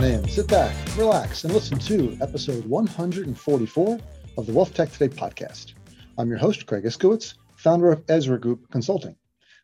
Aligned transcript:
On 0.00 0.06
in, 0.06 0.26
sit 0.28 0.48
back, 0.48 0.74
relax, 0.96 1.44
and 1.44 1.52
listen 1.52 1.78
to 1.80 2.16
episode 2.22 2.64
144 2.64 3.98
of 4.38 4.46
the 4.46 4.52
Wealth 4.54 4.72
Tech 4.72 4.90
Today 4.90 5.14
podcast. 5.14 5.74
I'm 6.16 6.30
your 6.30 6.38
host, 6.38 6.64
Craig 6.64 6.84
Iskowitz, 6.84 7.34
founder 7.56 7.92
of 7.92 8.02
Ezra 8.08 8.40
Group 8.40 8.70
Consulting. 8.70 9.14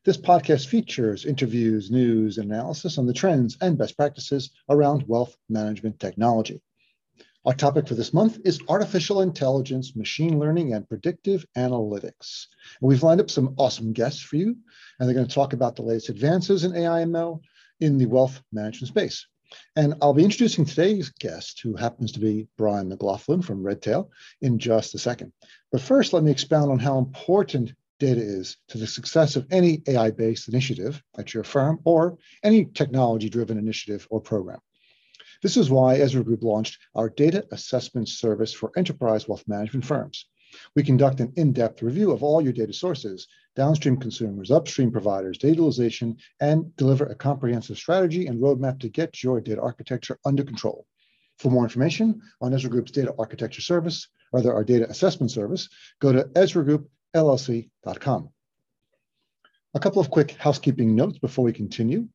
This 0.04 0.18
podcast 0.18 0.66
features 0.66 1.24
interviews, 1.24 1.90
news, 1.90 2.36
and 2.36 2.52
analysis 2.52 2.98
on 2.98 3.06
the 3.06 3.14
trends 3.14 3.56
and 3.62 3.78
best 3.78 3.96
practices 3.96 4.50
around 4.68 5.08
wealth 5.08 5.34
management 5.48 5.98
technology. 5.98 6.60
Our 7.46 7.54
topic 7.54 7.88
for 7.88 7.94
this 7.94 8.12
month 8.12 8.38
is 8.44 8.60
artificial 8.68 9.22
intelligence, 9.22 9.96
machine 9.96 10.38
learning, 10.38 10.74
and 10.74 10.86
predictive 10.86 11.46
analytics. 11.56 12.48
And 12.82 12.90
we've 12.90 13.02
lined 13.02 13.22
up 13.22 13.30
some 13.30 13.54
awesome 13.56 13.94
guests 13.94 14.20
for 14.20 14.36
you, 14.36 14.54
and 14.98 15.08
they're 15.08 15.16
going 15.16 15.28
to 15.28 15.34
talk 15.34 15.54
about 15.54 15.76
the 15.76 15.82
latest 15.82 16.10
advances 16.10 16.64
in 16.64 16.76
AI 16.76 17.04
ML 17.04 17.40
in 17.80 17.96
the 17.96 18.04
wealth 18.04 18.42
management 18.52 18.88
space. 18.88 19.26
And 19.76 19.94
I'll 20.00 20.14
be 20.14 20.24
introducing 20.24 20.64
today's 20.64 21.10
guest, 21.10 21.60
who 21.62 21.76
happens 21.76 22.12
to 22.12 22.20
be 22.20 22.48
Brian 22.56 22.88
McLaughlin 22.88 23.42
from 23.42 23.62
Redtail, 23.62 24.10
in 24.40 24.58
just 24.58 24.94
a 24.94 24.98
second. 24.98 25.32
But 25.72 25.80
first, 25.80 26.12
let 26.12 26.22
me 26.22 26.30
expound 26.30 26.70
on 26.70 26.78
how 26.78 26.98
important 26.98 27.72
data 27.98 28.20
is 28.20 28.56
to 28.68 28.78
the 28.78 28.86
success 28.86 29.36
of 29.36 29.46
any 29.50 29.82
AI 29.86 30.10
based 30.10 30.48
initiative 30.48 31.02
at 31.18 31.32
your 31.32 31.44
firm 31.44 31.80
or 31.84 32.18
any 32.42 32.66
technology 32.66 33.28
driven 33.28 33.58
initiative 33.58 34.06
or 34.10 34.20
program. 34.20 34.58
This 35.42 35.56
is 35.56 35.70
why 35.70 35.96
Ezra 35.96 36.24
Group 36.24 36.42
launched 36.42 36.78
our 36.94 37.08
data 37.08 37.46
assessment 37.52 38.08
service 38.08 38.52
for 38.52 38.72
enterprise 38.76 39.28
wealth 39.28 39.44
management 39.46 39.84
firms. 39.84 40.26
We 40.74 40.82
conduct 40.82 41.20
an 41.20 41.32
in-depth 41.36 41.82
review 41.82 42.12
of 42.12 42.22
all 42.22 42.40
your 42.40 42.52
data 42.52 42.72
sources, 42.72 43.26
downstream 43.56 43.96
consumers, 43.96 44.50
upstream 44.50 44.92
providers, 44.92 45.38
data 45.38 45.62
and 46.40 46.76
deliver 46.76 47.06
a 47.06 47.14
comprehensive 47.14 47.78
strategy 47.78 48.26
and 48.26 48.40
roadmap 48.40 48.80
to 48.80 48.88
get 48.88 49.22
your 49.22 49.40
data 49.40 49.60
architecture 49.60 50.18
under 50.24 50.44
control. 50.44 50.86
For 51.38 51.50
more 51.50 51.64
information 51.64 52.22
on 52.40 52.54
Ezra 52.54 52.70
Group's 52.70 52.92
data 52.92 53.14
architecture 53.18 53.62
service, 53.62 54.08
or 54.32 54.54
our 54.54 54.64
data 54.64 54.88
assessment 54.88 55.30
service, 55.30 55.68
go 56.00 56.12
to 56.12 56.24
ezragroupllc.com. 56.24 58.30
A 59.74 59.80
couple 59.80 60.00
of 60.00 60.10
quick 60.10 60.32
housekeeping 60.32 60.94
notes 60.94 61.18
before 61.18 61.44
we 61.44 61.52
continue. 61.52 62.08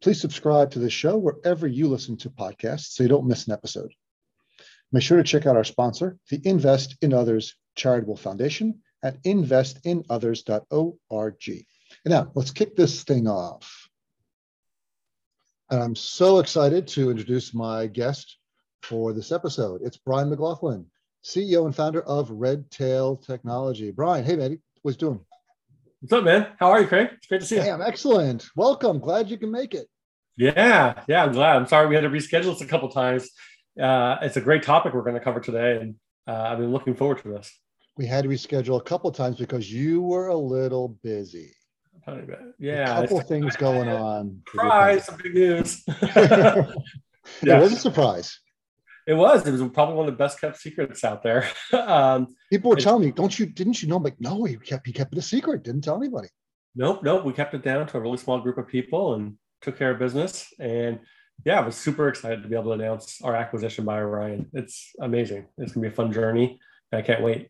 Please 0.00 0.20
subscribe 0.20 0.70
to 0.72 0.78
the 0.78 0.90
show 0.90 1.16
wherever 1.16 1.66
you 1.66 1.88
listen 1.88 2.16
to 2.18 2.30
podcasts 2.30 2.92
so 2.92 3.02
you 3.02 3.08
don't 3.08 3.26
miss 3.26 3.46
an 3.46 3.52
episode. 3.52 3.92
Make 4.90 5.02
sure 5.02 5.16
to 5.16 5.24
check 5.24 5.46
out 5.46 5.56
our 5.56 5.64
sponsor, 5.64 6.18
the 6.28 6.40
Invest 6.44 6.96
in 7.00 7.14
Others 7.14 7.56
Charitable 7.76 8.16
Foundation 8.16 8.82
at 9.02 9.22
investinothers.org. 9.24 11.66
And 12.04 12.06
now 12.06 12.30
let's 12.34 12.50
kick 12.50 12.76
this 12.76 13.04
thing 13.04 13.28
off. 13.28 13.88
And 15.70 15.82
I'm 15.82 15.96
so 15.96 16.38
excited 16.38 16.86
to 16.88 17.10
introduce 17.10 17.54
my 17.54 17.86
guest 17.86 18.36
for 18.82 19.12
this 19.12 19.32
episode. 19.32 19.80
It's 19.82 19.96
Brian 19.96 20.28
McLaughlin, 20.28 20.86
CEO 21.24 21.66
and 21.66 21.74
founder 21.74 22.02
of 22.02 22.30
Redtail 22.30 23.16
Technology. 23.16 23.90
Brian, 23.90 24.24
hey, 24.24 24.36
man, 24.36 24.60
what's 24.82 24.96
doing? 24.96 25.20
What's 26.00 26.12
up, 26.12 26.24
man? 26.24 26.48
How 26.58 26.70
are 26.70 26.80
you, 26.80 26.88
Craig? 26.88 27.10
It's 27.12 27.26
great 27.26 27.40
to 27.40 27.46
see 27.46 27.56
you. 27.56 27.62
Hey, 27.62 27.70
I'm 27.70 27.80
excellent. 27.80 28.48
Welcome. 28.56 28.98
Glad 28.98 29.30
you 29.30 29.38
can 29.38 29.50
make 29.50 29.72
it. 29.72 29.86
Yeah, 30.36 31.02
yeah, 31.06 31.24
I'm 31.24 31.32
glad. 31.32 31.56
I'm 31.56 31.66
sorry 31.66 31.86
we 31.86 31.94
had 31.94 32.02
to 32.02 32.10
reschedule 32.10 32.52
this 32.52 32.60
a 32.60 32.66
couple 32.66 32.88
times. 32.88 33.30
Uh, 33.80 34.16
it's 34.22 34.36
a 34.36 34.40
great 34.40 34.62
topic 34.62 34.94
we're 34.94 35.02
going 35.02 35.14
to 35.14 35.20
cover 35.20 35.40
today, 35.40 35.78
and 35.80 35.94
uh, 36.26 36.32
I've 36.32 36.58
been 36.58 36.72
looking 36.72 36.94
forward 36.94 37.22
to 37.22 37.28
this. 37.28 37.58
We 37.96 38.06
had 38.06 38.24
to 38.24 38.28
reschedule 38.30 38.80
a 38.80 38.82
couple 38.82 39.10
times 39.12 39.36
because 39.36 39.70
you 39.70 40.00
were 40.00 40.28
a 40.28 40.36
little 40.36 40.88
busy. 41.02 41.52
Yeah, 42.58 42.98
a 42.98 43.02
couple 43.02 43.20
things 43.20 43.56
going 43.56 43.88
on. 43.88 44.42
Surprise! 44.48 45.04
Some 45.04 45.18
big 45.22 45.34
news. 45.34 45.82
yeah, 46.16 46.64
it 47.42 47.60
was 47.60 47.72
a 47.72 47.76
surprise. 47.76 48.38
It 49.06 49.14
was. 49.14 49.46
It 49.46 49.52
was 49.52 49.62
probably 49.70 49.96
one 49.96 50.08
of 50.08 50.14
the 50.14 50.18
best 50.18 50.40
kept 50.40 50.58
secrets 50.58 51.04
out 51.04 51.22
there. 51.22 51.48
um, 51.72 52.28
People 52.50 52.70
were 52.70 52.76
telling 52.76 53.04
me, 53.04 53.12
"Don't 53.12 53.36
you? 53.38 53.46
Didn't 53.46 53.82
you 53.82 53.88
know?" 53.88 53.96
I'm 53.96 54.02
like, 54.02 54.20
no, 54.20 54.44
he 54.44 54.56
kept 54.56 54.86
he 54.86 54.92
kept 54.92 55.12
it 55.12 55.18
a 55.18 55.22
secret. 55.22 55.62
Didn't 55.62 55.82
tell 55.82 55.96
anybody. 55.96 56.28
Nope, 56.74 57.02
nope. 57.02 57.24
We 57.24 57.32
kept 57.32 57.54
it 57.54 57.62
down 57.62 57.86
to 57.88 57.98
a 57.98 58.00
really 58.00 58.16
small 58.16 58.40
group 58.40 58.58
of 58.58 58.68
people, 58.68 59.14
and 59.14 59.36
took 59.60 59.78
care 59.78 59.90
of 59.90 59.98
business. 59.98 60.46
And 60.58 61.00
yeah, 61.44 61.60
I 61.60 61.66
was 61.66 61.76
super 61.76 62.08
excited 62.08 62.42
to 62.42 62.48
be 62.48 62.54
able 62.54 62.76
to 62.76 62.82
announce 62.82 63.20
our 63.22 63.34
acquisition 63.34 63.84
by 63.84 63.98
Orion. 63.98 64.48
It's 64.52 64.90
amazing. 65.00 65.46
It's 65.58 65.72
gonna 65.72 65.88
be 65.88 65.92
a 65.92 65.96
fun 65.96 66.12
journey. 66.12 66.58
I 66.92 67.02
can't 67.02 67.22
wait. 67.22 67.48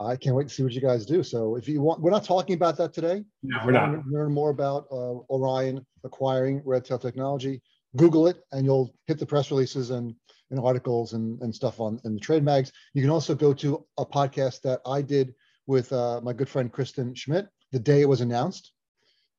I 0.00 0.16
can't 0.16 0.34
wait 0.34 0.48
to 0.48 0.54
see 0.54 0.62
what 0.62 0.72
you 0.72 0.80
guys 0.80 1.06
do. 1.06 1.22
So 1.22 1.56
if 1.56 1.68
you 1.68 1.80
want, 1.80 2.00
we're 2.00 2.10
not 2.10 2.24
talking 2.24 2.54
about 2.54 2.76
that 2.78 2.92
today. 2.92 3.24
No, 3.42 3.58
we're 3.64 3.72
not. 3.72 4.06
Learn 4.08 4.32
more 4.32 4.50
about 4.50 4.86
uh, 4.90 5.20
Orion 5.30 5.86
acquiring 6.02 6.62
Redtail 6.64 6.98
Technology. 6.98 7.62
Google 7.96 8.26
it, 8.26 8.42
and 8.50 8.64
you'll 8.64 8.92
hit 9.06 9.20
the 9.20 9.26
press 9.26 9.52
releases 9.52 9.90
and, 9.90 10.14
and 10.50 10.58
articles 10.58 11.12
and, 11.12 11.40
and 11.42 11.54
stuff 11.54 11.78
on 11.78 12.00
in 12.04 12.14
the 12.14 12.20
trade 12.20 12.42
mags. 12.42 12.72
You 12.92 13.02
can 13.02 13.10
also 13.10 13.36
go 13.36 13.54
to 13.54 13.86
a 13.98 14.04
podcast 14.04 14.62
that 14.62 14.80
I 14.84 15.00
did 15.00 15.32
with 15.66 15.92
uh, 15.92 16.20
my 16.22 16.32
good 16.32 16.48
friend 16.48 16.72
Kristen 16.72 17.14
Schmidt 17.14 17.46
the 17.74 17.78
day 17.78 18.00
it 18.00 18.08
was 18.08 18.20
announced. 18.20 18.72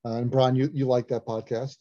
Uh, 0.04 0.18
and 0.18 0.30
Brian, 0.30 0.54
you 0.54 0.70
you 0.72 0.86
like 0.86 1.08
that 1.08 1.26
podcast? 1.26 1.76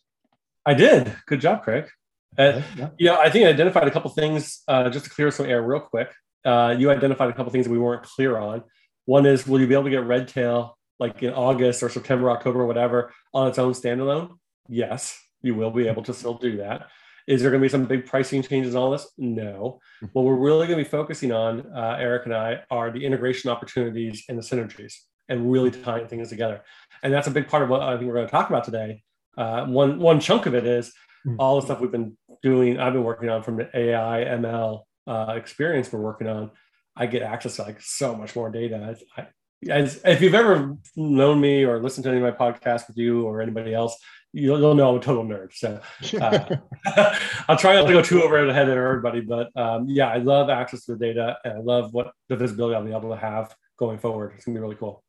I 0.65 0.73
did. 0.73 1.15
Good 1.27 1.41
job, 1.41 1.63
Craig. 1.63 1.89
Uh, 2.37 2.61
yeah. 2.75 2.89
Know, 2.99 3.19
I 3.19 3.29
think 3.29 3.45
I 3.45 3.49
identified 3.49 3.87
a 3.87 3.91
couple 3.91 4.09
things 4.11 4.63
uh, 4.67 4.89
just 4.89 5.05
to 5.05 5.11
clear 5.11 5.31
some 5.31 5.45
air 5.45 5.61
real 5.61 5.81
quick. 5.81 6.11
Uh, 6.45 6.75
you 6.77 6.91
identified 6.91 7.29
a 7.29 7.33
couple 7.33 7.51
things 7.51 7.65
that 7.65 7.71
we 7.71 7.79
weren't 7.79 8.03
clear 8.03 8.37
on. 8.37 8.63
One 9.05 9.25
is, 9.25 9.47
will 9.47 9.59
you 9.59 9.67
be 9.67 9.73
able 9.73 9.85
to 9.85 9.89
get 9.89 10.05
Redtail 10.05 10.77
like 10.99 11.21
in 11.23 11.33
August 11.33 11.83
or 11.83 11.89
September, 11.89 12.29
October, 12.31 12.61
or 12.61 12.67
whatever 12.67 13.11
on 13.33 13.47
its 13.47 13.59
own 13.59 13.73
standalone? 13.73 14.37
Yes, 14.67 15.19
you 15.41 15.55
will 15.55 15.71
be 15.71 15.87
able 15.87 16.03
to 16.03 16.13
still 16.13 16.35
do 16.35 16.57
that. 16.57 16.87
Is 17.27 17.41
there 17.41 17.49
going 17.49 17.61
to 17.61 17.65
be 17.65 17.71
some 17.71 17.85
big 17.85 18.05
pricing 18.05 18.43
changes 18.43 18.75
and 18.75 18.83
all 18.83 18.91
this? 18.91 19.07
No. 19.17 19.79
Hmm. 19.99 20.07
What 20.13 20.25
we're 20.25 20.35
really 20.35 20.67
going 20.67 20.77
to 20.77 20.85
be 20.85 20.89
focusing 20.89 21.31
on, 21.31 21.65
uh, 21.75 21.97
Eric 21.99 22.25
and 22.25 22.35
I, 22.35 22.61
are 22.69 22.91
the 22.91 23.03
integration 23.03 23.49
opportunities 23.49 24.23
and 24.29 24.37
the 24.37 24.43
synergies 24.43 24.93
and 25.27 25.51
really 25.51 25.71
tying 25.71 26.07
things 26.07 26.29
together. 26.29 26.61
And 27.01 27.11
that's 27.11 27.27
a 27.27 27.31
big 27.31 27.47
part 27.47 27.63
of 27.63 27.69
what 27.69 27.81
I 27.81 27.97
think 27.97 28.07
we're 28.07 28.15
going 28.15 28.27
to 28.27 28.31
talk 28.31 28.49
about 28.49 28.63
today. 28.63 29.01
Uh, 29.37 29.65
one 29.65 29.99
one 29.99 30.19
chunk 30.19 30.45
of 30.45 30.55
it 30.55 30.65
is 30.65 30.93
mm-hmm. 31.25 31.35
all 31.39 31.59
the 31.59 31.65
stuff 31.65 31.81
we've 31.81 31.91
been 31.91 32.15
doing. 32.41 32.79
I've 32.79 32.93
been 32.93 33.03
working 33.03 33.29
on 33.29 33.43
from 33.43 33.57
the 33.57 33.69
AI 33.73 34.23
ML 34.25 34.83
uh, 35.07 35.33
experience 35.35 35.91
we're 35.91 36.01
working 36.01 36.27
on. 36.27 36.51
I 36.95 37.07
get 37.07 37.21
access 37.21 37.57
to 37.57 37.63
like 37.63 37.81
so 37.81 38.15
much 38.15 38.35
more 38.35 38.49
data. 38.49 38.97
I, 39.17 39.27
as, 39.69 40.01
if 40.05 40.21
you've 40.21 40.35
ever 40.35 40.77
known 40.95 41.41
me 41.41 41.63
or 41.63 41.81
listened 41.81 42.03
to 42.03 42.09
any 42.09 42.21
of 42.21 42.23
my 42.23 42.31
podcasts 42.31 42.87
with 42.87 42.97
you 42.97 43.23
or 43.25 43.41
anybody 43.41 43.73
else, 43.73 43.97
you'll, 44.31 44.59
you'll 44.59 44.75
know 44.75 44.89
I'm 44.89 44.97
a 44.97 45.01
total 45.01 45.25
nerd. 45.25 45.53
So 45.53 45.79
uh, 46.21 46.55
I'll 47.47 47.57
try 47.57 47.75
not 47.75 47.87
to 47.87 47.93
go 47.93 48.01
too 48.01 48.21
over 48.21 48.45
the 48.45 48.53
head 48.53 48.69
of 48.69 48.77
everybody, 48.77 49.21
but 49.21 49.49
um, 49.55 49.85
yeah, 49.87 50.07
I 50.07 50.17
love 50.17 50.49
access 50.49 50.85
to 50.85 50.95
the 50.95 51.05
data 51.05 51.37
and 51.43 51.53
I 51.53 51.59
love 51.59 51.93
what 51.93 52.11
the 52.29 52.35
visibility 52.35 52.75
I'll 52.75 52.83
be 52.83 52.91
able 52.91 53.09
to 53.09 53.17
have 53.17 53.55
going 53.77 53.97
forward. 53.97 54.33
It's 54.35 54.45
gonna 54.45 54.57
be 54.57 54.61
really 54.61 54.75
cool. 54.75 55.03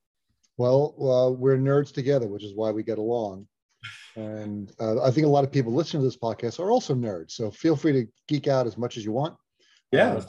Well, 0.56 0.94
uh, 0.98 1.30
we're 1.32 1.58
nerds 1.58 1.92
together, 1.92 2.28
which 2.28 2.44
is 2.44 2.54
why 2.54 2.70
we 2.70 2.82
get 2.82 2.98
along. 2.98 3.46
And 4.16 4.72
uh, 4.80 5.02
I 5.02 5.10
think 5.10 5.26
a 5.26 5.30
lot 5.30 5.44
of 5.44 5.52
people 5.52 5.72
listening 5.72 6.02
to 6.02 6.06
this 6.06 6.16
podcast 6.16 6.58
are 6.58 6.70
also 6.70 6.94
nerds. 6.94 7.32
So 7.32 7.50
feel 7.50 7.76
free 7.76 7.92
to 7.92 8.06
geek 8.26 8.48
out 8.48 8.66
as 8.66 8.78
much 8.78 8.96
as 8.96 9.04
you 9.04 9.12
want. 9.12 9.36
Yeah. 9.92 10.14
Uh, 10.14 10.22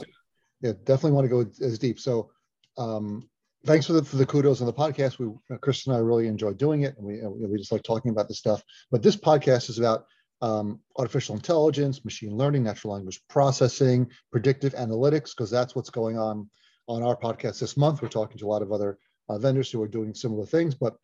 yeah, 0.60 0.72
definitely 0.84 1.12
want 1.12 1.24
to 1.24 1.28
go 1.28 1.50
as 1.64 1.78
deep. 1.78 2.00
So 2.00 2.30
um, 2.76 3.28
thanks 3.66 3.86
for 3.86 3.92
the, 3.92 4.04
for 4.04 4.16
the 4.16 4.26
kudos 4.26 4.60
on 4.60 4.66
the 4.66 4.72
podcast. 4.72 5.18
We, 5.18 5.58
Chris 5.58 5.86
and 5.86 5.96
I 5.96 5.98
really 5.98 6.26
enjoy 6.26 6.52
doing 6.54 6.82
it. 6.82 6.96
And 6.96 7.06
we, 7.06 7.20
we 7.46 7.58
just 7.58 7.72
like 7.72 7.82
talking 7.82 8.10
about 8.10 8.28
this 8.28 8.38
stuff. 8.38 8.62
But 8.90 9.02
this 9.02 9.16
podcast 9.16 9.70
is 9.70 9.78
about 9.78 10.06
um, 10.40 10.80
artificial 10.96 11.34
intelligence, 11.34 12.04
machine 12.04 12.36
learning, 12.36 12.62
natural 12.62 12.94
language 12.94 13.20
processing, 13.28 14.08
predictive 14.30 14.74
analytics, 14.74 15.30
because 15.36 15.50
that's 15.50 15.74
what's 15.74 15.90
going 15.90 16.18
on 16.18 16.48
on 16.86 17.02
our 17.02 17.16
podcast 17.16 17.60
this 17.60 17.76
month. 17.76 18.02
We're 18.02 18.08
talking 18.08 18.38
to 18.38 18.46
a 18.46 18.48
lot 18.48 18.62
of 18.62 18.72
other 18.72 18.98
uh, 19.28 19.38
vendors 19.38 19.70
who 19.70 19.82
are 19.82 19.88
doing 19.88 20.14
similar 20.14 20.46
things. 20.46 20.74
But 20.74 20.96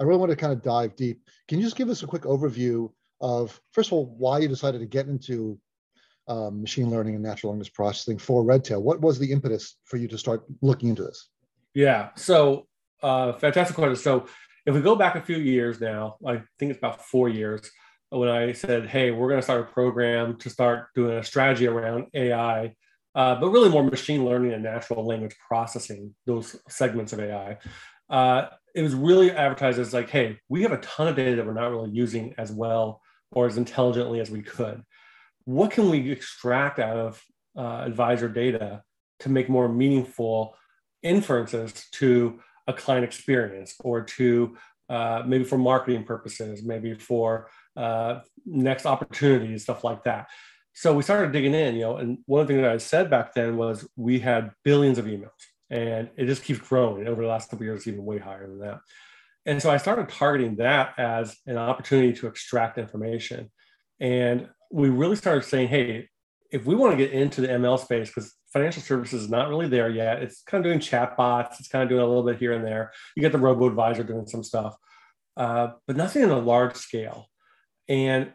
I 0.00 0.04
really 0.04 0.18
want 0.18 0.30
to 0.30 0.36
kind 0.36 0.52
of 0.52 0.62
dive 0.62 0.96
deep. 0.96 1.22
Can 1.48 1.58
you 1.58 1.64
just 1.64 1.76
give 1.76 1.88
us 1.88 2.02
a 2.02 2.06
quick 2.06 2.22
overview 2.22 2.90
of, 3.20 3.60
first 3.72 3.88
of 3.88 3.92
all, 3.94 4.14
why 4.18 4.38
you 4.38 4.48
decided 4.48 4.80
to 4.80 4.86
get 4.86 5.06
into 5.06 5.58
um, 6.30 6.60
machine 6.60 6.90
learning 6.90 7.14
and 7.14 7.22
natural 7.22 7.52
language 7.52 7.72
processing 7.72 8.18
for 8.18 8.42
Redtail? 8.42 8.82
What 8.82 9.00
was 9.00 9.18
the 9.18 9.30
impetus 9.30 9.76
for 9.84 9.96
you 9.96 10.08
to 10.08 10.18
start 10.18 10.44
looking 10.62 10.88
into 10.88 11.02
this? 11.02 11.28
Yeah, 11.74 12.10
so 12.16 12.66
uh, 13.02 13.32
fantastic 13.34 13.76
question. 13.76 13.96
So 13.96 14.26
if 14.66 14.74
we 14.74 14.80
go 14.80 14.96
back 14.96 15.16
a 15.16 15.20
few 15.20 15.36
years 15.36 15.80
now, 15.80 16.16
I 16.26 16.42
think 16.58 16.70
it's 16.70 16.78
about 16.78 17.04
four 17.04 17.28
years, 17.28 17.70
when 18.10 18.28
I 18.28 18.52
said, 18.52 18.86
hey, 18.86 19.10
we're 19.10 19.28
going 19.28 19.38
to 19.38 19.44
start 19.44 19.60
a 19.60 19.72
program 19.72 20.36
to 20.38 20.50
start 20.50 20.88
doing 20.94 21.16
a 21.18 21.22
strategy 21.22 21.68
around 21.68 22.06
AI 22.12 22.74
uh, 23.14 23.34
but 23.34 23.50
really 23.50 23.68
more 23.68 23.82
machine 23.82 24.24
learning 24.24 24.52
and 24.52 24.62
natural 24.62 25.06
language 25.06 25.36
processing, 25.46 26.14
those 26.26 26.56
segments 26.68 27.12
of 27.12 27.20
AI. 27.20 27.58
Uh, 28.08 28.46
it 28.74 28.82
was 28.82 28.94
really 28.94 29.32
advertised 29.32 29.78
as 29.78 29.92
like, 29.92 30.10
hey, 30.10 30.38
we 30.48 30.62
have 30.62 30.72
a 30.72 30.78
ton 30.78 31.08
of 31.08 31.16
data 31.16 31.36
that 31.36 31.46
we're 31.46 31.52
not 31.52 31.70
really 31.70 31.90
using 31.90 32.34
as 32.38 32.52
well 32.52 33.00
or 33.32 33.46
as 33.46 33.56
intelligently 33.56 34.20
as 34.20 34.30
we 34.30 34.42
could. 34.42 34.82
What 35.44 35.70
can 35.70 35.90
we 35.90 36.10
extract 36.10 36.78
out 36.78 36.96
of 36.96 37.22
uh, 37.56 37.82
advisor 37.86 38.28
data 38.28 38.82
to 39.20 39.28
make 39.28 39.48
more 39.48 39.68
meaningful 39.68 40.56
inferences 41.02 41.86
to 41.92 42.40
a 42.66 42.72
client 42.72 43.04
experience 43.04 43.74
or 43.82 44.02
to 44.02 44.56
uh, 44.88 45.22
maybe 45.26 45.44
for 45.44 45.58
marketing 45.58 46.04
purposes, 46.04 46.62
maybe 46.64 46.94
for 46.94 47.48
uh, 47.76 48.20
next 48.44 48.86
opportunities, 48.86 49.62
stuff 49.62 49.84
like 49.84 50.04
that. 50.04 50.28
So 50.72 50.94
we 50.94 51.02
started 51.02 51.32
digging 51.32 51.54
in, 51.54 51.74
you 51.74 51.82
know, 51.82 51.96
and 51.96 52.18
one 52.26 52.40
of 52.40 52.48
the 52.48 52.54
things 52.54 52.64
that 52.64 52.72
I 52.72 52.76
said 52.78 53.10
back 53.10 53.34
then 53.34 53.56
was 53.56 53.88
we 53.96 54.18
had 54.20 54.52
billions 54.64 54.98
of 54.98 55.06
emails 55.06 55.30
and 55.68 56.08
it 56.16 56.26
just 56.26 56.42
keeps 56.42 56.60
growing 56.60 57.06
over 57.06 57.22
the 57.22 57.28
last 57.28 57.50
couple 57.50 57.64
years, 57.64 57.86
even 57.86 58.04
way 58.04 58.18
higher 58.18 58.46
than 58.46 58.58
that. 58.60 58.80
And 59.46 59.62
so 59.62 59.70
I 59.70 59.78
started 59.78 60.08
targeting 60.08 60.56
that 60.56 60.94
as 60.98 61.36
an 61.46 61.56
opportunity 61.56 62.12
to 62.14 62.26
extract 62.26 62.78
information. 62.78 63.50
And 64.00 64.48
we 64.70 64.88
really 64.88 65.16
started 65.16 65.44
saying, 65.44 65.68
hey, 65.68 66.08
if 66.50 66.64
we 66.64 66.74
want 66.74 66.92
to 66.92 66.96
get 66.96 67.12
into 67.12 67.40
the 67.40 67.48
ML 67.48 67.78
space, 67.78 68.08
because 68.08 68.34
financial 68.52 68.82
services 68.82 69.22
is 69.22 69.30
not 69.30 69.48
really 69.48 69.68
there 69.68 69.88
yet, 69.88 70.22
it's 70.22 70.42
kind 70.42 70.64
of 70.64 70.68
doing 70.68 70.80
chat 70.80 71.16
bots, 71.16 71.60
it's 71.60 71.68
kind 71.68 71.82
of 71.82 71.88
doing 71.88 72.02
a 72.02 72.06
little 72.06 72.24
bit 72.24 72.38
here 72.38 72.52
and 72.52 72.64
there. 72.64 72.92
You 73.14 73.20
get 73.20 73.32
the 73.32 73.38
robo 73.38 73.66
advisor 73.66 74.02
doing 74.02 74.26
some 74.26 74.42
stuff, 74.42 74.74
uh, 75.36 75.68
but 75.86 75.96
nothing 75.96 76.24
on 76.24 76.30
a 76.30 76.38
large 76.38 76.76
scale. 76.76 77.26
And 77.88 78.32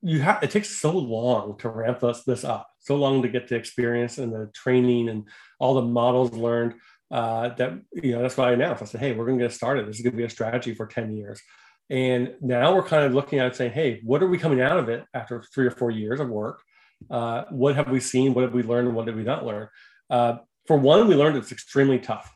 you 0.00 0.20
have 0.20 0.42
it 0.42 0.50
takes 0.50 0.70
so 0.70 0.92
long 0.92 1.58
to 1.58 1.68
ramp 1.68 2.00
this, 2.00 2.22
this 2.24 2.44
up, 2.44 2.68
so 2.78 2.96
long 2.96 3.22
to 3.22 3.28
get 3.28 3.48
the 3.48 3.56
experience 3.56 4.18
and 4.18 4.32
the 4.32 4.50
training 4.54 5.08
and 5.08 5.24
all 5.58 5.74
the 5.74 5.82
models 5.82 6.32
learned 6.32 6.74
uh, 7.10 7.48
that 7.54 7.72
you 7.94 8.12
know 8.12 8.22
that's 8.22 8.36
why 8.36 8.50
I 8.50 8.52
announced. 8.52 8.82
I 8.82 8.86
said, 8.86 9.00
hey, 9.00 9.12
we're 9.12 9.26
going 9.26 9.38
to 9.38 9.44
get 9.44 9.52
started. 9.52 9.86
This 9.86 9.96
is 9.96 10.02
going 10.02 10.12
to 10.12 10.18
be 10.18 10.24
a 10.24 10.30
strategy 10.30 10.74
for 10.74 10.86
10 10.86 11.16
years. 11.16 11.40
And 11.90 12.34
now 12.40 12.74
we're 12.74 12.82
kind 12.82 13.04
of 13.04 13.14
looking 13.14 13.38
at 13.38 13.46
it 13.46 13.56
saying, 13.56 13.72
hey, 13.72 14.00
what 14.04 14.22
are 14.22 14.26
we 14.26 14.38
coming 14.38 14.60
out 14.60 14.78
of 14.78 14.88
it 14.88 15.04
after 15.14 15.42
three 15.54 15.66
or 15.66 15.70
four 15.70 15.90
years 15.90 16.20
of 16.20 16.28
work? 16.28 16.60
Uh, 17.10 17.44
what 17.50 17.76
have 17.76 17.88
we 17.88 18.00
seen? 18.00 18.34
What 18.34 18.42
have 18.42 18.52
we 18.52 18.62
learned? 18.62 18.94
What 18.94 19.06
did 19.06 19.16
we 19.16 19.22
not 19.22 19.46
learn? 19.46 19.68
Uh, 20.10 20.36
for 20.66 20.76
one, 20.76 21.08
we 21.08 21.14
learned 21.14 21.36
it's 21.36 21.52
extremely 21.52 21.98
tough. 21.98 22.34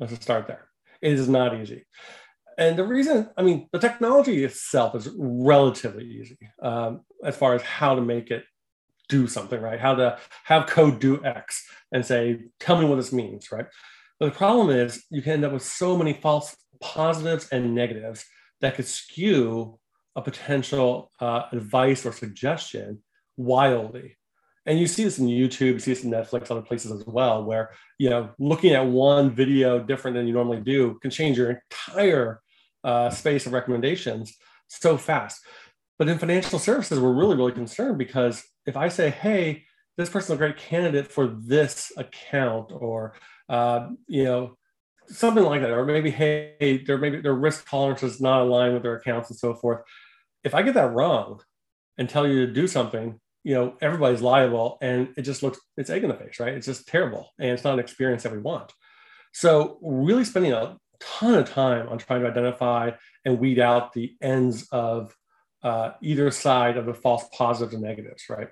Let's 0.00 0.14
start 0.14 0.48
there. 0.48 0.68
It 1.00 1.12
is 1.12 1.28
not 1.28 1.54
easy. 1.60 1.86
And 2.56 2.76
the 2.76 2.84
reason, 2.84 3.30
I 3.36 3.42
mean, 3.42 3.68
the 3.72 3.78
technology 3.78 4.42
itself 4.44 4.96
is 4.96 5.08
relatively 5.16 6.04
easy 6.04 6.38
um, 6.60 7.02
as 7.24 7.36
far 7.36 7.54
as 7.54 7.62
how 7.62 7.94
to 7.94 8.00
make 8.00 8.32
it 8.32 8.44
do 9.08 9.28
something, 9.28 9.60
right? 9.60 9.78
How 9.78 9.94
to 9.94 10.18
have 10.44 10.66
code 10.66 10.98
do 10.98 11.24
X 11.24 11.64
and 11.92 12.04
say, 12.04 12.40
tell 12.58 12.78
me 12.78 12.84
what 12.84 12.96
this 12.96 13.12
means, 13.12 13.52
right? 13.52 13.66
But 14.18 14.26
the 14.26 14.36
problem 14.36 14.70
is 14.70 15.04
you 15.08 15.22
can 15.22 15.34
end 15.34 15.44
up 15.44 15.52
with 15.52 15.62
so 15.62 15.96
many 15.96 16.12
false 16.12 16.56
positives 16.80 17.48
and 17.50 17.76
negatives 17.76 18.24
that 18.60 18.74
could 18.74 18.86
skew 18.86 19.78
a 20.16 20.22
potential 20.22 21.10
uh, 21.20 21.42
advice 21.52 22.04
or 22.04 22.12
suggestion 22.12 23.02
wildly. 23.36 24.16
And 24.66 24.78
you 24.78 24.86
see 24.86 25.04
this 25.04 25.18
in 25.18 25.26
YouTube, 25.26 25.74
you 25.74 25.78
see 25.78 25.94
this 25.94 26.04
in 26.04 26.10
Netflix, 26.10 26.50
other 26.50 26.60
places 26.62 26.92
as 26.92 27.06
well, 27.06 27.44
where 27.44 27.70
you 27.98 28.10
know 28.10 28.30
looking 28.38 28.74
at 28.74 28.86
one 28.86 29.30
video 29.30 29.78
different 29.78 30.16
than 30.16 30.26
you 30.26 30.34
normally 30.34 30.60
do 30.60 30.98
can 31.00 31.10
change 31.10 31.38
your 31.38 31.62
entire 31.62 32.40
uh, 32.84 33.10
space 33.10 33.46
of 33.46 33.52
recommendations 33.52 34.36
so 34.68 34.96
fast. 34.96 35.40
But 35.98 36.08
in 36.08 36.18
financial 36.18 36.58
services, 36.58 37.00
we're 37.00 37.12
really, 37.12 37.36
really 37.36 37.52
concerned 37.52 37.98
because 37.98 38.44
if 38.66 38.76
I 38.76 38.88
say, 38.88 39.10
hey, 39.10 39.64
this 39.96 40.10
person's 40.10 40.36
a 40.36 40.38
great 40.38 40.56
candidate 40.56 41.10
for 41.10 41.26
this 41.26 41.90
account, 41.96 42.70
or 42.72 43.14
uh, 43.48 43.88
you 44.06 44.24
know, 44.24 44.56
something 45.08 45.44
like 45.44 45.62
that, 45.62 45.70
or 45.70 45.84
maybe 45.84 46.10
hey, 46.10 46.82
their 46.86 46.98
maybe 46.98 47.20
their 47.20 47.34
risk 47.34 47.68
tolerance 47.68 48.02
is 48.02 48.20
not 48.20 48.42
aligned 48.42 48.74
with 48.74 48.82
their 48.82 48.96
accounts 48.96 49.30
and 49.30 49.38
so 49.38 49.54
forth. 49.54 49.82
If 50.44 50.54
I 50.54 50.62
get 50.62 50.74
that 50.74 50.92
wrong 50.92 51.40
and 51.96 52.08
tell 52.08 52.26
you 52.26 52.46
to 52.46 52.52
do 52.52 52.66
something, 52.66 53.18
you 53.44 53.54
know, 53.54 53.74
everybody's 53.80 54.22
liable, 54.22 54.78
and 54.80 55.08
it 55.16 55.22
just 55.22 55.42
looks 55.42 55.58
it's 55.76 55.90
egg 55.90 56.04
in 56.04 56.10
the 56.10 56.16
face, 56.16 56.40
right? 56.40 56.54
It's 56.54 56.66
just 56.66 56.86
terrible, 56.86 57.30
and 57.38 57.50
it's 57.50 57.64
not 57.64 57.74
an 57.74 57.80
experience 57.80 58.22
that 58.22 58.32
we 58.32 58.38
want. 58.38 58.72
So, 59.32 59.78
really 59.82 60.24
spending 60.24 60.52
a 60.52 60.76
ton 61.00 61.34
of 61.34 61.50
time 61.50 61.88
on 61.88 61.98
trying 61.98 62.22
to 62.22 62.28
identify 62.28 62.90
and 63.24 63.38
weed 63.38 63.58
out 63.58 63.92
the 63.92 64.14
ends 64.20 64.66
of 64.70 65.14
uh, 65.62 65.92
either 66.02 66.30
side 66.30 66.76
of 66.76 66.86
the 66.86 66.94
false 66.94 67.24
positives 67.36 67.74
and 67.74 67.82
negatives, 67.82 68.24
right? 68.28 68.48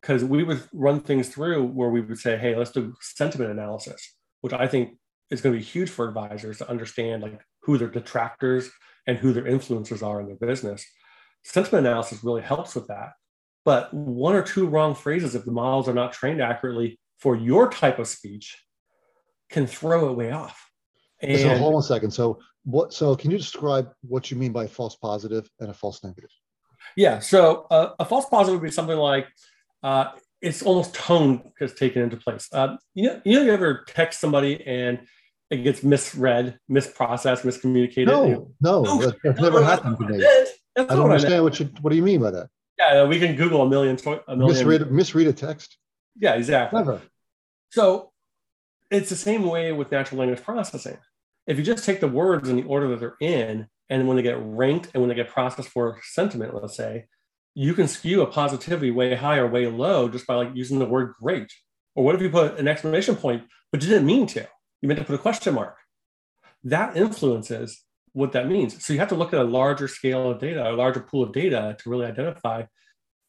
Because 0.00 0.24
we 0.24 0.42
would 0.42 0.62
run 0.72 1.00
things 1.00 1.28
through 1.28 1.64
where 1.66 1.90
we 1.90 2.00
would 2.00 2.18
say, 2.18 2.36
hey, 2.36 2.54
let's 2.54 2.70
do 2.70 2.94
sentiment 3.00 3.50
analysis, 3.50 4.14
which 4.40 4.52
I 4.52 4.66
think 4.66 4.96
is 5.30 5.40
going 5.40 5.54
to 5.54 5.58
be 5.58 5.64
huge 5.64 5.90
for 5.90 6.08
advisors 6.08 6.58
to 6.58 6.70
understand 6.70 7.22
like 7.22 7.40
who 7.62 7.78
their 7.78 7.88
detractors 7.88 8.70
and 9.06 9.18
who 9.18 9.32
their 9.32 9.44
influencers 9.44 10.06
are 10.06 10.20
in 10.20 10.26
their 10.26 10.36
business. 10.36 10.84
Sentiment 11.44 11.86
analysis 11.86 12.24
really 12.24 12.42
helps 12.42 12.74
with 12.74 12.88
that. 12.88 13.12
But 13.64 13.92
one 13.92 14.34
or 14.34 14.42
two 14.42 14.66
wrong 14.66 14.94
phrases, 14.94 15.34
if 15.34 15.44
the 15.44 15.50
models 15.52 15.88
are 15.88 15.94
not 15.94 16.12
trained 16.12 16.40
accurately 16.40 17.00
for 17.18 17.36
your 17.36 17.68
type 17.70 17.98
of 17.98 18.06
speech, 18.06 18.56
can 19.50 19.66
throw 19.66 20.10
it 20.10 20.16
way 20.16 20.30
off. 20.30 20.70
And 21.20 21.40
so 21.40 21.56
hold 21.56 21.74
on 21.74 21.80
a 21.80 21.82
second. 21.82 22.10
So 22.10 22.38
what? 22.64 22.92
So 22.92 23.16
can 23.16 23.30
you 23.30 23.38
describe 23.38 23.90
what 24.02 24.30
you 24.30 24.36
mean 24.36 24.52
by 24.52 24.66
false 24.66 24.96
positive 24.96 25.48
and 25.60 25.70
a 25.70 25.74
false 25.74 26.04
negative? 26.04 26.30
Yeah. 26.96 27.18
So 27.18 27.66
uh, 27.70 27.94
a 27.98 28.04
false 28.04 28.26
positive 28.26 28.60
would 28.60 28.66
be 28.66 28.72
something 28.72 28.96
like 28.96 29.26
uh, 29.82 30.10
it's 30.40 30.62
almost 30.62 30.94
tone 30.94 31.50
has 31.58 31.74
taken 31.74 32.02
into 32.02 32.16
place. 32.16 32.48
Uh, 32.52 32.76
you 32.94 33.04
know, 33.04 33.20
you 33.24 33.38
know, 33.38 33.44
you 33.44 33.52
ever 33.52 33.84
text 33.88 34.20
somebody 34.20 34.64
and 34.66 35.00
it 35.50 35.58
gets 35.58 35.82
misread, 35.82 36.58
misprocessed, 36.70 37.42
miscommunicated. 37.42 38.06
No, 38.06 38.52
no, 38.60 38.82
no 38.82 38.98
that's, 38.98 39.18
that's 39.22 39.40
never 39.40 39.60
that's 39.60 39.82
happened 39.82 39.98
to 39.98 40.08
me. 40.08 40.24
I 40.76 40.84
don't 40.84 41.10
understand 41.10 41.34
I 41.34 41.40
what 41.40 41.60
you. 41.60 41.70
What 41.80 41.90
do 41.90 41.96
you 41.96 42.02
mean 42.02 42.20
by 42.20 42.30
that? 42.32 42.48
Yeah, 42.78 43.04
we 43.04 43.18
can 43.18 43.36
Google 43.36 43.62
a 43.62 43.68
million. 43.68 43.96
A 44.28 44.36
million. 44.36 44.56
Misread, 44.56 44.90
misread 44.90 45.26
a 45.28 45.32
text. 45.32 45.78
Yeah, 46.18 46.34
exactly. 46.34 46.78
Never. 46.78 47.00
So 47.70 48.12
it's 48.90 49.08
the 49.08 49.16
same 49.16 49.44
way 49.46 49.72
with 49.72 49.90
natural 49.90 50.20
language 50.20 50.42
processing. 50.42 50.98
If 51.46 51.58
you 51.58 51.64
just 51.64 51.84
take 51.84 52.00
the 52.00 52.08
words 52.08 52.48
in 52.48 52.56
the 52.56 52.64
order 52.64 52.88
that 52.88 53.00
they're 53.00 53.16
in, 53.20 53.68
and 53.88 54.08
when 54.08 54.16
they 54.16 54.22
get 54.22 54.38
ranked 54.40 54.90
and 54.92 55.00
when 55.00 55.08
they 55.08 55.14
get 55.14 55.28
processed 55.28 55.68
for 55.68 55.98
sentiment, 56.02 56.54
let's 56.54 56.76
say, 56.76 57.06
you 57.54 57.72
can 57.72 57.88
skew 57.88 58.22
a 58.22 58.26
positivity 58.26 58.90
way 58.90 59.14
high 59.14 59.38
or 59.38 59.46
way 59.46 59.66
low 59.66 60.08
just 60.08 60.26
by 60.26 60.34
like 60.34 60.50
using 60.54 60.78
the 60.78 60.84
word 60.84 61.14
great. 61.20 61.52
Or 61.94 62.04
what 62.04 62.14
if 62.14 62.20
you 62.20 62.28
put 62.28 62.58
an 62.58 62.68
exclamation 62.68 63.16
point, 63.16 63.44
but 63.72 63.82
you 63.82 63.88
didn't 63.88 64.06
mean 64.06 64.26
to? 64.28 64.46
You 64.80 64.88
meant 64.88 65.00
to 65.00 65.06
put 65.06 65.14
a 65.14 65.18
question 65.18 65.54
mark. 65.54 65.76
That 66.64 66.96
influences 66.96 67.82
what 68.12 68.32
that 68.32 68.48
means. 68.48 68.84
So 68.84 68.92
you 68.92 68.98
have 68.98 69.08
to 69.10 69.14
look 69.14 69.32
at 69.32 69.40
a 69.40 69.44
larger 69.44 69.88
scale 69.88 70.30
of 70.30 70.40
data, 70.40 70.70
a 70.70 70.72
larger 70.72 71.00
pool 71.00 71.22
of 71.22 71.32
data 71.32 71.76
to 71.78 71.90
really 71.90 72.06
identify 72.06 72.64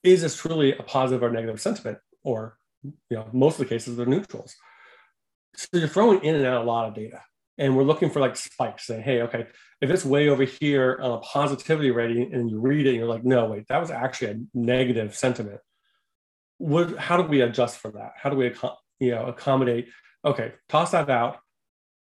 is 0.04 0.22
this 0.22 0.38
truly 0.38 0.74
a 0.74 0.84
positive 0.84 1.24
or 1.24 1.30
negative 1.30 1.60
sentiment? 1.60 1.98
Or, 2.24 2.58
you 2.84 3.18
know, 3.18 3.28
most 3.34 3.56
of 3.56 3.60
the 3.60 3.66
cases 3.66 3.98
they're 3.98 4.06
neutrals. 4.06 4.56
So 5.56 5.68
you're 5.74 5.88
throwing 5.88 6.24
in 6.24 6.36
and 6.36 6.46
out 6.46 6.64
a 6.64 6.66
lot 6.66 6.88
of 6.88 6.96
data. 6.96 7.22
And 7.58 7.76
we're 7.76 7.84
looking 7.84 8.10
for 8.12 8.20
like 8.20 8.36
spikes 8.36 8.86
saying, 8.86 9.02
hey, 9.02 9.24
okay, 9.24 9.48
if 9.82 9.90
it's 9.90 10.06
way 10.06 10.30
over 10.30 10.44
here 10.44 11.00
on 11.02 11.12
a 11.12 11.18
positivity 11.18 11.92
rating 11.92 12.34
and 12.34 12.50
you 12.50 12.60
read 12.60 12.86
it 12.86 12.90
and 12.90 12.98
you're 12.98 13.08
like, 13.08 13.26
no, 13.26 13.46
wait, 13.48 13.68
that 13.68 13.82
was 13.82 13.90
actually 13.90 14.32
a 14.32 14.40
negative 14.54 15.16
sentiment. 15.16 15.60
What, 16.60 16.98
how 16.98 17.18
do 17.18 17.24
we 17.24 17.42
adjust 17.42 17.78
for 17.80 17.92
that? 17.92 18.12
How 18.16 18.30
do 18.30 18.38
we, 18.38 18.54
you 19.00 19.12
know, 19.12 19.26
accommodate? 19.26 19.90
Okay, 20.26 20.54
toss 20.70 20.92
that 20.92 21.10
out. 21.10 21.38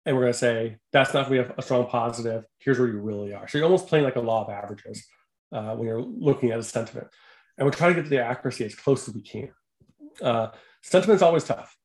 And 0.06 0.16
we're 0.16 0.22
going 0.22 0.32
to 0.32 0.38
say, 0.38 0.78
that's 0.92 1.12
not 1.12 1.28
going 1.28 1.42
to 1.42 1.48
be 1.48 1.54
a, 1.58 1.62
strong 1.62 1.86
positive. 1.86 2.44
Here's 2.58 2.78
where 2.78 2.88
you 2.88 2.98
really 2.98 3.34
are. 3.34 3.46
So 3.46 3.58
you're 3.58 3.66
almost 3.66 3.88
playing 3.88 4.04
like 4.04 4.16
a 4.16 4.20
law 4.20 4.44
of 4.44 4.50
averages 4.50 5.06
uh, 5.52 5.74
when 5.74 5.86
you're 5.86 6.00
looking 6.00 6.50
at 6.50 6.58
a 6.58 6.62
sentiment. 6.62 7.08
And 7.58 7.66
we're 7.66 7.72
trying 7.72 7.90
to 7.90 7.96
get 7.96 8.04
to 8.04 8.10
the 8.10 8.24
accuracy 8.24 8.64
as 8.64 8.74
close 8.74 9.06
as 9.08 9.14
we 9.14 9.20
can. 9.20 9.50
Uh, 10.22 10.48
sentiment's 10.82 11.22
always 11.22 11.44
tough 11.44 11.76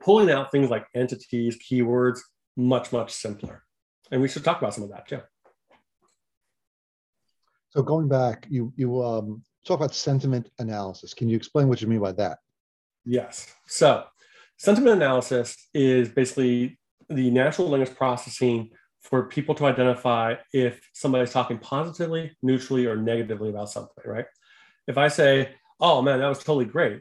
pulling 0.00 0.30
out 0.30 0.50
things 0.50 0.70
like 0.70 0.86
entities, 0.94 1.58
keywords, 1.58 2.20
much, 2.56 2.92
much 2.92 3.12
simpler. 3.12 3.62
And 4.10 4.20
we 4.20 4.28
should 4.28 4.42
talk 4.42 4.60
about 4.60 4.74
some 4.74 4.84
of 4.84 4.90
that 4.90 5.06
too. 5.06 5.20
So 7.68 7.82
going 7.82 8.08
back, 8.08 8.46
you 8.50 8.72
you 8.76 9.00
um, 9.04 9.44
talk 9.64 9.78
about 9.78 9.94
sentiment 9.94 10.50
analysis. 10.58 11.14
Can 11.14 11.28
you 11.28 11.36
explain 11.36 11.68
what 11.68 11.80
you 11.80 11.86
mean 11.86 12.00
by 12.00 12.12
that? 12.12 12.38
Yes. 13.04 13.54
So 13.66 14.04
sentiment 14.60 14.96
analysis 14.96 15.56
is 15.72 16.10
basically 16.10 16.78
the 17.08 17.30
natural 17.30 17.70
language 17.70 17.96
processing 17.96 18.68
for 19.00 19.22
people 19.22 19.54
to 19.54 19.64
identify 19.64 20.34
if 20.52 20.86
somebody's 20.92 21.32
talking 21.32 21.56
positively, 21.56 22.36
neutrally, 22.42 22.84
or 22.84 22.94
negatively 22.94 23.48
about 23.48 23.70
something, 23.70 24.04
right? 24.04 24.26
If 24.86 24.98
I 24.98 25.08
say, 25.08 25.54
oh 25.80 26.02
man, 26.02 26.18
that 26.18 26.28
was 26.28 26.40
totally 26.40 26.66
great. 26.66 27.00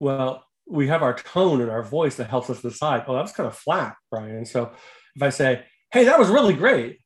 Well, 0.00 0.42
we 0.66 0.88
have 0.88 1.02
our 1.02 1.12
tone 1.12 1.60
and 1.60 1.70
our 1.70 1.82
voice 1.82 2.16
that 2.16 2.30
helps 2.30 2.48
us 2.48 2.62
decide, 2.62 3.04
oh, 3.06 3.14
that 3.14 3.20
was 3.20 3.32
kind 3.32 3.46
of 3.46 3.54
flat, 3.54 3.96
Brian. 4.10 4.46
So 4.46 4.72
if 5.14 5.22
I 5.22 5.28
say, 5.28 5.66
hey, 5.92 6.04
that 6.04 6.18
was 6.18 6.30
really 6.30 6.54
great, 6.54 6.98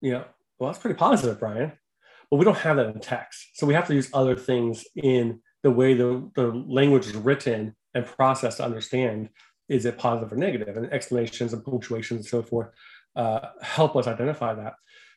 you 0.00 0.10
know, 0.10 0.24
well, 0.58 0.72
that's 0.72 0.82
pretty 0.82 0.98
positive, 0.98 1.38
Brian. 1.38 1.70
But 2.28 2.38
we 2.38 2.44
don't 2.44 2.58
have 2.58 2.76
that 2.76 2.86
in 2.86 2.98
text. 2.98 3.50
So 3.54 3.68
we 3.68 3.74
have 3.74 3.86
to 3.86 3.94
use 3.94 4.10
other 4.12 4.34
things 4.34 4.84
in 4.96 5.42
the 5.62 5.70
way 5.70 5.94
the, 5.94 6.28
the 6.34 6.48
language 6.48 7.06
is 7.06 7.14
written 7.14 7.76
and 7.94 8.06
process 8.06 8.56
to 8.56 8.64
understand 8.64 9.28
is 9.68 9.84
it 9.84 9.98
positive 9.98 10.32
or 10.32 10.36
negative? 10.36 10.76
And 10.76 10.92
exclamations 10.92 11.52
and 11.52 11.64
punctuations 11.64 12.20
and 12.20 12.26
so 12.26 12.42
forth 12.42 12.70
uh, 13.16 13.40
help 13.62 13.96
us 13.96 14.06
identify 14.06 14.54
that. 14.54 14.74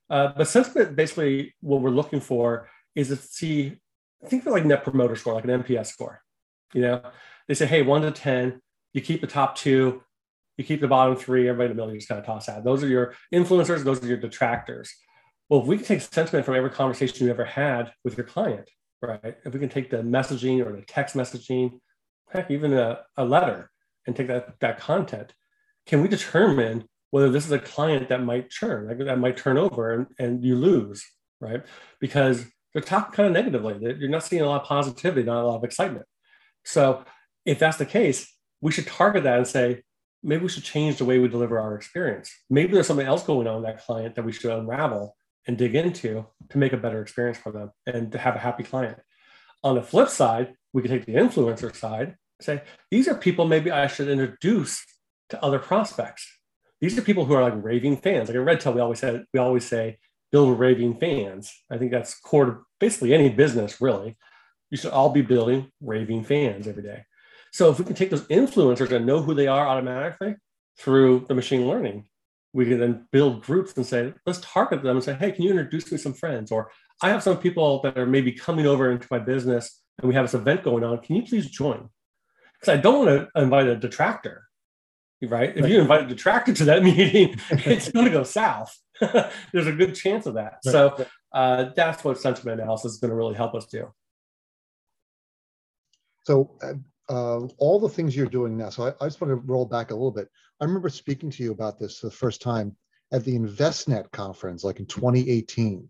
Uh, 0.10 0.32
but 0.38 0.48
sentiment, 0.48 0.96
basically, 0.96 1.56
what 1.62 1.82
we're 1.82 1.89
looking 1.89 2.20
for 2.20 2.70
is 2.96 3.08
to 3.08 3.15
see, 3.15 3.80
think 4.27 4.46
of 4.46 4.51
like 4.51 4.65
net 4.65 4.84
promoter 4.84 5.15
score, 5.15 5.34
like 5.34 5.46
an 5.46 5.63
NPS 5.63 5.88
score. 5.88 6.22
You 6.74 6.82
know, 6.82 7.01
they 7.48 7.53
say, 7.53 7.65
hey, 7.65 7.82
one 7.82 8.01
to 8.03 8.12
10, 8.12 8.62
you 8.94 9.01
keep 9.01 9.22
the 9.22 9.27
top 9.27 9.56
two, 9.56 10.03
you 10.58 10.63
keep 10.63 10.82
the 10.82 10.88
bottom 10.88 11.15
three, 11.15 11.48
everybody 11.48 11.72
in 11.72 11.77
the 11.77 11.82
middle, 11.82 11.94
you 11.94 12.00
just 12.00 12.10
kind 12.10 12.20
of 12.20 12.25
toss 12.25 12.48
out. 12.48 12.63
Those 12.63 12.84
are 12.84 12.88
your 12.88 13.15
influencers, 13.34 13.84
those 13.84 14.03
are 14.03 14.08
your 14.08 14.18
detractors. 14.18 14.94
Well, 15.50 15.62
if 15.62 15.68
we 15.68 15.77
can 15.77 15.86
take 15.86 16.01
sentiment 16.01 16.46
from 16.46 16.56
every 16.56 16.70
conversation 16.70 17.25
you 17.25 17.32
ever 17.32 17.46
had 17.46 17.92
with 18.03 18.18
your 18.18 18.25
client, 18.25 18.70
right? 19.01 19.36
If 19.46 19.53
we 19.53 19.60
can 19.60 19.70
take 19.70 19.89
the 19.89 19.98
messaging 19.98 20.65
or 20.65 20.75
the 20.75 20.84
text 20.84 21.15
messaging, 21.15 21.80
heck, 22.34 22.52
even 22.52 22.74
a, 22.74 23.00
a 23.18 23.24
letter 23.24 23.70
and 24.06 24.16
take 24.16 24.28
that, 24.28 24.60
that 24.60 24.80
content, 24.80 25.34
can 25.86 26.02
we 26.02 26.08
determine 26.08 26.86
whether 27.12 27.30
this 27.30 27.46
is 27.46 27.52
a 27.52 27.60
client 27.60 28.10
that 28.10 28.24
might 28.24 28.50
churn, 28.50 28.88
like 28.88 28.98
that 28.98 29.20
might 29.20 29.38
turn 29.38 29.58
over 29.58 29.94
and, 29.94 30.08
and 30.18 30.44
you 30.44 30.56
lose, 30.56 31.06
right? 31.40 31.63
Because 32.00 32.46
they're 32.74 32.82
talking 32.82 33.13
kind 33.13 33.28
of 33.28 33.34
negatively. 33.34 33.78
You're 34.00 34.10
not 34.10 34.24
seeing 34.24 34.42
a 34.42 34.48
lot 34.48 34.62
of 34.62 34.68
positivity, 34.68 35.24
not 35.24 35.44
a 35.44 35.48
lot 35.48 35.58
of 35.58 35.63
excitement. 35.63 36.06
So 36.66 37.04
if 37.46 37.60
that's 37.60 37.78
the 37.78 37.86
case, 37.86 38.34
we 38.62 38.72
should 38.72 38.88
target 38.88 39.24
that 39.24 39.38
and 39.38 39.48
say, 39.48 39.84
maybe 40.24 40.44
we 40.44 40.50
should 40.50 40.63
change 40.63 40.98
the 40.98 41.06
way 41.06 41.20
we 41.20 41.28
deliver 41.28 41.60
our 41.60 41.75
experience. 41.75 42.32
Maybe 42.50 42.74
there's 42.74 42.88
something 42.88 43.06
else 43.06 43.24
going 43.24 43.46
on 43.46 43.62
that 43.63 43.86
client 43.86 44.16
that 44.16 44.24
we 44.24 44.32
should 44.32 44.52
unravel 44.52 45.16
and 45.46 45.58
dig 45.58 45.75
into 45.75 46.25
to 46.50 46.58
make 46.58 46.74
a 46.74 46.78
better 46.78 47.02
experience 47.02 47.38
for 47.38 47.52
them 47.52 47.72
and 47.86 48.12
to 48.13 48.18
have 48.18 48.36
a 48.36 48.40
happy 48.40 48.63
client. 48.63 48.98
On 49.63 49.75
the 49.75 49.84
flip 49.84 50.10
side, 50.10 50.56
we 50.72 50.82
can 50.82 50.90
take 50.90 51.06
the 51.06 51.16
influencer 51.16 51.75
side, 51.75 52.16
say, 52.44 52.64
these 52.92 53.08
are 53.08 53.16
people 53.16 53.46
maybe 53.46 53.72
I 53.72 53.88
should 53.88 54.10
introduce 54.10 54.84
to 55.30 55.44
other 55.44 55.60
prospects. 55.60 56.28
These 56.82 56.98
are 56.98 57.02
people 57.02 57.26
who 57.26 57.34
are 57.34 57.42
like 57.42 57.64
raving 57.64 57.98
fans. 57.98 58.30
Like 58.30 58.38
at 58.38 58.44
Redtail, 58.44 58.74
we 58.74 58.82
always 58.82 59.00
said, 59.00 59.24
we 59.34 59.40
always 59.40 59.66
say, 59.66 59.98
build 60.32 60.60
raving 60.60 61.00
fans. 61.00 61.54
I 61.72 61.78
think 61.78 61.92
that's 61.92 62.20
core 62.20 62.46
to 62.46 62.58
basically 62.80 63.14
any 63.14 63.30
business, 63.30 63.80
really. 63.80 64.18
You 64.70 64.78
should 64.78 64.92
all 64.92 65.10
be 65.10 65.22
building 65.22 65.72
raving 65.82 66.24
fans 66.24 66.68
every 66.68 66.84
day. 66.84 67.06
So 67.52 67.70
if 67.70 67.80
we 67.80 67.86
can 67.86 67.96
take 67.96 68.10
those 68.10 68.28
influencers 68.28 68.92
and 68.92 69.06
know 69.06 69.22
who 69.22 69.36
they 69.36 69.48
are 69.48 69.68
automatically 69.68 70.36
through 70.78 71.26
the 71.28 71.36
machine 71.36 71.68
learning, 71.68 72.08
we 72.52 72.66
can 72.66 72.80
then 72.80 73.08
build 73.12 73.44
groups 73.44 73.78
and 73.78 73.86
say, 73.86 74.14
let's 74.26 74.42
target 74.42 74.84
them 74.84 74.98
and 74.98 75.04
say, 75.04 75.14
hey, 75.14 75.32
can 75.32 75.44
you 75.44 75.52
introduce 75.52 75.92
me 75.92 75.98
some 75.98 76.14
friends? 76.14 76.52
Or 76.52 76.72
I 77.02 77.10
have 77.10 77.24
some 77.24 77.38
people 77.38 77.82
that 77.82 77.98
are 77.98 78.06
maybe 78.06 78.32
coming 78.32 78.66
over 78.66 78.92
into 78.92 79.08
my 79.10 79.20
business 79.20 79.82
and 80.00 80.08
we 80.08 80.16
have 80.16 80.26
this 80.26 80.34
event 80.34 80.64
going 80.64 80.84
on. 80.84 81.00
Can 81.00 81.16
you 81.16 81.24
please 81.24 81.50
join? 81.50 81.90
Because 82.63 82.79
I 82.79 82.82
don't 82.82 83.05
want 83.05 83.29
to 83.36 83.41
invite 83.41 83.67
a 83.67 83.75
detractor, 83.75 84.48
right? 85.22 85.51
If 85.53 85.67
you 85.67 85.82
invite 85.82 86.03
a 86.03 86.08
detractor 86.08 86.53
to 86.53 86.65
that 86.65 86.82
meeting, 86.84 87.36
it's 87.50 87.91
going 87.91 88.05
to 88.05 88.12
go 88.12 88.24
south. 88.24 88.74
There's 89.01 89.67
a 89.67 89.74
good 89.74 89.96
chance 89.96 90.25
of 90.27 90.36
that. 90.36 90.60
Right. 90.65 90.72
So 90.72 91.05
uh, 91.34 91.72
that's 91.75 92.05
what 92.05 92.22
sentiment 92.22 92.62
analysis 92.62 92.93
is 92.93 93.00
going 93.00 93.10
to 93.10 93.17
really 93.17 93.36
help 93.36 93.53
us 93.53 93.65
do. 93.65 93.91
So 96.24 96.51
uh, 96.63 96.75
uh, 97.13 97.48
all 97.58 97.82
the 97.82 97.89
things 97.89 98.15
you're 98.15 98.27
doing 98.27 98.55
now. 98.55 98.70
So 98.70 98.88
I, 98.88 99.03
I, 99.03 99.08
just 99.08 99.20
want 99.20 99.32
to 99.32 99.36
roll 99.36 99.65
back 99.65 99.91
a 99.91 99.93
little 99.93 100.12
bit. 100.12 100.29
I 100.62 100.63
remember 100.63 100.88
speaking 100.88 101.29
to 101.32 101.43
you 101.43 101.51
about 101.51 101.77
this 101.77 102.00
the 102.00 102.10
first 102.10 102.41
time 102.41 102.77
at 103.12 103.25
the 103.25 103.38
Envestnet 103.38 104.10
conference, 104.12 104.63
like 104.63 104.79
in 104.79 104.86
2018. 104.86 105.86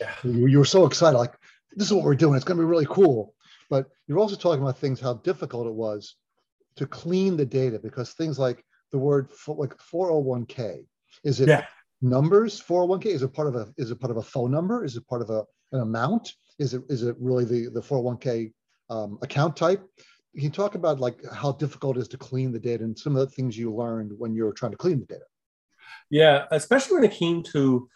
Yeah. 0.00 0.12
You, 0.22 0.46
you 0.46 0.58
were 0.58 0.64
so 0.64 0.86
excited, 0.86 1.18
like, 1.18 1.34
this 1.72 1.88
is 1.88 1.92
what 1.92 2.04
we're 2.04 2.14
doing. 2.14 2.36
It's 2.36 2.44
going 2.44 2.56
to 2.56 2.62
be 2.62 2.70
really 2.70 2.86
cool. 2.86 3.33
But 3.70 3.86
you're 4.06 4.18
also 4.18 4.36
talking 4.36 4.62
about 4.62 4.78
things, 4.78 5.00
how 5.00 5.14
difficult 5.14 5.66
it 5.66 5.74
was 5.74 6.16
to 6.76 6.86
clean 6.86 7.36
the 7.36 7.46
data 7.46 7.78
because 7.78 8.12
things 8.12 8.38
like 8.38 8.64
the 8.92 8.98
word 8.98 9.30
like 9.48 9.76
401k, 9.78 10.86
is 11.24 11.40
it 11.40 11.48
yeah. 11.48 11.66
numbers 12.02 12.62
401k? 12.62 13.06
Is 13.06 13.22
it 13.22 13.32
part 13.32 13.48
of 13.48 13.56
a 13.56 13.72
is 13.76 13.90
it 13.90 14.00
part 14.00 14.10
of 14.10 14.16
a 14.16 14.22
phone 14.22 14.50
number? 14.50 14.84
Is 14.84 14.96
it 14.96 15.06
part 15.08 15.22
of 15.22 15.30
a 15.30 15.44
an 15.72 15.80
amount? 15.80 16.32
Is 16.58 16.74
it 16.74 16.82
is 16.88 17.02
it 17.02 17.16
really 17.18 17.44
the 17.44 17.70
the 17.70 17.80
401k 17.80 18.52
um, 18.90 19.18
account 19.22 19.56
type? 19.56 19.82
Can 20.34 20.44
you 20.44 20.50
talk 20.50 20.74
about 20.74 21.00
like 21.00 21.20
how 21.32 21.52
difficult 21.52 21.96
it 21.96 22.00
is 22.00 22.08
to 22.08 22.18
clean 22.18 22.52
the 22.52 22.58
data 22.58 22.84
and 22.84 22.98
some 22.98 23.14
of 23.14 23.20
the 23.20 23.34
things 23.34 23.56
you 23.56 23.72
learned 23.72 24.12
when 24.18 24.34
you 24.34 24.44
were 24.44 24.52
trying 24.52 24.72
to 24.72 24.78
clean 24.78 25.00
the 25.00 25.06
data? 25.06 25.24
Yeah, 26.10 26.46
especially 26.50 26.96
when 26.96 27.04
it 27.04 27.12
came 27.12 27.42
to 27.52 27.88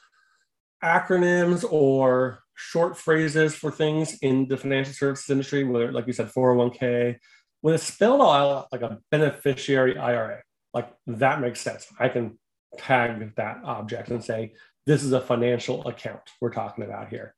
acronyms 0.83 1.65
or 1.71 2.41
short 2.59 2.99
phrases 2.99 3.55
for 3.55 3.71
things 3.71 4.19
in 4.21 4.49
the 4.49 4.57
financial 4.57 4.93
services 4.93 5.31
industry, 5.31 5.63
whether, 5.63 5.93
like 5.93 6.09
you 6.09 6.13
said, 6.13 6.29
401k, 6.29 7.17
when 7.61 7.75
it's 7.75 7.85
spelled 7.85 8.21
out 8.21 8.67
like 8.73 8.83
a 8.83 8.99
beneficiary 9.13 9.97
IRA, 9.97 10.43
like 10.75 10.93
that 11.07 11.41
makes 11.41 11.61
sense. 11.61 11.87
I 12.01 12.09
can 12.09 12.37
tag 12.77 13.35
that 13.37 13.61
object 13.65 14.09
and 14.09 14.23
say, 14.23 14.55
this 14.87 15.05
is 15.05 15.13
a 15.13 15.21
financial 15.21 15.87
account 15.87 16.23
we're 16.41 16.51
talking 16.51 16.85
about 16.85 17.09
here. 17.09 17.35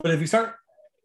But 0.00 0.12
if 0.12 0.20
you 0.20 0.26
start 0.26 0.54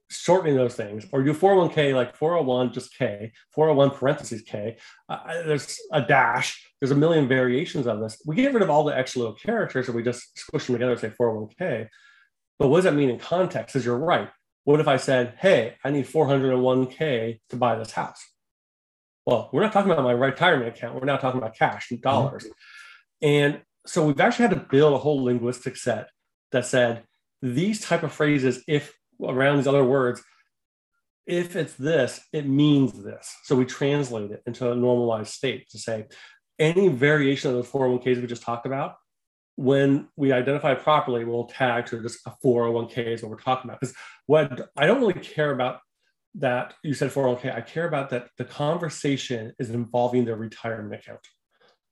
shortening 0.10 0.58
those 0.58 0.75
things, 0.75 1.05
or 1.13 1.24
do 1.24 1.34
401k 1.34 1.96
like 1.96 2.17
401 2.17 2.74
just 2.74 2.98
K, 2.98 3.32
401 3.53 3.98
parentheses 3.98 4.41
K. 4.41 4.75
Uh, 5.08 5.20
there's 5.46 5.79
a 5.93 6.01
dash. 6.01 6.70
There's 6.82 6.91
a 6.91 6.96
million 6.96 7.29
variations 7.29 7.88
of 7.88 8.01
this. 8.01 8.22
We 8.25 8.36
get 8.36 8.53
rid 8.53 8.62
of 8.62 8.70
all 8.70 8.84
the 8.84 8.96
extra 8.96 9.20
little 9.20 9.36
characters, 9.36 9.88
and 9.88 9.96
we 9.96 10.03
just 10.03 10.38
squish 10.38 10.65
them 10.65 10.75
together 10.75 10.91
and 10.91 11.01
say 11.01 11.10
401k. 11.10 11.88
But 12.60 12.68
what 12.68 12.78
does 12.78 12.86
that 12.86 12.94
mean 12.94 13.10
in 13.10 13.20
context? 13.20 13.74
Because 13.74 13.86
you're 13.86 13.98
right. 13.98 14.30
What 14.64 14.80
if 14.80 14.88
I 14.88 14.98
said, 14.98 15.36
"Hey, 15.40 15.76
I 15.84 15.90
need 15.90 16.06
401k 16.06 17.40
to 17.50 17.56
buy 17.56 17.76
this 17.76 17.92
house"? 17.92 18.24
Well, 19.26 19.50
we're 19.52 19.62
not 19.62 19.74
talking 19.74 19.92
about 19.92 20.04
my 20.04 20.12
retirement 20.12 20.76
account. 20.76 20.96
We're 20.96 21.06
not 21.06 21.22
talking 21.22 21.40
about 21.40 21.56
cash 21.56 21.92
and 21.92 22.02
dollars. 22.02 22.44
Mm-hmm. 22.44 23.28
And 23.28 23.62
so 23.86 24.06
we've 24.06 24.20
actually 24.20 24.48
had 24.48 24.56
to 24.56 24.68
build 24.70 24.94
a 24.94 24.98
whole 24.98 25.24
linguistic 25.24 25.78
set 25.78 26.10
that 26.52 26.66
said 26.66 27.04
these 27.42 27.82
type 27.82 28.04
of 28.04 28.12
phrases, 28.12 28.64
if 28.68 28.94
around 29.22 29.58
these 29.58 29.68
other 29.68 29.84
words, 29.84 30.22
if 31.26 31.56
it's 31.56 31.74
this, 31.76 32.22
it 32.34 32.48
means 32.48 33.04
this. 33.04 33.34
So 33.44 33.56
we 33.56 33.66
translate 33.66 34.32
it 34.32 34.44
into 34.46 34.70
a 34.72 34.76
normalized 34.76 35.32
state 35.32 35.70
to 35.70 35.78
say 35.78 36.06
any 36.60 36.90
variation 36.90 37.52
of 37.52 37.58
the 37.58 37.70
401ks 37.70 38.22
we 38.22 38.28
just 38.28 38.44
talked 38.44 38.66
about, 38.66 38.96
when 39.56 40.08
we 40.16 40.32
identify 40.32 40.74
properly, 40.74 41.26
we'll 41.26 41.46
tag 41.46 41.86
to 41.88 42.02
just 42.02 42.26
a 42.26 42.34
401k 42.44 43.08
is 43.08 43.22
what 43.22 43.30
we're 43.30 43.38
talking 43.38 43.70
about. 43.70 43.80
Because 43.80 43.96
what 44.26 44.70
I 44.76 44.88
don't 44.88 45.00
really 45.00 45.14
care 45.14 45.52
about 45.52 45.80
that 46.36 46.74
you 46.84 46.94
said 46.94 47.12
401k, 47.12 47.56
I 47.56 47.62
care 47.62 47.88
about 47.88 48.10
that 48.10 48.30
the 48.38 48.46
conversation 48.46 49.54
is 49.60 49.70
involving 49.70 50.26
their 50.26 50.36
retirement 50.36 51.00
account. 51.00 51.20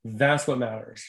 That's 0.04 0.48
what 0.48 0.58
matters. 0.58 1.04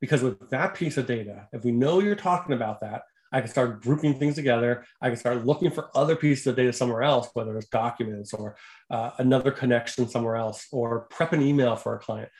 Because 0.00 0.22
with 0.22 0.48
that 0.50 0.74
piece 0.74 0.96
of 0.96 1.06
data, 1.06 1.48
if 1.52 1.62
we 1.64 1.72
know 1.72 2.00
you're 2.00 2.16
talking 2.16 2.54
about 2.54 2.80
that, 2.80 3.02
I 3.32 3.40
can 3.40 3.50
start 3.50 3.82
grouping 3.82 4.18
things 4.18 4.34
together. 4.34 4.84
I 5.00 5.08
can 5.08 5.18
start 5.18 5.46
looking 5.46 5.70
for 5.70 5.90
other 5.94 6.16
pieces 6.16 6.46
of 6.46 6.56
data 6.56 6.72
somewhere 6.72 7.02
else, 7.02 7.28
whether 7.34 7.56
it's 7.56 7.68
documents 7.68 8.32
or 8.32 8.56
uh, 8.90 9.10
another 9.18 9.50
connection 9.52 10.08
somewhere 10.08 10.36
else, 10.36 10.66
or 10.72 11.02
prep 11.10 11.32
an 11.32 11.42
email 11.42 11.76
for 11.76 11.94
a 11.94 11.98
client, 11.98 12.30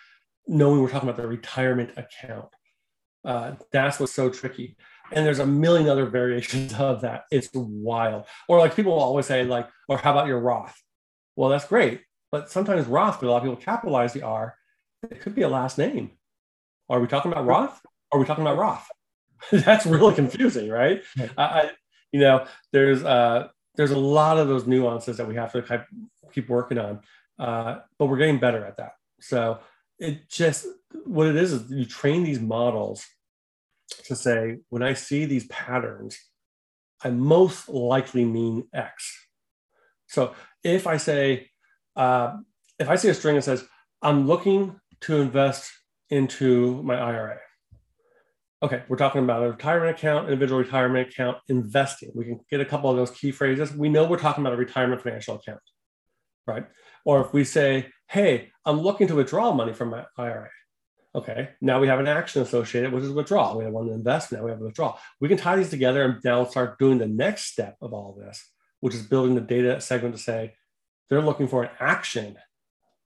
knowing 0.48 0.80
we're 0.80 0.88
talking 0.88 1.08
about 1.08 1.20
the 1.20 1.28
retirement 1.28 1.90
account. 1.96 2.48
Uh, 3.24 3.52
that's 3.72 4.00
what's 4.00 4.12
so 4.12 4.30
tricky. 4.30 4.76
And 5.12 5.26
there's 5.26 5.40
a 5.40 5.46
million 5.46 5.88
other 5.88 6.06
variations 6.06 6.72
of 6.78 7.02
that. 7.02 7.24
It's 7.30 7.50
wild. 7.54 8.26
Or 8.48 8.58
like 8.58 8.76
people 8.76 8.92
will 8.92 9.00
always 9.00 9.26
say, 9.26 9.44
like, 9.44 9.68
or 9.88 9.98
how 9.98 10.12
about 10.12 10.26
your 10.26 10.40
Roth? 10.40 10.80
Well, 11.36 11.48
that's 11.48 11.66
great. 11.66 12.02
But 12.32 12.50
sometimes 12.50 12.86
Roth, 12.86 13.20
but 13.20 13.26
a 13.26 13.30
lot 13.30 13.38
of 13.38 13.42
people 13.42 13.56
capitalize 13.56 14.12
the 14.12 14.22
R. 14.22 14.54
It 15.10 15.20
could 15.20 15.34
be 15.34 15.42
a 15.42 15.48
last 15.48 15.78
name. 15.78 16.12
Are 16.88 17.00
we 17.00 17.06
talking 17.06 17.32
about 17.32 17.46
Roth? 17.46 17.80
Are 18.12 18.18
we 18.18 18.26
talking 18.26 18.42
about 18.42 18.58
Roth? 18.58 18.86
that's 19.52 19.86
really 19.86 20.14
confusing, 20.14 20.68
right? 20.68 21.02
I, 21.38 21.70
you 22.12 22.20
know, 22.20 22.46
there's 22.72 23.02
uh, 23.02 23.48
there's 23.76 23.90
a 23.90 23.98
lot 23.98 24.38
of 24.38 24.48
those 24.48 24.66
nuances 24.66 25.16
that 25.16 25.26
we 25.26 25.34
have 25.36 25.52
to 25.52 25.86
keep 26.32 26.48
working 26.48 26.78
on, 26.78 27.00
uh, 27.38 27.78
but 27.98 28.06
we're 28.06 28.18
getting 28.18 28.38
better 28.38 28.64
at 28.64 28.76
that. 28.76 28.92
So 29.20 29.60
it 30.00 30.28
just 30.28 30.66
what 31.04 31.28
it 31.28 31.36
is 31.36 31.52
is 31.52 31.70
you 31.70 31.84
train 31.84 32.24
these 32.24 32.40
models 32.40 33.06
to 34.04 34.16
say 34.16 34.58
when 34.68 34.82
I 34.82 34.94
see 34.94 35.24
these 35.24 35.46
patterns, 35.46 36.18
I 37.02 37.10
most 37.10 37.68
likely 37.68 38.24
mean 38.24 38.64
X. 38.74 39.28
So 40.08 40.34
if 40.64 40.86
I 40.86 40.96
say 40.96 41.50
uh, 41.96 42.38
if 42.78 42.88
I 42.88 42.96
see 42.96 43.08
a 43.08 43.14
string 43.14 43.36
that 43.36 43.42
says 43.42 43.64
I'm 44.02 44.26
looking 44.26 44.80
to 45.02 45.20
invest 45.20 45.70
into 46.10 46.82
my 46.82 46.96
IRA 46.96 47.38
Okay, 48.62 48.82
we're 48.88 48.98
talking 48.98 49.24
about 49.24 49.42
a 49.42 49.50
retirement 49.52 49.96
account, 49.96 50.26
individual 50.26 50.60
retirement 50.60 51.08
account, 51.08 51.38
investing. 51.48 52.10
We 52.14 52.26
can 52.26 52.40
get 52.50 52.60
a 52.60 52.66
couple 52.66 52.90
of 52.90 52.96
those 52.96 53.10
key 53.10 53.32
phrases. 53.32 53.72
We 53.72 53.88
know 53.88 54.04
we're 54.04 54.18
talking 54.18 54.42
about 54.42 54.52
a 54.52 54.58
retirement 54.58 55.00
financial 55.00 55.36
account, 55.36 55.60
right? 56.46 56.66
Or 57.06 57.24
if 57.24 57.32
we 57.32 57.44
say, 57.44 57.88
hey, 58.10 58.50
I'm 58.64 58.80
looking 58.80 59.06
to 59.06 59.14
withdraw 59.14 59.52
money 59.52 59.72
from 59.72 59.90
my 59.90 60.04
IRA. 60.18 60.50
Okay, 61.14 61.50
now 61.60 61.80
we 61.80 61.86
have 61.86 62.00
an 62.00 62.08
action 62.08 62.42
associated, 62.42 62.92
which 62.92 63.04
is 63.04 63.10
withdrawal. 63.10 63.56
We 63.56 63.64
have 63.64 63.72
one 63.72 63.86
to 63.86 63.92
invest, 63.92 64.32
now 64.32 64.42
we 64.42 64.50
have 64.50 64.60
a 64.60 64.64
withdrawal. 64.64 64.98
We 65.20 65.28
can 65.28 65.38
tie 65.38 65.56
these 65.56 65.70
together 65.70 66.02
and 66.02 66.20
now 66.24 66.44
start 66.44 66.78
doing 66.78 66.98
the 66.98 67.06
next 67.06 67.44
step 67.46 67.76
of 67.80 67.92
all 67.92 68.16
this, 68.18 68.44
which 68.80 68.94
is 68.94 69.02
building 69.02 69.34
the 69.34 69.40
data 69.40 69.80
segment 69.80 70.16
to 70.16 70.20
say 70.20 70.54
they're 71.08 71.22
looking 71.22 71.48
for 71.48 71.62
an 71.62 71.70
action 71.78 72.36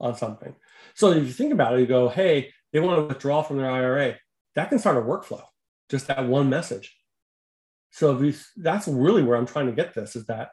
on 0.00 0.16
something. 0.16 0.54
So 0.94 1.12
if 1.12 1.24
you 1.24 1.32
think 1.32 1.52
about 1.52 1.74
it, 1.74 1.80
you 1.80 1.86
go, 1.86 2.08
hey, 2.08 2.52
they 2.72 2.80
want 2.80 2.98
to 2.98 3.04
withdraw 3.04 3.42
from 3.42 3.58
their 3.58 3.70
IRA 3.70 4.16
that 4.54 4.70
can 4.70 4.78
start 4.78 4.96
a 4.96 5.00
workflow, 5.00 5.42
just 5.90 6.06
that 6.06 6.26
one 6.26 6.48
message. 6.48 6.96
So 7.90 8.14
we, 8.14 8.34
that's 8.56 8.88
really 8.88 9.22
where 9.22 9.36
I'm 9.36 9.46
trying 9.46 9.66
to 9.66 9.72
get 9.72 9.94
this 9.94 10.16
is 10.16 10.26
that 10.26 10.50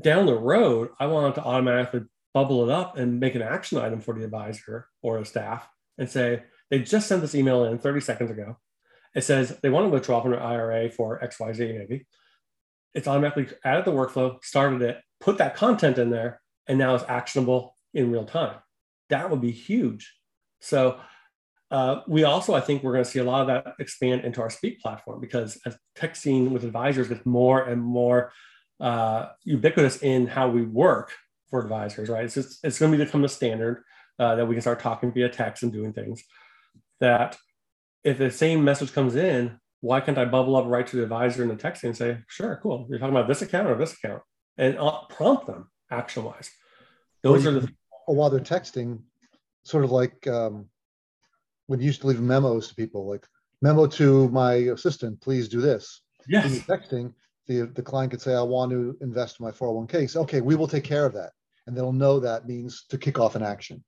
down 0.00 0.26
the 0.26 0.38
road, 0.38 0.90
I 0.98 1.06
want 1.06 1.34
to 1.36 1.42
automatically 1.42 2.02
bubble 2.36 2.68
it 2.68 2.70
up 2.70 2.98
and 2.98 3.18
make 3.18 3.34
an 3.34 3.40
action 3.40 3.78
item 3.78 3.98
for 3.98 4.12
the 4.12 4.22
advisor 4.22 4.88
or 5.00 5.18
the 5.18 5.24
staff 5.24 5.66
and 5.96 6.06
say, 6.06 6.42
they 6.68 6.78
just 6.78 7.08
sent 7.08 7.22
this 7.22 7.34
email 7.34 7.64
in 7.64 7.78
30 7.78 8.02
seconds 8.02 8.30
ago. 8.30 8.58
It 9.14 9.24
says 9.24 9.58
they 9.62 9.70
want 9.70 9.86
to 9.86 9.88
withdraw 9.88 10.20
from 10.20 10.32
their 10.32 10.42
IRA 10.42 10.90
for 10.90 11.18
XYZ 11.18 11.78
maybe. 11.78 12.06
it's 12.92 13.08
automatically 13.08 13.48
added 13.64 13.86
the 13.86 13.92
workflow, 13.92 14.36
started 14.44 14.82
it, 14.82 15.00
put 15.18 15.38
that 15.38 15.56
content 15.56 15.96
in 15.96 16.10
there, 16.10 16.42
and 16.66 16.78
now 16.78 16.94
it's 16.94 17.06
actionable 17.08 17.74
in 17.94 18.12
real 18.12 18.26
time. 18.26 18.56
That 19.08 19.30
would 19.30 19.40
be 19.40 19.50
huge. 19.50 20.14
So 20.60 21.00
uh, 21.70 22.02
we 22.06 22.24
also, 22.24 22.52
I 22.52 22.60
think, 22.60 22.82
we're 22.82 22.92
going 22.92 23.04
to 23.04 23.10
see 23.10 23.20
a 23.20 23.24
lot 23.24 23.40
of 23.40 23.46
that 23.46 23.76
expand 23.78 24.26
into 24.26 24.42
our 24.42 24.50
Speak 24.50 24.82
platform 24.82 25.22
because 25.22 25.58
as 25.64 25.78
texting 25.96 26.50
with 26.50 26.64
advisors 26.64 27.08
gets 27.08 27.24
more 27.24 27.62
and 27.62 27.82
more 27.82 28.30
uh, 28.78 29.28
ubiquitous 29.44 30.02
in 30.02 30.26
how 30.26 30.50
we 30.50 30.60
work 30.60 31.12
for 31.50 31.62
advisors, 31.62 32.08
right? 32.08 32.24
It's 32.24 32.34
just, 32.34 32.64
it's 32.64 32.78
going 32.78 32.92
to 32.92 33.04
become 33.04 33.22
the 33.22 33.28
standard 33.28 33.82
uh, 34.18 34.34
that 34.36 34.46
we 34.46 34.54
can 34.54 34.62
start 34.62 34.80
talking 34.80 35.12
via 35.12 35.28
text 35.28 35.62
and 35.62 35.72
doing 35.72 35.92
things. 35.92 36.22
That 37.00 37.36
if 38.04 38.18
the 38.18 38.30
same 38.30 38.64
message 38.64 38.92
comes 38.92 39.16
in, 39.16 39.58
why 39.80 40.00
can't 40.00 40.18
I 40.18 40.24
bubble 40.24 40.56
up 40.56 40.66
right 40.66 40.86
to 40.86 40.96
the 40.96 41.02
advisor 41.02 41.42
in 41.42 41.48
the 41.48 41.54
texting 41.54 41.84
and 41.84 41.96
say, 41.96 42.18
sure, 42.28 42.58
cool, 42.62 42.86
you're 42.88 42.98
talking 42.98 43.14
about 43.14 43.28
this 43.28 43.42
account 43.42 43.68
or 43.68 43.76
this 43.76 43.92
account, 43.92 44.22
and 44.56 44.78
I'll 44.78 45.06
prompt 45.10 45.46
them 45.46 45.70
action 45.90 46.24
wise. 46.24 46.50
Those 47.22 47.46
or 47.46 47.50
are 47.50 47.60
the. 47.60 47.72
Or 48.06 48.14
while 48.14 48.30
they're 48.30 48.40
texting, 48.40 49.00
sort 49.64 49.84
of 49.84 49.90
like 49.90 50.26
um, 50.26 50.66
when 51.66 51.80
you 51.80 51.86
used 51.86 52.00
to 52.02 52.06
leave 52.06 52.20
memos 52.20 52.68
to 52.68 52.74
people, 52.74 53.08
like 53.08 53.26
memo 53.62 53.86
to 53.86 54.28
my 54.30 54.54
assistant, 54.54 55.20
please 55.20 55.48
do 55.48 55.60
this. 55.60 56.00
Yes. 56.28 56.44
When 56.44 56.54
you're 56.54 56.62
texting, 56.62 57.12
the, 57.46 57.62
the 57.74 57.82
client 57.82 58.10
could 58.10 58.20
say, 58.20 58.34
I 58.34 58.42
want 58.42 58.70
to 58.72 58.96
invest 59.00 59.40
in 59.40 59.46
my 59.46 59.52
401k. 59.52 60.10
So, 60.10 60.20
okay, 60.22 60.40
we 60.40 60.54
will 60.54 60.68
take 60.68 60.84
care 60.84 61.06
of 61.06 61.12
that. 61.14 61.32
And 61.66 61.76
they'll 61.76 61.92
know 61.92 62.20
that 62.20 62.46
means 62.46 62.84
to 62.90 62.98
kick 62.98 63.18
off 63.18 63.34
an 63.34 63.42
action. 63.42 63.82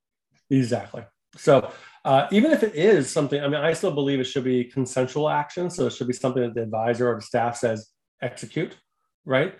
Exactly. 0.51 1.05
So 1.37 1.71
uh, 2.05 2.27
even 2.31 2.51
if 2.51 2.63
it 2.63 2.75
is 2.75 3.11
something, 3.11 3.41
I 3.41 3.47
mean, 3.49 3.61
I 3.61 3.73
still 3.73 3.93
believe 3.93 4.19
it 4.19 4.25
should 4.25 4.45
be 4.45 4.65
consensual 4.65 5.29
action. 5.29 5.71
So 5.71 5.87
it 5.87 5.93
should 5.93 6.07
be 6.07 6.15
something 6.15 6.43
that 6.43 6.55
the 6.55 6.63
advisor 6.63 7.11
or 7.11 7.17
the 7.17 7.23
staff 7.23 7.57
says 7.57 7.91
execute, 8.23 8.77
right? 9.25 9.55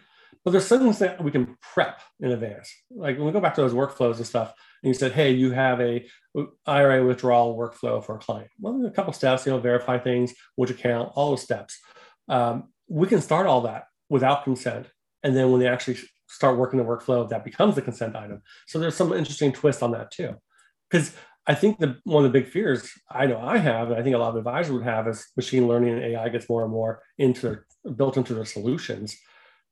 But 0.45 0.53
there's 0.53 0.69
things 0.69 0.99
that 1.01 1.23
we 1.23 1.31
can 1.31 1.57
prep 1.61 2.01
in 2.21 2.33
advance. 2.33 2.73
Like 2.91 3.17
when 3.17 3.27
we 3.27 3.33
go 3.33 3.41
back 3.41 3.55
to 3.57 3.61
those 3.61 3.75
workflows 3.75 4.17
and 4.17 4.27
stuff, 4.27 4.55
and 4.83 4.89
you 4.89 4.95
said, 4.95 5.13
hey, 5.13 5.33
you 5.33 5.51
have 5.51 5.81
a 5.81 6.07
IRA 6.67 7.05
withdrawal 7.05 7.59
workflow 7.59 8.03
for 8.03 8.17
a 8.17 8.19
client. 8.19 8.51
Well, 8.61 8.87
a 8.87 8.91
couple 8.91 9.13
steps, 9.13 9.45
you 9.45 9.53
know, 9.53 9.59
verify 9.59 9.99
things, 9.99 10.33
which 10.55 10.71
account, 10.71 11.11
all 11.15 11.31
those 11.31 11.43
steps. 11.43 11.79
Um, 12.29 12.69
we 12.89 13.09
can 13.09 13.21
start 13.21 13.47
all 13.47 13.63
that 13.63 13.88
without 14.09 14.45
consent. 14.45 14.87
And 15.23 15.37
then 15.37 15.51
when 15.51 15.61
they 15.61 15.69
actually 15.69 15.99
start 16.29 16.59
working 16.59 16.79
the 16.79 16.85
workflow, 16.85 17.29
that 17.29 17.45
becomes 17.45 17.75
the 17.75 17.83
consent 17.83 18.17
item. 18.17 18.43
So 18.67 18.79
there's 18.79 18.95
some 18.95 19.13
interesting 19.13 19.53
twist 19.53 19.83
on 19.83 19.93
that 19.93 20.11
too. 20.11 20.35
Because 20.89 21.15
I 21.47 21.55
think 21.55 21.79
the 21.79 21.97
one 22.05 22.25
of 22.25 22.33
the 22.33 22.39
big 22.39 22.51
fears 22.51 22.91
I 23.11 23.27
know 23.27 23.41
I 23.41 23.57
have, 23.57 23.91
and 23.91 23.99
I 23.99 24.03
think 24.03 24.15
a 24.15 24.19
lot 24.19 24.31
of 24.31 24.37
advisors 24.37 24.73
would 24.73 24.85
have 24.85 25.09
as 25.09 25.27
machine 25.37 25.67
learning 25.67 25.95
and 25.95 26.05
AI 26.05 26.29
gets 26.29 26.49
more 26.49 26.63
and 26.63 26.71
more 26.71 27.03
into 27.17 27.59
built 27.97 28.19
into 28.19 28.35
their 28.35 28.45
solutions, 28.45 29.17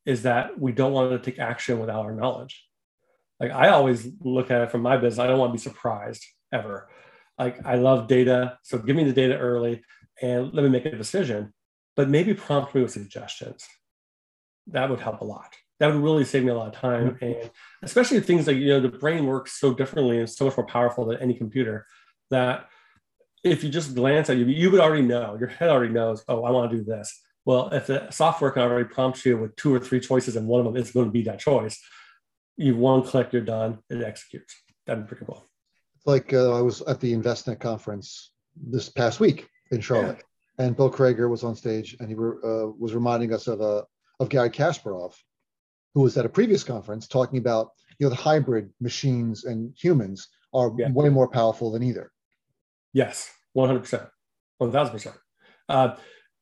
is 0.06 0.22
that 0.22 0.58
we 0.58 0.72
don't 0.72 0.92
want 0.92 1.10
to 1.10 1.30
take 1.30 1.38
action 1.38 1.78
without 1.78 2.06
our 2.06 2.14
knowledge. 2.14 2.66
Like 3.38 3.50
I 3.50 3.68
always 3.68 4.08
look 4.20 4.50
at 4.50 4.62
it 4.62 4.70
from 4.70 4.80
my 4.80 4.96
business, 4.96 5.18
I 5.18 5.26
don't 5.26 5.38
want 5.38 5.50
to 5.50 5.58
be 5.58 5.70
surprised 5.70 6.24
ever. 6.50 6.88
Like 7.38 7.64
I 7.66 7.74
love 7.74 8.08
data, 8.08 8.58
so 8.62 8.78
give 8.78 8.96
me 8.96 9.04
the 9.04 9.12
data 9.12 9.36
early 9.36 9.82
and 10.22 10.54
let 10.54 10.62
me 10.62 10.70
make 10.70 10.86
a 10.86 10.96
decision. 10.96 11.52
But 11.94 12.08
maybe 12.08 12.32
prompt 12.32 12.74
me 12.74 12.82
with 12.82 12.92
suggestions. 12.92 13.66
That 14.68 14.90
would 14.90 15.00
help 15.00 15.20
a 15.20 15.24
lot. 15.24 15.54
That 15.78 15.88
would 15.88 16.02
really 16.02 16.24
save 16.24 16.44
me 16.44 16.50
a 16.50 16.54
lot 16.54 16.74
of 16.74 16.80
time, 16.80 17.10
mm-hmm. 17.10 17.24
and 17.24 17.50
especially 17.82 18.20
things 18.20 18.46
like 18.46 18.56
you 18.56 18.68
know 18.68 18.80
the 18.80 18.88
brain 18.88 19.26
works 19.26 19.60
so 19.60 19.74
differently 19.74 20.18
and 20.18 20.28
so 20.28 20.46
much 20.46 20.56
more 20.56 20.66
powerful 20.66 21.04
than 21.06 21.18
any 21.18 21.34
computer 21.34 21.86
that 22.30 22.68
if 23.44 23.62
you 23.62 23.70
just 23.70 23.94
glance 23.94 24.28
at 24.30 24.38
you, 24.38 24.46
you 24.46 24.70
would 24.70 24.80
already 24.80 25.02
know. 25.02 25.36
Your 25.38 25.48
head 25.48 25.68
already 25.68 25.92
knows. 25.92 26.24
Oh, 26.28 26.44
I 26.44 26.50
want 26.50 26.70
to 26.70 26.76
do 26.78 26.84
this. 26.84 27.22
Well, 27.44 27.68
if 27.68 27.86
the 27.86 28.10
software 28.10 28.50
can 28.50 28.62
already 28.62 28.88
prompt 28.88 29.24
you 29.24 29.38
with 29.38 29.54
two 29.54 29.72
or 29.72 29.78
three 29.78 30.00
choices, 30.00 30.34
and 30.34 30.48
one 30.48 30.60
of 30.60 30.66
them 30.66 30.76
is 30.76 30.90
going 30.90 31.06
to 31.06 31.12
be 31.12 31.22
that 31.22 31.38
choice, 31.38 31.80
you 32.56 32.76
one 32.76 33.02
click, 33.02 33.32
you're 33.32 33.42
done, 33.42 33.78
it 33.88 34.02
executes. 34.02 34.54
That'd 34.86 35.04
be 35.04 35.08
pretty 35.08 35.26
cool. 35.26 35.46
It's 35.96 36.06
like 36.06 36.32
uh, 36.32 36.56
I 36.56 36.60
was 36.60 36.82
at 36.82 37.00
the 37.00 37.14
Envestnet 37.14 37.60
conference 37.60 38.32
this 38.56 38.88
past 38.88 39.20
week 39.20 39.48
in 39.70 39.80
Charlotte, 39.80 40.22
yeah. 40.58 40.66
and 40.66 40.76
Bill 40.76 40.90
Crager 40.90 41.30
was 41.30 41.44
on 41.44 41.54
stage, 41.54 41.96
and 42.00 42.08
he 42.08 42.14
were, 42.14 42.40
uh, 42.44 42.70
was 42.78 42.94
reminding 42.94 43.32
us 43.32 43.46
of 43.46 43.60
a 43.60 43.84
of 44.20 44.28
Garry 44.28 44.50
Kasparov, 44.50 45.14
who 45.94 46.02
was 46.02 46.16
at 46.16 46.26
a 46.26 46.28
previous 46.28 46.64
conference 46.64 47.06
talking 47.06 47.38
about 47.38 47.70
you 47.98 48.06
know 48.06 48.10
the 48.10 48.16
hybrid 48.16 48.70
machines 48.80 49.44
and 49.44 49.74
humans 49.76 50.28
are 50.52 50.72
yeah. 50.78 50.90
way 50.90 51.08
more 51.08 51.28
powerful 51.28 51.70
than 51.72 51.82
either. 51.82 52.10
Yes, 52.92 53.30
one 53.52 53.68
hundred 53.68 53.80
percent, 53.80 54.04
one 54.58 54.72
thousand 54.72 54.92
percent. 54.92 55.16
Uh, 55.68 55.96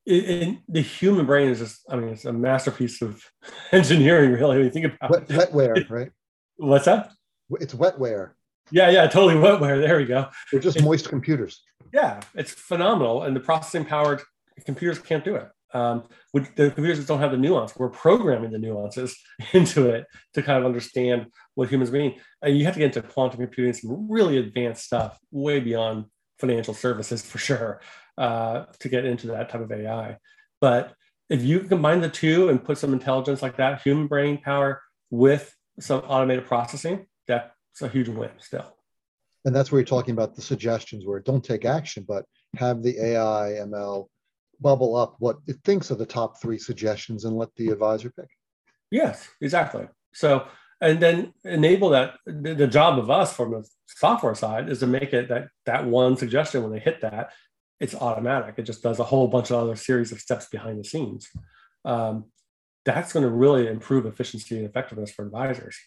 it, 0.05 0.59
the 0.69 0.81
human 0.81 1.25
brain 1.25 1.49
is 1.49 1.59
just, 1.59 1.81
I 1.89 1.95
mean, 1.95 2.09
it's 2.09 2.25
a 2.25 2.33
masterpiece 2.33 3.01
of 3.01 3.23
engineering, 3.71 4.33
really, 4.33 4.57
when 4.57 4.65
you 4.65 4.71
think 4.71 4.85
about 4.85 5.09
Wet, 5.09 5.23
it. 5.23 5.51
Wetware, 5.51 5.89
right? 5.89 6.11
What's 6.57 6.85
that? 6.85 7.11
It's 7.51 7.73
wetware. 7.73 8.31
Yeah, 8.71 8.89
yeah, 8.89 9.07
totally 9.07 9.35
wetware. 9.35 9.79
There 9.79 9.97
we 9.97 10.05
go. 10.05 10.27
They're 10.51 10.61
just 10.61 10.81
moist 10.81 11.09
computers. 11.09 11.61
Yeah, 11.93 12.21
it's 12.33 12.51
phenomenal. 12.51 13.23
And 13.23 13.35
the 13.35 13.39
processing 13.39 13.85
powered 13.85 14.21
computers 14.65 14.99
can't 14.99 15.23
do 15.23 15.35
it. 15.35 15.49
Um, 15.73 16.03
the 16.33 16.71
computers 16.71 17.05
don't 17.05 17.19
have 17.19 17.31
the 17.31 17.37
nuance. 17.37 17.75
We're 17.75 17.89
programming 17.89 18.51
the 18.51 18.59
nuances 18.59 19.17
into 19.53 19.89
it 19.89 20.05
to 20.33 20.41
kind 20.41 20.59
of 20.59 20.65
understand 20.65 21.27
what 21.55 21.69
humans 21.69 21.91
mean. 21.91 22.15
And 22.41 22.57
you 22.57 22.65
have 22.65 22.75
to 22.75 22.79
get 22.79 22.95
into 22.95 23.01
quantum 23.01 23.39
computing, 23.39 23.73
some 23.73 24.09
really 24.09 24.37
advanced 24.37 24.85
stuff, 24.85 25.17
way 25.31 25.59
beyond 25.59 26.05
financial 26.39 26.73
services 26.73 27.21
for 27.21 27.37
sure 27.37 27.81
uh, 28.17 28.65
to 28.79 28.89
get 28.89 29.05
into 29.05 29.27
that 29.27 29.49
type 29.49 29.61
of 29.61 29.71
AI. 29.71 30.17
But 30.61 30.93
if 31.29 31.43
you 31.43 31.61
combine 31.61 32.01
the 32.01 32.09
two 32.09 32.49
and 32.49 32.63
put 32.63 32.77
some 32.77 32.93
intelligence 32.93 33.41
like 33.41 33.57
that, 33.57 33.81
human 33.81 34.07
brain 34.07 34.37
power 34.37 34.81
with 35.09 35.53
some 35.79 36.01
automated 36.01 36.45
processing, 36.45 37.07
that's 37.27 37.51
a 37.81 37.87
huge 37.87 38.07
win 38.07 38.31
still. 38.39 38.75
And 39.43 39.55
that's 39.55 39.71
where 39.71 39.79
you're 39.79 39.85
talking 39.85 40.13
about 40.13 40.35
the 40.35 40.41
suggestions 40.41 41.05
where 41.05 41.19
don't 41.19 41.43
take 41.43 41.65
action, 41.65 42.05
but 42.07 42.25
have 42.57 42.81
the 42.81 42.99
AI 42.99 43.57
ML 43.61 44.07
bubble 44.61 44.95
up 44.95 45.15
what 45.19 45.37
it 45.47 45.57
thinks 45.63 45.91
are 45.91 45.95
the 45.95 46.05
top 46.05 46.41
three 46.41 46.57
suggestions 46.57 47.25
and 47.25 47.35
let 47.35 47.53
the 47.55 47.69
advisor 47.69 48.11
pick. 48.11 48.29
Yes, 48.91 49.27
exactly. 49.41 49.87
So, 50.13 50.47
and 50.81 50.99
then 50.99 51.33
enable 51.43 51.89
that. 51.89 52.15
The 52.25 52.67
job 52.67 52.99
of 52.99 53.09
us 53.09 53.33
from 53.33 53.51
the 53.51 53.67
software 53.87 54.35
side 54.35 54.69
is 54.69 54.79
to 54.79 54.87
make 54.87 55.13
it 55.13 55.29
that 55.29 55.47
that 55.65 55.85
one 55.85 56.17
suggestion 56.17 56.63
when 56.63 56.71
they 56.71 56.79
hit 56.79 57.01
that 57.01 57.31
it's 57.79 57.95
automatic. 57.95 58.55
It 58.57 58.63
just 58.63 58.83
does 58.83 58.99
a 58.99 59.03
whole 59.03 59.27
bunch 59.27 59.51
of 59.51 59.57
other 59.57 59.75
series 59.75 60.11
of 60.11 60.19
steps 60.19 60.47
behind 60.47 60.79
the 60.79 60.83
scenes. 60.83 61.27
Um, 61.83 62.25
that's 62.85 63.13
going 63.13 63.23
to 63.23 63.31
really 63.31 63.67
improve 63.67 64.05
efficiency 64.05 64.57
and 64.57 64.65
effectiveness 64.65 65.11
for 65.11 65.25
advisors. 65.25 65.77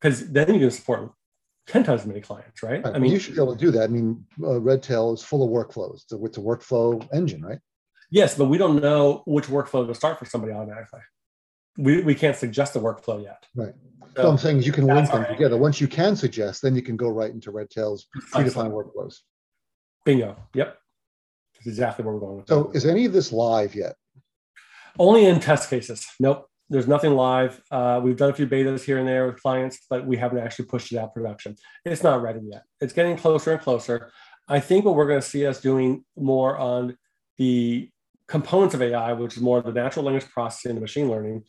Because 0.00 0.30
then 0.30 0.52
you 0.54 0.60
can 0.60 0.70
support 0.70 1.12
10 1.70 1.84
times 1.84 2.00
as 2.00 2.06
many 2.06 2.20
clients, 2.20 2.62
right? 2.64 2.84
right. 2.84 2.94
I 2.94 2.98
mean, 2.98 3.12
you 3.12 3.20
should 3.20 3.36
be 3.36 3.40
able 3.40 3.54
to 3.54 3.58
do 3.58 3.70
that. 3.70 3.84
I 3.84 3.86
mean, 3.86 4.24
uh, 4.42 4.60
Redtail 4.60 5.12
is 5.12 5.22
full 5.22 5.44
of 5.44 5.50
workflows. 5.50 6.02
It's 6.02 6.12
a, 6.12 6.24
it's 6.24 6.36
a 6.36 6.40
workflow 6.40 7.06
engine, 7.14 7.42
right? 7.42 7.60
Yes, 8.10 8.36
but 8.36 8.46
we 8.46 8.58
don't 8.58 8.82
know 8.82 9.22
which 9.24 9.46
workflow 9.46 9.86
to 9.86 9.94
start 9.94 10.18
for 10.18 10.24
somebody 10.24 10.52
automatically. 10.52 11.00
We, 11.78 12.02
we 12.02 12.16
can't 12.16 12.36
suggest 12.36 12.74
a 12.74 12.80
workflow 12.80 13.22
yet. 13.22 13.46
Right. 13.54 13.72
So, 14.16 14.22
so 14.22 14.30
I'm 14.30 14.38
saying 14.38 14.64
you 14.64 14.72
can 14.72 14.86
link 14.86 15.08
them 15.12 15.24
together. 15.26 15.56
Once 15.56 15.80
you 15.80 15.86
can 15.86 16.16
suggest, 16.16 16.60
then 16.62 16.74
you 16.74 16.82
can 16.82 16.96
go 16.96 17.08
right 17.08 17.30
into 17.30 17.52
Redtail's 17.52 18.08
predefined 18.32 18.72
workflows. 18.72 19.18
Bingo. 20.04 20.36
Yep. 20.54 20.76
That's 21.54 21.66
exactly 21.68 22.04
where 22.04 22.14
we're 22.14 22.20
going. 22.20 22.36
With. 22.38 22.48
So, 22.48 22.64
that. 22.64 22.76
is 22.76 22.84
any 22.84 23.04
of 23.04 23.12
this 23.12 23.30
live 23.30 23.76
yet? 23.76 23.94
Only 24.98 25.26
in 25.26 25.38
test 25.38 25.70
cases. 25.70 26.04
Nope. 26.18 26.49
There's 26.70 26.86
nothing 26.86 27.14
live. 27.14 27.60
Uh, 27.70 28.00
we've 28.02 28.16
done 28.16 28.30
a 28.30 28.32
few 28.32 28.46
betas 28.46 28.84
here 28.84 28.98
and 28.98 29.06
there 29.06 29.26
with 29.26 29.42
clients, 29.42 29.80
but 29.90 30.06
we 30.06 30.16
haven't 30.16 30.38
actually 30.38 30.66
pushed 30.66 30.92
it 30.92 30.98
out 30.98 31.12
production. 31.12 31.56
It's 31.84 32.04
not 32.04 32.22
ready 32.22 32.40
yet. 32.44 32.62
It's 32.80 32.92
getting 32.92 33.16
closer 33.16 33.52
and 33.52 33.60
closer. 33.60 34.12
I 34.48 34.60
think 34.60 34.84
what 34.84 34.94
we're 34.94 35.08
going 35.08 35.20
to 35.20 35.26
see 35.26 35.46
us 35.46 35.60
doing 35.60 36.04
more 36.16 36.56
on 36.56 36.96
the 37.38 37.90
components 38.28 38.74
of 38.74 38.82
AI, 38.82 39.12
which 39.14 39.36
is 39.36 39.42
more 39.42 39.60
the 39.60 39.72
natural 39.72 40.04
language 40.04 40.30
processing 40.30 40.70
and 40.70 40.80
machine 40.80 41.10
learning. 41.10 41.42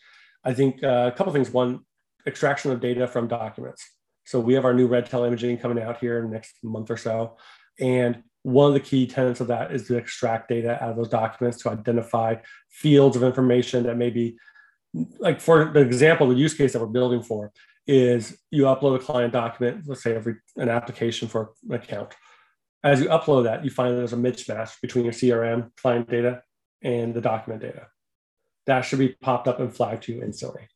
I 0.43 0.53
think 0.53 0.83
uh, 0.83 1.11
a 1.13 1.15
couple 1.15 1.31
things. 1.33 1.51
One, 1.51 1.81
extraction 2.25 2.71
of 2.71 2.79
data 2.79 3.07
from 3.07 3.27
documents. 3.27 3.87
So 4.25 4.39
we 4.39 4.53
have 4.55 4.65
our 4.65 4.73
new 4.73 4.87
Redtail 4.87 5.23
imaging 5.23 5.57
coming 5.59 5.83
out 5.83 5.99
here 5.99 6.17
in 6.17 6.25
the 6.25 6.31
next 6.31 6.55
month 6.63 6.89
or 6.89 6.97
so. 6.97 7.37
And 7.79 8.23
one 8.43 8.67
of 8.67 8.73
the 8.73 8.79
key 8.79 9.05
tenets 9.05 9.39
of 9.39 9.47
that 9.47 9.71
is 9.71 9.87
to 9.87 9.97
extract 9.97 10.49
data 10.49 10.83
out 10.83 10.91
of 10.91 10.95
those 10.95 11.09
documents 11.09 11.57
to 11.59 11.69
identify 11.69 12.35
fields 12.69 13.15
of 13.15 13.23
information 13.23 13.83
that 13.83 13.97
may 13.97 14.09
be, 14.09 14.37
like 15.19 15.39
for 15.39 15.71
the 15.73 15.79
example, 15.79 16.27
the 16.29 16.35
use 16.35 16.53
case 16.53 16.73
that 16.73 16.79
we're 16.79 16.87
building 16.87 17.21
for 17.21 17.51
is 17.87 18.37
you 18.51 18.63
upload 18.63 18.95
a 18.95 18.99
client 18.99 19.33
document, 19.33 19.83
let's 19.87 20.03
say 20.03 20.15
every 20.15 20.35
an 20.55 20.69
application 20.69 21.27
for 21.27 21.51
an 21.69 21.75
account. 21.75 22.13
As 22.83 22.99
you 22.99 23.07
upload 23.07 23.43
that, 23.45 23.63
you 23.63 23.69
find 23.69 23.97
there's 23.97 24.13
a 24.13 24.17
mismatch 24.17 24.81
between 24.81 25.05
your 25.05 25.13
CRM 25.13 25.75
client 25.77 26.09
data 26.09 26.41
and 26.81 27.13
the 27.13 27.21
document 27.21 27.61
data. 27.61 27.87
That 28.65 28.81
should 28.81 28.99
be 28.99 29.09
popped 29.09 29.47
up 29.47 29.59
and 29.59 29.73
flagged 29.73 30.03
to 30.03 30.13
you 30.13 30.23
instantly. 30.23 30.67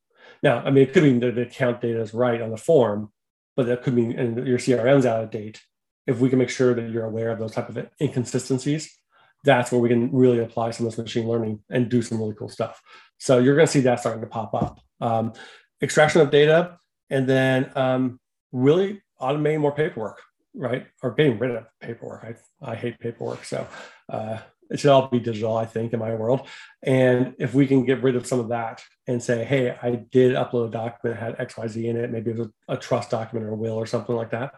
Now, 0.43 0.59
I 0.59 0.71
mean, 0.71 0.83
it 0.83 0.93
could 0.93 1.03
mean 1.03 1.19
that 1.21 1.35
the 1.35 1.43
account 1.43 1.81
data 1.81 2.01
is 2.01 2.13
right 2.13 2.41
on 2.41 2.51
the 2.51 2.57
form, 2.57 3.11
but 3.55 3.65
that 3.67 3.83
could 3.83 3.93
mean 3.93 4.11
your 4.11 4.59
CRM's 4.59 5.05
out 5.05 5.23
of 5.23 5.31
date 5.31 5.61
if 6.07 6.19
we 6.19 6.29
can 6.29 6.39
make 6.39 6.49
sure 6.49 6.73
that 6.73 6.89
you're 6.89 7.05
aware 7.05 7.31
of 7.31 7.39
those 7.39 7.53
type 7.53 7.69
of 7.69 7.89
inconsistencies, 7.99 8.95
that's 9.43 9.71
where 9.71 9.81
we 9.81 9.89
can 9.89 10.11
really 10.11 10.39
apply 10.39 10.71
some 10.71 10.85
of 10.85 10.91
this 10.91 11.03
machine 11.03 11.27
learning 11.27 11.59
and 11.69 11.89
do 11.89 12.01
some 12.01 12.19
really 12.19 12.35
cool 12.35 12.49
stuff. 12.49 12.81
So 13.17 13.39
you're 13.39 13.55
going 13.55 13.67
to 13.67 13.71
see 13.71 13.81
that 13.81 13.99
starting 13.99 14.21
to 14.21 14.27
pop 14.27 14.53
up. 14.53 14.79
Um, 15.01 15.33
extraction 15.81 16.21
of 16.21 16.31
data, 16.31 16.77
and 17.09 17.27
then 17.27 17.71
um, 17.75 18.19
really 18.51 19.01
automating 19.21 19.59
more 19.59 19.71
paperwork, 19.71 20.21
right? 20.53 20.87
Or 21.03 21.11
getting 21.11 21.37
rid 21.39 21.51
of 21.51 21.65
paperwork. 21.81 22.23
I, 22.23 22.71
I 22.71 22.75
hate 22.75 22.99
paperwork. 22.99 23.45
So 23.45 23.67
uh, 24.09 24.39
it 24.69 24.79
should 24.79 24.91
all 24.91 25.07
be 25.07 25.19
digital, 25.19 25.57
I 25.57 25.65
think, 25.65 25.93
in 25.93 25.99
my 25.99 26.13
world. 26.15 26.47
And 26.83 27.35
if 27.39 27.53
we 27.53 27.67
can 27.67 27.85
get 27.85 28.01
rid 28.01 28.15
of 28.15 28.25
some 28.25 28.39
of 28.39 28.49
that 28.49 28.81
and 29.07 29.21
say, 29.21 29.43
hey, 29.43 29.77
I 29.81 30.05
did 30.11 30.35
upload 30.35 30.69
a 30.69 30.71
document 30.71 31.19
that 31.19 31.37
had 31.37 31.49
XYZ 31.49 31.85
in 31.85 31.97
it, 31.97 32.11
maybe 32.11 32.31
it 32.31 32.37
was 32.37 32.47
a, 32.47 32.73
a 32.73 32.77
trust 32.77 33.11
document 33.11 33.45
or 33.45 33.53
a 33.53 33.55
will 33.55 33.75
or 33.75 33.85
something 33.85 34.15
like 34.15 34.31
that. 34.31 34.55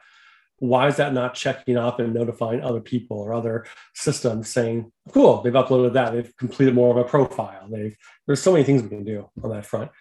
Why 0.60 0.88
is 0.88 0.98
that 0.98 1.14
not 1.14 1.36
checking 1.36 1.78
off 1.78 2.00
and 2.00 2.14
notifying 2.14 2.62
other 2.62 2.82
people 2.82 3.18
or 3.18 3.34
other 3.34 3.66
systems 3.94 4.50
saying, 4.50 4.92
cool, 5.12 5.42
they've 5.42 5.54
uploaded 5.54 5.94
that, 5.94 6.14
they've 6.14 6.36
completed 6.38 6.74
more 6.74 6.92
of 6.92 6.98
a 6.98 7.08
profile. 7.08 7.68
They've 7.70 7.96
there's 8.26 8.42
so 8.42 8.54
many 8.54 8.64
things 8.64 8.82
we 8.82 8.90
can 8.90 9.04
do 9.04 9.30
on 9.44 9.52
that 9.52 9.66
front. 9.66 9.92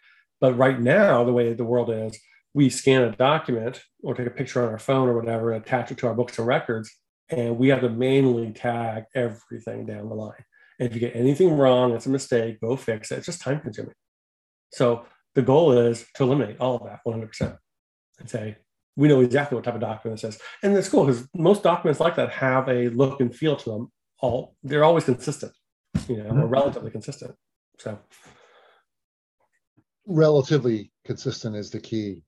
But 0.41 0.57
right 0.57 0.81
now, 0.81 1.25
the 1.25 1.33
way 1.33 1.53
the 1.53 1.65
world 1.65 1.91
is, 1.91 2.19
we 2.55 2.71
scan 2.71 3.03
a 3.03 3.13
document 3.13 3.83
or 4.03 4.15
take 4.15 4.27
a 4.27 4.31
picture 4.31 4.63
on 4.63 4.71
our 4.71 4.79
phone 4.79 5.09
or 5.09 5.15
whatever, 5.15 5.53
attach 5.53 5.91
it 5.91 5.99
to 5.99 6.07
our 6.07 6.15
books 6.15 6.39
and 6.39 6.47
records, 6.47 6.91
and 7.29 7.59
we 7.59 7.69
have 7.69 7.83
to 7.83 7.91
manually 7.91 8.51
tag 8.53 9.05
everything 9.15 9.85
down 9.85 10.09
the 10.09 10.15
line. 10.15 10.45
And 10.79 10.89
if 10.89 10.95
you 10.95 11.01
get 11.01 11.17
anything 11.17 11.57
wrong, 11.57 11.93
it's 11.93 12.07
a 12.07 12.11
mistake, 12.11 12.61
go 12.61 12.77
fix 12.77 13.11
it. 13.11 13.19
It's 13.19 13.27
just 13.27 13.43
time 13.43 13.61
consuming. 13.61 13.95
So 14.73 15.05
the 15.35 15.43
goal 15.43 15.73
is 15.73 16.07
to 16.15 16.23
eliminate 16.23 16.59
all 16.61 16.77
of 16.77 16.85
that 16.85 17.01
100% 17.07 17.59
and 18.19 18.31
say, 18.31 18.57
we 18.97 19.09
know 19.09 19.21
exactly 19.21 19.55
what 19.55 19.65
type 19.65 19.75
of 19.75 19.81
document 19.81 20.21
this 20.21 20.35
is. 20.35 20.41
And 20.63 20.77
it's 20.77 20.89
cool 20.89 21.07
because 21.07 21.29
most 21.35 21.63
documents 21.63 22.01
like 22.01 22.17
that 22.17 22.31
have 22.31 22.69
a 22.69 22.89
look 22.89 23.21
and 23.21 23.35
feel 23.35 23.57
to 23.57 23.71
them. 23.71 23.93
All 24.21 24.57
they're 24.63 24.85
always 24.85 25.05
consistent, 25.05 25.53
you 26.09 26.17
know, 26.17 26.25
mm-hmm. 26.25 26.41
or 26.41 26.47
relatively 26.47 26.91
consistent. 26.91 27.35
So 27.79 27.99
relatively 30.07 30.91
consistent 31.05 31.57
is 31.57 31.71
the 31.71 31.81
key. 31.81 32.23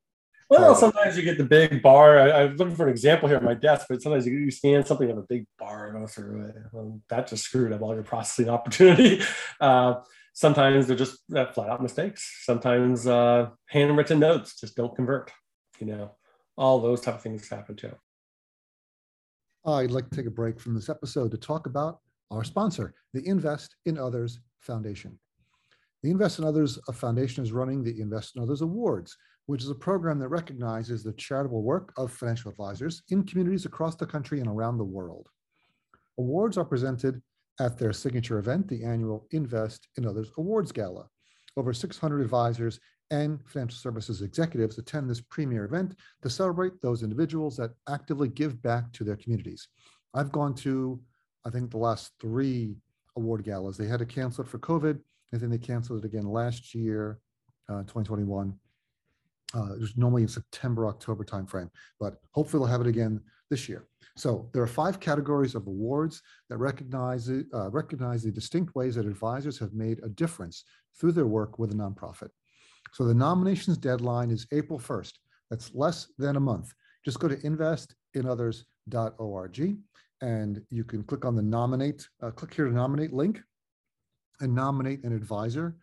Well, 0.51 0.75
sometimes 0.75 1.17
you 1.17 1.23
get 1.23 1.37
the 1.37 1.45
big 1.45 1.83
bar. 1.83 2.19
I, 2.19 2.45
am 2.45 2.57
looking 2.57 2.75
for 2.75 2.85
an 2.85 2.91
example 2.91 3.29
here 3.29 3.37
on 3.37 3.45
my 3.45 3.53
desk, 3.53 3.87
but 3.89 4.01
sometimes 4.01 4.27
you, 4.27 4.33
you 4.33 4.51
scan 4.51 4.85
something 4.85 5.11
of 5.11 5.19
a 5.19 5.23
big 5.23 5.47
bar 5.59 5.89
and 5.89 5.99
go 5.99 6.07
through 6.07 6.47
it. 6.47 6.55
Well, 6.73 7.01
that 7.11 7.27
just 7.27 7.45
screwed 7.45 7.73
up 7.73 7.83
all 7.83 7.95
your 7.95 8.03
processing 8.03 8.49
opportunity. 8.49 9.21
Uh, 9.61 9.97
sometimes 10.33 10.87
they're 10.87 10.97
just 10.97 11.19
uh, 11.35 11.53
flat 11.53 11.69
out 11.69 11.83
mistakes. 11.83 12.45
Sometimes 12.45 13.07
uh, 13.07 13.51
handwritten 13.67 14.21
notes 14.21 14.59
just 14.59 14.75
don't 14.75 14.97
convert. 14.97 15.31
You 15.81 15.87
know, 15.87 16.13
all 16.59 16.81
those 16.81 17.01
type 17.01 17.15
of 17.15 17.23
things 17.23 17.49
happen 17.49 17.77
too. 17.77 17.95
I'd 19.65 19.91
like 19.91 20.11
to 20.11 20.17
take 20.17 20.27
a 20.27 20.31
break 20.31 20.61
from 20.61 20.75
this 20.75 20.89
episode 20.89 21.31
to 21.31 21.39
talk 21.39 21.67
about 21.67 22.01
our 22.31 22.45
sponsor, 22.45 22.95
the 23.15 23.27
Invest 23.27 23.77
in 23.87 23.97
Others 23.97 24.41
Foundation. 24.61 25.19
The 26.03 26.11
Invest 26.11 26.39
in 26.39 26.45
Others 26.45 26.79
uh, 26.89 26.93
Foundation 26.93 27.43
is 27.43 27.53
running 27.53 27.83
the 27.83 28.01
Invest 28.01 28.37
in 28.37 28.43
Others 28.43 28.63
Awards, 28.63 29.17
which 29.47 29.63
is 29.63 29.71
a 29.71 29.75
program 29.75 30.19
that 30.19 30.29
recognizes 30.29 31.03
the 31.03 31.13
charitable 31.15 31.63
work 31.63 31.93
of 31.97 32.13
financial 32.13 32.51
advisors 32.51 33.03
in 33.11 33.25
communities 33.25 33.65
across 33.65 33.95
the 33.95 34.07
country 34.07 34.41
and 34.41 34.49
around 34.49 34.79
the 34.79 34.85
world. 34.85 35.29
Awards 36.19 36.59
are 36.59 36.65
presented 36.65 37.23
at 37.61 37.79
their 37.79 37.93
signature 37.93 38.39
event, 38.39 38.69
the 38.69 38.85
annual 38.85 39.27
Invest 39.31 39.89
in 39.97 40.07
Others 40.07 40.31
Awards 40.39 40.73
Gala. 40.73 41.09
Over 41.59 41.73
600 41.73 42.21
advisors 42.21 42.79
and 43.11 43.41
financial 43.45 43.79
services 43.79 44.23
executives 44.23 44.79
attend 44.79 45.11
this 45.11 45.21
premier 45.21 45.65
event 45.65 45.97
to 46.23 46.31
celebrate 46.31 46.81
those 46.81 47.03
individuals 47.03 47.57
that 47.57 47.73
actively 47.89 48.29
give 48.29 48.63
back 48.63 48.93
to 48.93 49.03
their 49.03 49.17
communities. 49.17 49.67
I've 50.15 50.31
gone 50.31 50.55
to, 50.57 51.01
I 51.45 51.51
think, 51.51 51.73
the 51.73 51.79
last 51.79 52.13
three 52.21 52.77
award 53.17 53.43
galas. 53.43 53.77
They 53.77 53.89
had 53.89 53.99
to 53.99 54.07
cancel 54.07 54.45
it 54.45 54.49
for 54.49 54.61
COVID 54.61 55.01
and 55.33 55.41
then 55.41 55.51
they 55.51 55.59
canceled 55.59 56.05
it 56.05 56.07
again 56.07 56.27
last 56.27 56.77
year, 56.77 57.19
uh, 57.69 57.81
2021. 57.81 58.55
Uh, 59.53 59.73
it 59.73 59.81
was 59.81 59.97
normally 59.97 60.23
in 60.23 60.29
September, 60.29 60.87
October 60.87 61.25
timeframe, 61.25 61.71
but 61.99 62.21
hopefully 62.31 62.61
they'll 62.61 62.71
have 62.71 62.83
it 62.83 62.87
again 62.87 63.21
this 63.51 63.69
year. 63.69 63.89
So 64.19 64.51
there 64.53 64.63
are 64.63 64.67
five 64.67 64.99
categories 64.99 65.55
of 65.55 65.69
awards 65.69 66.23
that 66.51 66.59
recognize 66.59 67.31
uh, 67.31 67.71
recognize 67.71 68.25
the 68.25 68.33
distinct 68.33 68.75
ways 68.75 68.97
that 68.97 69.07
advisors 69.07 69.61
have 69.61 69.75
made 69.75 70.01
a 70.03 70.09
difference 70.09 70.65
through 70.99 71.13
their 71.13 71.29
work 71.29 71.61
with 71.61 71.71
a 71.71 71.75
nonprofit. 71.75 72.31
So 72.93 73.05
the 73.05 73.15
nominations 73.15 73.79
deadline 73.79 74.33
is 74.33 74.49
April 74.51 74.81
1st. 74.81 75.13
That's 75.51 75.73
less 75.73 76.09
than 76.19 76.35
a 76.35 76.41
month. 76.41 76.75
Just 77.05 77.21
go 77.21 77.29
to 77.29 77.37
investinothers.org 77.37 79.77
and 80.21 80.63
you 80.69 80.83
can 80.83 81.05
click 81.05 81.25
on 81.25 81.37
the 81.37 81.43
nominate, 81.43 82.09
uh, 82.21 82.33
click 82.33 82.53
here 82.53 82.67
to 82.67 82.75
nominate 82.75 83.13
link 83.13 83.41
and 84.41 84.53
nominate 84.53 85.05
an 85.05 85.15
advisor. 85.15 85.77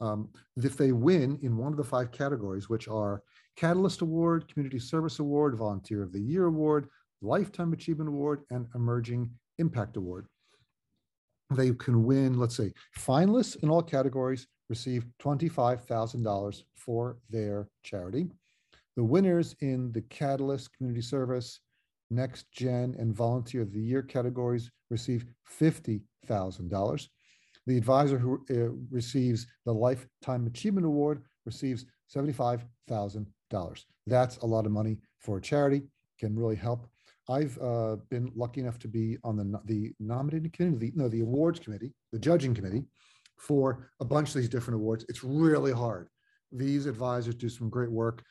Um, 0.00 0.28
if 0.56 0.76
they 0.76 0.92
win 0.92 1.38
in 1.42 1.56
one 1.56 1.72
of 1.72 1.78
the 1.78 1.84
five 1.84 2.12
categories, 2.12 2.68
which 2.68 2.86
are 2.86 3.22
Catalyst 3.56 4.02
Award, 4.02 4.46
Community 4.52 4.78
Service 4.78 5.20
Award, 5.20 5.56
Volunteer 5.56 6.02
of 6.02 6.12
the 6.12 6.20
Year 6.20 6.44
Award, 6.44 6.90
Lifetime 7.22 7.72
Achievement 7.72 8.08
Award, 8.08 8.42
and 8.50 8.66
Emerging 8.74 9.30
Impact 9.58 9.96
Award, 9.96 10.26
they 11.50 11.72
can 11.72 12.04
win, 12.04 12.38
let's 12.38 12.56
say, 12.56 12.72
finalists 12.96 13.62
in 13.62 13.70
all 13.70 13.82
categories 13.82 14.46
receive 14.68 15.06
$25,000 15.22 16.62
for 16.74 17.18
their 17.30 17.68
charity. 17.82 18.28
The 18.96 19.04
winners 19.04 19.56
in 19.60 19.92
the 19.92 20.02
Catalyst 20.02 20.76
Community 20.76 21.00
Service, 21.02 21.60
Next 22.10 22.50
Gen, 22.52 22.94
and 22.98 23.14
Volunteer 23.14 23.62
of 23.62 23.72
the 23.72 23.80
Year 23.80 24.02
categories 24.02 24.70
receive 24.90 25.24
$50,000. 25.60 27.08
The 27.66 27.76
advisor 27.76 28.18
who 28.18 28.44
uh, 28.50 28.72
receives 28.90 29.46
the 29.66 29.72
Lifetime 29.72 30.46
Achievement 30.46 30.86
Award 30.86 31.22
receives 31.44 31.84
$75,000. 32.14 33.26
That's 34.06 34.36
a 34.38 34.46
lot 34.46 34.66
of 34.66 34.72
money 34.72 34.98
for 35.18 35.38
a 35.38 35.42
charity, 35.42 35.82
can 36.18 36.34
really 36.34 36.56
help. 36.56 36.88
I've 37.28 37.58
uh, 37.60 37.96
been 38.10 38.32
lucky 38.34 38.60
enough 38.60 38.78
to 38.80 38.88
be 38.88 39.18
on 39.24 39.36
the, 39.36 39.60
the 39.66 39.92
nominating 40.00 40.50
committee, 40.50 40.90
the, 40.90 40.92
no, 40.94 41.08
the 41.08 41.20
awards 41.20 41.58
committee, 41.58 41.92
the 42.12 42.18
judging 42.18 42.54
committee 42.54 42.84
for 43.36 43.90
a 44.00 44.04
bunch 44.04 44.28
of 44.28 44.34
these 44.36 44.48
different 44.48 44.80
awards. 44.80 45.04
It's 45.08 45.22
really 45.22 45.72
hard. 45.72 46.08
These 46.52 46.86
advisors 46.86 47.34
do 47.34 47.48
some 47.48 47.68
great 47.68 47.90
work, 47.90 48.22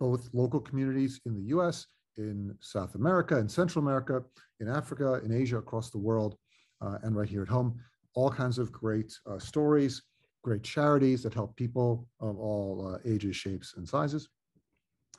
both 0.00 0.28
local 0.32 0.60
communities 0.60 1.20
in 1.26 1.34
the 1.34 1.42
US, 1.56 1.86
in 2.16 2.56
South 2.60 2.94
America, 2.94 3.36
in 3.38 3.48
Central 3.48 3.84
America, 3.84 4.22
in 4.60 4.68
Africa, 4.68 5.20
in 5.22 5.32
Asia, 5.32 5.58
across 5.58 5.90
the 5.90 5.98
world, 5.98 6.36
uh, 6.80 6.98
and 7.02 7.14
right 7.14 7.28
here 7.28 7.42
at 7.42 7.48
home 7.48 7.78
all 8.16 8.30
kinds 8.30 8.58
of 8.58 8.72
great 8.72 9.16
uh, 9.30 9.38
stories, 9.38 10.02
great 10.42 10.64
charities 10.64 11.22
that 11.22 11.34
help 11.34 11.54
people 11.54 12.08
of 12.18 12.38
all 12.38 12.94
uh, 12.94 12.98
ages, 13.08 13.36
shapes, 13.36 13.74
and 13.76 13.86
sizes. 13.86 14.28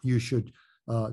You 0.04 0.20
should 0.20 0.52
uh, 0.88 1.12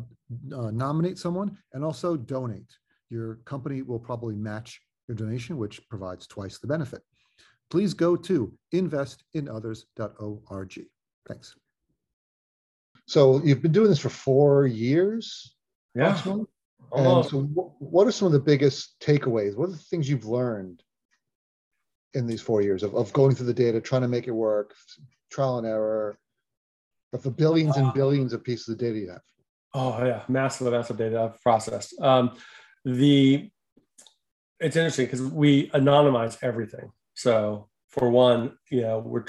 uh, 0.54 0.70
nominate 0.70 1.18
someone 1.18 1.56
and 1.72 1.84
also 1.84 2.16
donate. 2.16 2.76
Your 3.10 3.36
company 3.44 3.82
will 3.82 3.98
probably 3.98 4.34
match 4.34 4.80
your 5.08 5.16
donation, 5.16 5.56
which 5.56 5.86
provides 5.88 6.26
twice 6.26 6.58
the 6.58 6.66
benefit. 6.66 7.02
Please 7.70 7.94
go 7.94 8.16
to 8.16 8.52
investinothers.org. 8.72 10.80
Thanks. 11.26 11.56
So 13.06 13.42
you've 13.44 13.62
been 13.62 13.72
doing 13.72 13.88
this 13.88 13.98
for 13.98 14.08
four 14.08 14.66
years. 14.66 15.54
Yeah. 15.94 16.18
And 16.92 17.26
so, 17.26 17.42
what 17.78 18.06
are 18.06 18.12
some 18.12 18.26
of 18.26 18.32
the 18.32 18.40
biggest 18.40 18.98
takeaways? 19.00 19.56
What 19.56 19.68
are 19.68 19.72
the 19.72 19.78
things 19.78 20.08
you've 20.08 20.26
learned 20.26 20.82
in 22.14 22.26
these 22.26 22.40
four 22.40 22.62
years 22.62 22.82
of, 22.82 22.94
of 22.94 23.12
going 23.12 23.34
through 23.34 23.46
the 23.46 23.54
data, 23.54 23.80
trying 23.80 24.02
to 24.02 24.08
make 24.08 24.28
it 24.28 24.32
work, 24.32 24.74
trial 25.30 25.58
and 25.58 25.66
error, 25.66 26.18
of 27.12 27.22
the 27.22 27.30
billions 27.30 27.76
and 27.76 27.92
billions 27.94 28.32
of 28.32 28.44
pieces 28.44 28.68
of 28.68 28.78
data 28.78 28.98
you 28.98 29.10
have? 29.10 29.22
Oh 29.74 30.04
yeah, 30.04 30.22
massive 30.28 30.68
amounts 30.68 30.90
of 30.90 30.96
data 30.96 31.20
I've 31.20 31.42
processed. 31.42 32.00
Um, 32.00 32.36
the 32.84 33.50
it's 34.60 34.76
interesting 34.76 35.06
because 35.06 35.22
we 35.22 35.68
anonymize 35.70 36.38
everything. 36.42 36.92
So 37.14 37.68
for 37.88 38.08
one, 38.08 38.56
you 38.70 38.82
know, 38.82 39.00
we're 39.00 39.24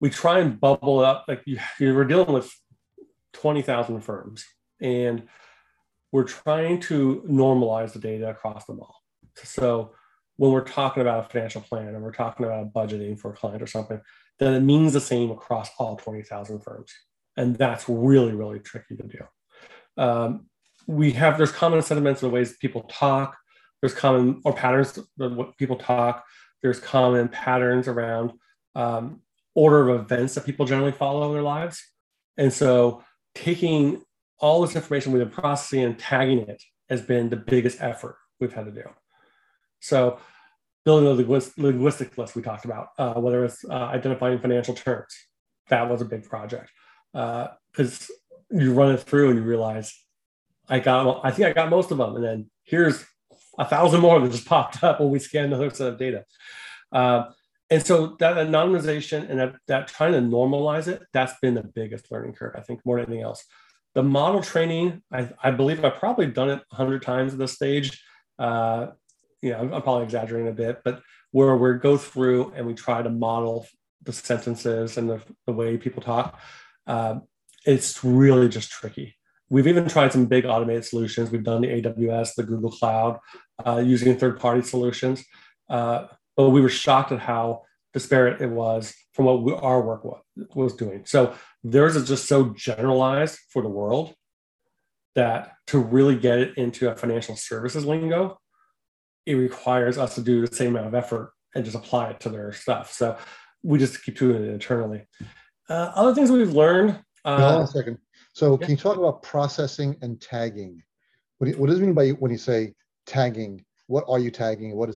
we 0.00 0.10
try 0.10 0.40
and 0.40 0.60
bubble 0.60 1.00
up 1.00 1.24
like 1.26 1.42
you, 1.46 1.58
we're 1.80 2.04
dealing 2.04 2.32
with 2.32 2.52
twenty 3.32 3.62
thousand 3.62 4.02
firms, 4.02 4.44
and 4.80 5.26
we're 6.12 6.24
trying 6.24 6.80
to 6.80 7.24
normalize 7.28 7.92
the 7.92 7.98
data 7.98 8.28
across 8.28 8.66
them 8.66 8.80
all. 8.80 8.96
So 9.36 9.94
when 10.36 10.52
we're 10.52 10.64
talking 10.64 11.02
about 11.02 11.26
a 11.26 11.28
financial 11.28 11.60
plan 11.60 11.94
and 11.94 12.02
we're 12.02 12.12
talking 12.12 12.46
about 12.46 12.72
budgeting 12.72 13.18
for 13.18 13.32
a 13.32 13.36
client 13.36 13.62
or 13.62 13.66
something, 13.66 14.00
then 14.38 14.54
it 14.54 14.60
means 14.60 14.92
the 14.92 15.00
same 15.00 15.30
across 15.30 15.70
all 15.78 15.96
20,000 15.96 16.60
firms. 16.60 16.92
And 17.40 17.56
that's 17.56 17.88
really, 17.88 18.32
really 18.32 18.58
tricky 18.58 18.96
to 18.96 19.02
do. 19.02 19.24
Um, 19.96 20.46
we 20.86 21.12
have, 21.12 21.38
there's 21.38 21.50
common 21.50 21.80
sentiments 21.80 22.22
of 22.22 22.30
the 22.30 22.34
ways 22.34 22.58
people 22.58 22.82
talk, 22.82 23.34
there's 23.80 23.94
common, 23.94 24.42
or 24.44 24.52
patterns 24.52 24.98
of 25.18 25.36
what 25.36 25.56
people 25.56 25.76
talk, 25.76 26.22
there's 26.62 26.78
common 26.78 27.28
patterns 27.28 27.88
around 27.88 28.32
um, 28.74 29.22
order 29.54 29.88
of 29.88 30.02
events 30.02 30.34
that 30.34 30.44
people 30.44 30.66
generally 30.66 30.92
follow 30.92 31.28
in 31.28 31.32
their 31.32 31.42
lives. 31.42 31.82
And 32.36 32.52
so 32.52 33.02
taking 33.34 34.02
all 34.38 34.60
this 34.60 34.76
information 34.76 35.10
we've 35.10 35.22
been 35.22 35.30
processing 35.30 35.82
and 35.82 35.98
tagging 35.98 36.40
it 36.40 36.62
has 36.90 37.00
been 37.00 37.30
the 37.30 37.36
biggest 37.36 37.80
effort 37.80 38.16
we've 38.38 38.52
had 38.52 38.66
to 38.66 38.70
do. 38.70 38.84
So 39.80 40.18
building 40.84 41.16
the 41.16 41.52
linguistic 41.56 42.18
list 42.18 42.36
we 42.36 42.42
talked 42.42 42.66
about, 42.66 42.88
uh, 42.98 43.14
whether 43.14 43.46
it's 43.46 43.64
uh, 43.64 43.72
identifying 43.72 44.40
financial 44.40 44.74
terms. 44.74 45.14
That 45.68 45.88
was 45.88 46.02
a 46.02 46.04
big 46.04 46.24
project 46.28 46.70
because 47.12 48.10
uh, 48.10 48.58
you 48.58 48.72
run 48.72 48.94
it 48.94 49.00
through 49.00 49.30
and 49.30 49.38
you 49.38 49.44
realize 49.44 49.94
I 50.68 50.78
got, 50.78 51.20
I 51.24 51.30
think 51.30 51.48
I 51.48 51.52
got 51.52 51.68
most 51.68 51.90
of 51.90 51.98
them, 51.98 52.14
and 52.14 52.24
then 52.24 52.50
here's 52.64 53.04
a 53.58 53.64
thousand 53.64 54.00
more 54.00 54.20
that 54.20 54.30
just 54.30 54.46
popped 54.46 54.82
up 54.84 55.00
when 55.00 55.10
we 55.10 55.18
scanned 55.18 55.52
another 55.52 55.70
set 55.70 55.92
of 55.92 55.98
data. 55.98 56.24
Uh, 56.92 57.24
and 57.70 57.84
so 57.84 58.16
that 58.18 58.36
anonymization 58.36 59.30
and 59.30 59.38
that, 59.38 59.54
that 59.68 59.88
trying 59.88 60.12
to 60.12 60.20
normalize 60.20 60.88
it, 60.88 61.02
that's 61.12 61.34
been 61.40 61.54
the 61.54 61.62
biggest 61.62 62.10
learning 62.10 62.34
curve, 62.34 62.54
I 62.56 62.60
think, 62.60 62.80
more 62.84 62.98
than 62.98 63.06
anything 63.06 63.24
else. 63.24 63.44
The 63.94 64.02
model 64.02 64.42
training, 64.42 65.02
I, 65.12 65.28
I 65.42 65.50
believe 65.52 65.84
I've 65.84 65.96
probably 65.96 66.26
done 66.26 66.50
it 66.50 66.62
100 66.70 67.02
times 67.02 67.32
at 67.32 67.38
this 67.38 67.52
stage. 67.52 68.02
Uh, 68.38 68.88
you 69.42 69.50
know, 69.50 69.58
I'm, 69.58 69.74
I'm 69.74 69.82
probably 69.82 70.04
exaggerating 70.04 70.48
a 70.48 70.54
bit, 70.54 70.80
but 70.84 71.00
where 71.32 71.56
we 71.56 71.78
go 71.78 71.96
through 71.96 72.52
and 72.56 72.66
we 72.66 72.74
try 72.74 73.02
to 73.02 73.10
model 73.10 73.66
the 74.02 74.12
sentences 74.12 74.96
and 74.96 75.08
the, 75.08 75.20
the 75.46 75.52
way 75.52 75.76
people 75.76 76.02
talk, 76.02 76.40
uh, 76.86 77.20
it's 77.64 78.02
really 78.04 78.48
just 78.48 78.70
tricky. 78.70 79.16
We've 79.48 79.66
even 79.66 79.88
tried 79.88 80.12
some 80.12 80.26
big 80.26 80.46
automated 80.46 80.84
solutions. 80.84 81.30
We've 81.30 81.42
done 81.42 81.62
the 81.62 81.68
AWS, 81.68 82.34
the 82.36 82.44
Google 82.44 82.70
Cloud, 82.70 83.18
uh, 83.66 83.82
using 83.84 84.16
third-party 84.16 84.62
solutions, 84.62 85.24
uh, 85.68 86.06
but 86.36 86.50
we 86.50 86.60
were 86.60 86.68
shocked 86.68 87.12
at 87.12 87.18
how 87.18 87.62
disparate 87.92 88.40
it 88.40 88.50
was 88.50 88.94
from 89.12 89.24
what 89.24 89.42
we, 89.42 89.52
our 89.52 89.82
work 89.82 90.04
was, 90.04 90.22
was 90.54 90.74
doing. 90.74 91.02
So 91.04 91.34
theirs 91.64 91.96
is 91.96 92.08
just 92.08 92.28
so 92.28 92.50
generalized 92.50 93.38
for 93.50 93.62
the 93.62 93.68
world 93.68 94.14
that 95.16 95.54
to 95.66 95.78
really 95.78 96.16
get 96.16 96.38
it 96.38 96.56
into 96.56 96.90
a 96.90 96.96
financial 96.96 97.36
services 97.36 97.84
lingo, 97.84 98.38
it 99.26 99.34
requires 99.34 99.98
us 99.98 100.14
to 100.14 100.22
do 100.22 100.46
the 100.46 100.54
same 100.54 100.76
amount 100.76 100.86
of 100.86 100.94
effort 100.94 101.32
and 101.54 101.64
just 101.64 101.76
apply 101.76 102.10
it 102.10 102.20
to 102.20 102.28
their 102.28 102.52
stuff. 102.52 102.92
So 102.92 103.18
we 103.62 103.78
just 103.78 104.02
keep 104.04 104.18
doing 104.18 104.44
it 104.44 104.48
internally. 104.48 105.06
Uh, 105.70 105.92
other 105.94 106.12
things 106.12 106.32
we've 106.32 106.52
learned. 106.52 106.98
Uh, 107.24 107.38
Hold 107.38 107.54
on 107.54 107.62
a 107.62 107.66
second. 107.66 107.98
So 108.32 108.58
yeah. 108.58 108.66
can 108.66 108.70
you 108.72 108.76
talk 108.76 108.96
about 108.96 109.22
processing 109.22 109.96
and 110.02 110.20
tagging? 110.20 110.82
What, 111.38 111.46
do 111.46 111.52
you, 111.52 111.58
what 111.58 111.68
does 111.68 111.78
it 111.78 111.82
mean 111.82 111.94
by 111.94 112.10
when 112.10 112.32
you 112.32 112.38
say 112.38 112.74
tagging? 113.06 113.64
What 113.86 114.04
are 114.08 114.18
you 114.18 114.30
tagging? 114.30 114.76
What 114.76 114.90
is? 114.90 114.96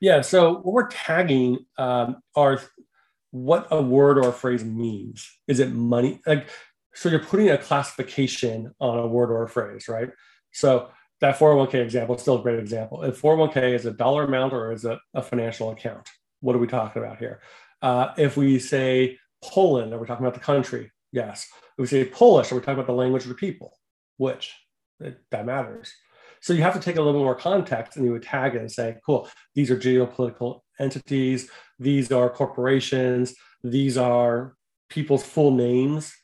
Yeah. 0.00 0.20
So 0.22 0.54
what 0.54 0.66
we're 0.66 0.88
tagging 0.88 1.64
um, 1.78 2.22
are 2.34 2.60
what 3.30 3.68
a 3.70 3.80
word 3.80 4.18
or 4.18 4.28
a 4.28 4.32
phrase 4.32 4.64
means. 4.64 5.30
Is 5.46 5.60
it 5.60 5.70
money? 5.70 6.20
Like, 6.26 6.48
so 6.94 7.08
you're 7.08 7.20
putting 7.20 7.50
a 7.50 7.58
classification 7.58 8.74
on 8.80 8.98
a 8.98 9.06
word 9.06 9.30
or 9.30 9.42
a 9.42 9.48
phrase, 9.48 9.86
right? 9.88 10.10
So 10.52 10.88
that 11.20 11.38
401k 11.38 11.74
example 11.74 12.16
is 12.16 12.22
still 12.22 12.38
a 12.38 12.42
great 12.42 12.58
example. 12.58 13.02
If 13.02 13.20
401k 13.20 13.74
is 13.74 13.86
a 13.86 13.90
dollar 13.92 14.24
amount 14.24 14.54
or 14.54 14.72
is 14.72 14.84
it 14.84 14.98
a 15.14 15.22
financial 15.22 15.70
account? 15.70 16.08
What 16.40 16.56
are 16.56 16.58
we 16.58 16.66
talking 16.66 17.02
about 17.02 17.18
here? 17.18 17.40
Uh, 17.82 18.12
if 18.16 18.36
we 18.36 18.58
say 18.58 19.18
Poland, 19.46 19.92
are 19.92 19.98
we 19.98 20.06
talking 20.06 20.24
about 20.24 20.34
the 20.34 20.44
country? 20.44 20.90
Yes. 21.12 21.48
If 21.78 21.78
we 21.78 21.86
say 21.86 22.04
Polish, 22.04 22.52
are 22.52 22.54
we 22.56 22.60
talking 22.60 22.74
about 22.74 22.86
the 22.86 22.92
language 22.92 23.22
of 23.22 23.28
the 23.28 23.34
people? 23.34 23.78
Which? 24.16 24.54
It, 25.00 25.20
that 25.30 25.46
matters. 25.46 25.92
So 26.40 26.52
you 26.52 26.62
have 26.62 26.74
to 26.74 26.80
take 26.80 26.96
a 26.96 27.02
little 27.02 27.20
more 27.20 27.34
context 27.34 27.96
and 27.96 28.04
you 28.04 28.12
would 28.12 28.22
tag 28.22 28.54
it 28.54 28.60
and 28.60 28.70
say, 28.70 28.96
cool, 29.04 29.28
these 29.54 29.70
are 29.70 29.76
geopolitical 29.76 30.60
entities, 30.78 31.50
these 31.78 32.12
are 32.12 32.30
corporations, 32.30 33.34
these 33.64 33.96
are 33.96 34.54
people's 34.88 35.24
full 35.24 35.50
names. 35.50 36.14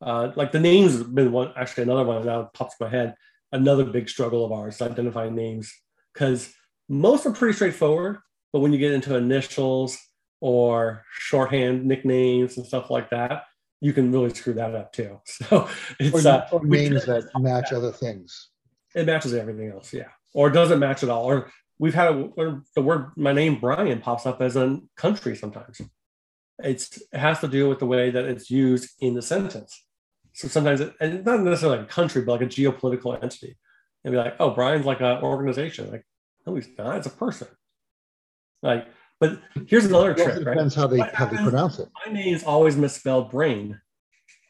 Uh, 0.00 0.32
like 0.36 0.52
the 0.52 0.60
names 0.60 0.98
have 0.98 1.14
been 1.14 1.32
one, 1.32 1.52
actually 1.56 1.84
another 1.84 2.04
one 2.04 2.22
that 2.22 2.26
now 2.26 2.50
pops 2.54 2.76
my 2.80 2.88
head 2.88 3.14
another 3.52 3.84
big 3.84 4.08
struggle 4.08 4.44
of 4.44 4.52
ours, 4.52 4.80
identifying 4.80 5.34
names, 5.34 5.72
because 6.12 6.52
most 6.88 7.26
are 7.26 7.32
pretty 7.32 7.54
straightforward. 7.54 8.18
But 8.52 8.60
when 8.60 8.72
you 8.72 8.78
get 8.78 8.92
into 8.92 9.16
initials 9.16 9.98
or 10.42 11.04
shorthand 11.12 11.84
nicknames 11.86 12.56
and 12.56 12.66
stuff 12.66 12.90
like 12.90 13.08
that, 13.10 13.44
you 13.80 13.92
can 13.92 14.10
really 14.10 14.34
screw 14.34 14.52
that 14.54 14.74
up 14.74 14.92
too. 14.92 15.20
So 15.26 15.68
it's 16.00 16.26
or, 16.26 16.28
uh, 16.28 16.48
or 16.50 16.64
names 16.64 17.06
that 17.06 17.30
match 17.38 17.70
that. 17.70 17.76
other 17.76 17.92
things. 17.92 18.48
It 18.94 19.06
matches 19.06 19.34
everything 19.34 19.70
else, 19.70 19.94
yeah. 19.94 20.08
Or 20.34 20.50
doesn't 20.50 20.80
match 20.80 21.04
at 21.04 21.10
all. 21.10 21.24
Or 21.24 21.52
we've 21.78 21.94
had 21.94 22.08
a, 22.08 22.60
the 22.74 22.82
word 22.82 23.12
my 23.16 23.32
name 23.32 23.60
Brian 23.60 24.00
pops 24.00 24.26
up 24.26 24.42
as 24.42 24.56
a 24.56 24.80
country 24.96 25.36
sometimes. 25.36 25.80
It's 26.58 27.00
it 27.12 27.18
has 27.18 27.38
to 27.40 27.48
do 27.48 27.68
with 27.68 27.78
the 27.78 27.86
way 27.86 28.10
that 28.10 28.24
it's 28.24 28.50
used 28.50 28.90
in 29.00 29.14
the 29.14 29.22
sentence. 29.22 29.80
So 30.32 30.48
sometimes, 30.48 30.80
it, 30.80 30.94
and 31.00 31.24
not 31.24 31.40
necessarily 31.40 31.78
like 31.78 31.86
a 31.86 31.92
country, 31.92 32.22
but 32.22 32.32
like 32.32 32.42
a 32.42 32.46
geopolitical 32.46 33.22
entity. 33.22 33.56
And 34.04 34.10
be 34.10 34.18
like, 34.18 34.34
oh, 34.40 34.50
Brian's 34.50 34.86
like 34.86 35.00
an 35.00 35.22
organization. 35.22 35.88
Like, 35.88 36.04
no, 36.44 36.56
he's 36.56 36.68
not. 36.76 36.96
It's 36.96 37.06
a 37.06 37.10
person. 37.10 37.46
Like, 38.60 38.88
but 39.22 39.38
here's 39.68 39.84
another 39.84 40.14
trick. 40.14 40.34
It 40.34 40.44
depends 40.44 40.76
right? 40.76 40.82
how 40.82 40.88
they 40.88 40.98
what 40.98 41.14
how 41.14 41.26
they 41.26 41.36
pronounce 41.36 41.78
it. 41.78 41.88
My 42.04 42.12
name 42.12 42.34
is 42.34 42.42
always 42.42 42.76
misspelled 42.76 43.30
brain. 43.30 43.80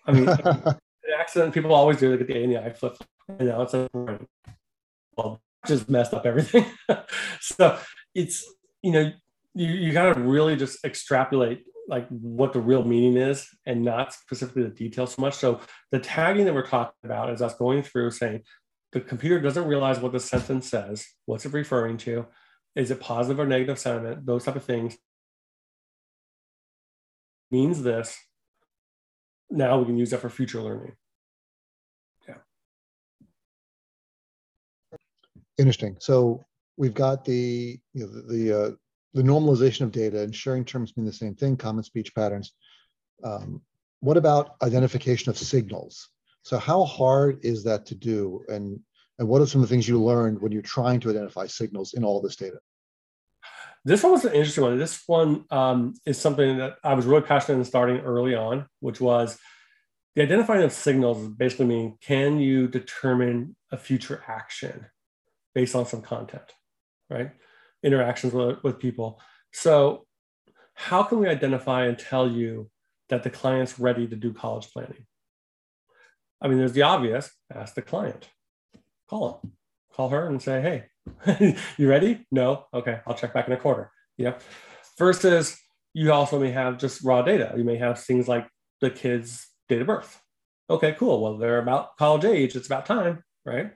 I 0.07 0.13
mean, 0.13 0.25
the 0.25 0.79
accident 1.19 1.53
people 1.53 1.75
always 1.75 1.99
do. 1.99 2.11
They 2.11 2.17
get 2.17 2.27
the 2.27 2.39
A 2.39 2.45
and 2.45 2.53
the 2.55 2.65
I 2.65 2.73
flip. 2.73 2.97
You 3.39 3.47
know, 3.47 3.61
it's 3.61 3.75
a 3.75 3.91
brain. 3.93 4.27
Well, 5.15 5.43
just 5.67 5.91
messed 5.91 6.15
up 6.15 6.25
everything. 6.25 6.65
so 7.41 7.79
it's 8.15 8.51
you 8.83 8.93
know 8.93 9.13
you 9.55 9.67
you 9.67 9.93
got 9.93 10.15
to 10.15 10.19
really 10.19 10.57
just 10.57 10.83
extrapolate 10.87 11.65
like 11.87 12.09
what 12.09 12.55
the 12.55 12.61
real 12.61 12.83
meaning 12.83 13.19
is 13.19 13.49
and 13.67 13.85
not 13.85 14.15
specifically 14.15 14.63
the 14.63 14.71
details 14.71 15.13
so 15.17 15.21
much. 15.21 15.35
So 15.35 15.61
the 15.91 15.99
tagging 15.99 16.47
that 16.47 16.55
we're 16.55 16.67
talking 16.67 16.95
about 17.05 17.29
is 17.29 17.43
us 17.43 17.55
going 17.57 17.83
through 17.83 18.13
saying 18.13 18.41
the 18.93 19.03
computer 19.03 19.39
doesn't 19.39 19.67
realize 19.67 20.01
what 20.01 20.13
the 20.13 20.21
sentence 20.21 20.71
says, 20.71 21.07
what's 21.27 21.45
it 21.45 21.53
referring 21.53 21.99
to, 21.99 22.27
is 22.75 22.91
it 22.91 23.01
positive 23.01 23.39
or 23.39 23.47
negative 23.47 23.79
sentiment, 23.79 24.25
those 24.25 24.45
type 24.45 24.57
of 24.57 24.65
things. 24.65 24.97
Means 27.51 27.83
this. 27.83 28.17
Now 29.51 29.79
we 29.79 29.85
can 29.85 29.99
use 29.99 30.11
that 30.11 30.21
for 30.21 30.31
future 30.31 30.63
learning. 30.63 30.95
Yeah. 32.27 32.37
Interesting. 35.59 35.97
So 36.01 36.47
we've 36.79 36.95
got 36.95 37.25
the 37.25 37.79
you 37.93 38.07
know 38.07 38.07
the, 38.07 38.23
the 38.23 38.63
uh, 38.63 38.71
the 39.15 39.23
normalization 39.23 39.83
of 39.83 39.93
data 39.93 40.23
and 40.23 40.35
sharing 40.35 40.65
terms 40.65 40.97
mean 40.97 41.05
the 41.05 41.13
same 41.13 41.35
thing, 41.35 41.57
common 41.57 41.85
speech 41.85 42.15
patterns. 42.15 42.53
Um, 43.23 43.61
what 44.01 44.17
about 44.17 44.57
identification 44.63 45.29
of 45.31 45.37
signals? 45.37 46.09
So 46.43 46.59
how 46.59 46.85
hard 46.85 47.39
is 47.43 47.63
that 47.65 47.87
to 47.87 47.95
do? 47.95 48.43
And, 48.49 48.81
and 49.19 49.29
what 49.29 49.41
are 49.41 49.47
some 49.47 49.63
of 49.63 49.69
the 49.69 49.75
things 49.75 49.89
you 49.89 50.03
learned 50.03 50.41
when 50.41 50.53
you're 50.53 50.63
trying 50.63 51.01
to 51.01 51.11
identify 51.11 51.47
signals 51.47 51.95
in 51.95 52.05
all 52.05 52.21
this 52.21 52.37
data? 52.37 52.59
This 53.85 54.03
one 54.03 54.13
was 54.13 54.25
an 54.25 54.33
interesting 54.33 54.65
one. 54.65 54.79
This 54.79 55.03
one 55.07 55.45
um, 55.51 55.95
is 56.07 56.19
something 56.19 56.59
that 56.59 56.77
I 56.85 56.95
was 56.95 57.05
really 57.05 57.23
passionate 57.23 57.59
in 57.59 57.65
starting 57.65 57.99
early 58.01 58.35
on, 58.35 58.67
which 58.81 59.01
was 59.01 59.39
the 60.15 60.23
identifying 60.23 60.63
of 60.63 60.73
signals 60.73 61.29
basically 61.29 61.67
mean 61.67 61.99
can 62.01 62.39
you 62.39 62.69
determine 62.69 63.57
a 63.71 63.77
future 63.77 64.23
action 64.29 64.87
based 65.55 65.75
on 65.75 65.87
some 65.87 66.03
content, 66.03 66.53
right? 67.11 67.33
interactions 67.83 68.33
with, 68.33 68.63
with 68.63 68.79
people. 68.79 69.21
So, 69.53 70.07
how 70.75 71.03
can 71.03 71.19
we 71.19 71.29
identify 71.29 71.87
and 71.87 71.99
tell 71.99 72.31
you 72.31 72.71
that 73.09 73.23
the 73.23 73.31
client's 73.31 73.79
ready 73.79 74.07
to 74.07 74.17
do 74.17 74.33
college 74.33 74.71
planning? 74.73 75.07
I 76.41 76.49
mean, 76.49 76.59
there's 76.59 76.73
the 76.73 76.83
obvious 76.83 77.31
ask 77.55 77.75
the 77.75 77.83
client, 77.83 78.29
call 79.13 79.41
him, 79.43 79.53
call 79.95 80.09
her 80.09 80.27
and 80.27 80.41
say, 80.41 80.63
hey, 81.27 81.57
you 81.77 81.89
ready? 81.89 82.27
No. 82.31 82.65
Okay, 82.73 83.01
I'll 83.07 83.15
check 83.15 83.35
back 83.35 83.47
in 83.47 83.53
a 83.53 83.59
quarter. 83.59 83.91
Yeah. 84.17 84.39
Versus 84.99 85.59
you 85.93 86.13
also 86.13 86.41
may 86.41 86.51
have 86.51 86.79
just 86.79 87.05
raw 87.05 87.21
data. 87.21 87.53
You 87.57 87.65
may 87.65 87.77
have 87.77 88.01
things 88.01 88.27
like 88.27 88.49
the 88.81 88.89
kid's 88.89 89.47
date 89.69 89.83
of 89.83 89.87
birth. 89.87 90.21
Okay, 90.71 90.95
cool. 90.99 91.21
Well, 91.21 91.37
they're 91.37 91.59
about 91.59 91.97
college 91.99 92.25
age. 92.25 92.57
It's 92.57 92.67
about 92.67 92.87
time, 92.87 93.23
right? 93.45 93.75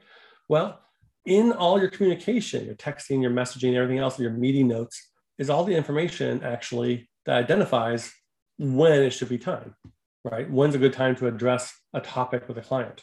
Well, 0.48 0.80
in 1.26 1.52
all 1.52 1.78
your 1.78 1.90
communication, 1.90 2.64
your 2.64 2.76
texting, 2.76 3.20
your 3.20 3.30
messaging, 3.30 3.74
everything 3.74 3.98
else, 3.98 4.18
your 4.18 4.30
meeting 4.30 4.68
notes, 4.68 5.10
is 5.38 5.50
all 5.50 5.64
the 5.64 5.74
information 5.74 6.42
actually 6.42 7.10
that 7.26 7.36
identifies 7.36 8.10
when 8.58 9.02
it 9.02 9.10
should 9.10 9.28
be 9.28 9.36
time, 9.36 9.74
right? 10.24 10.50
When's 10.50 10.74
a 10.74 10.78
good 10.78 10.94
time 10.94 11.14
to 11.16 11.26
address 11.26 11.74
a 11.92 12.00
topic 12.00 12.48
with 12.48 12.56
a 12.56 12.62
client. 12.62 13.02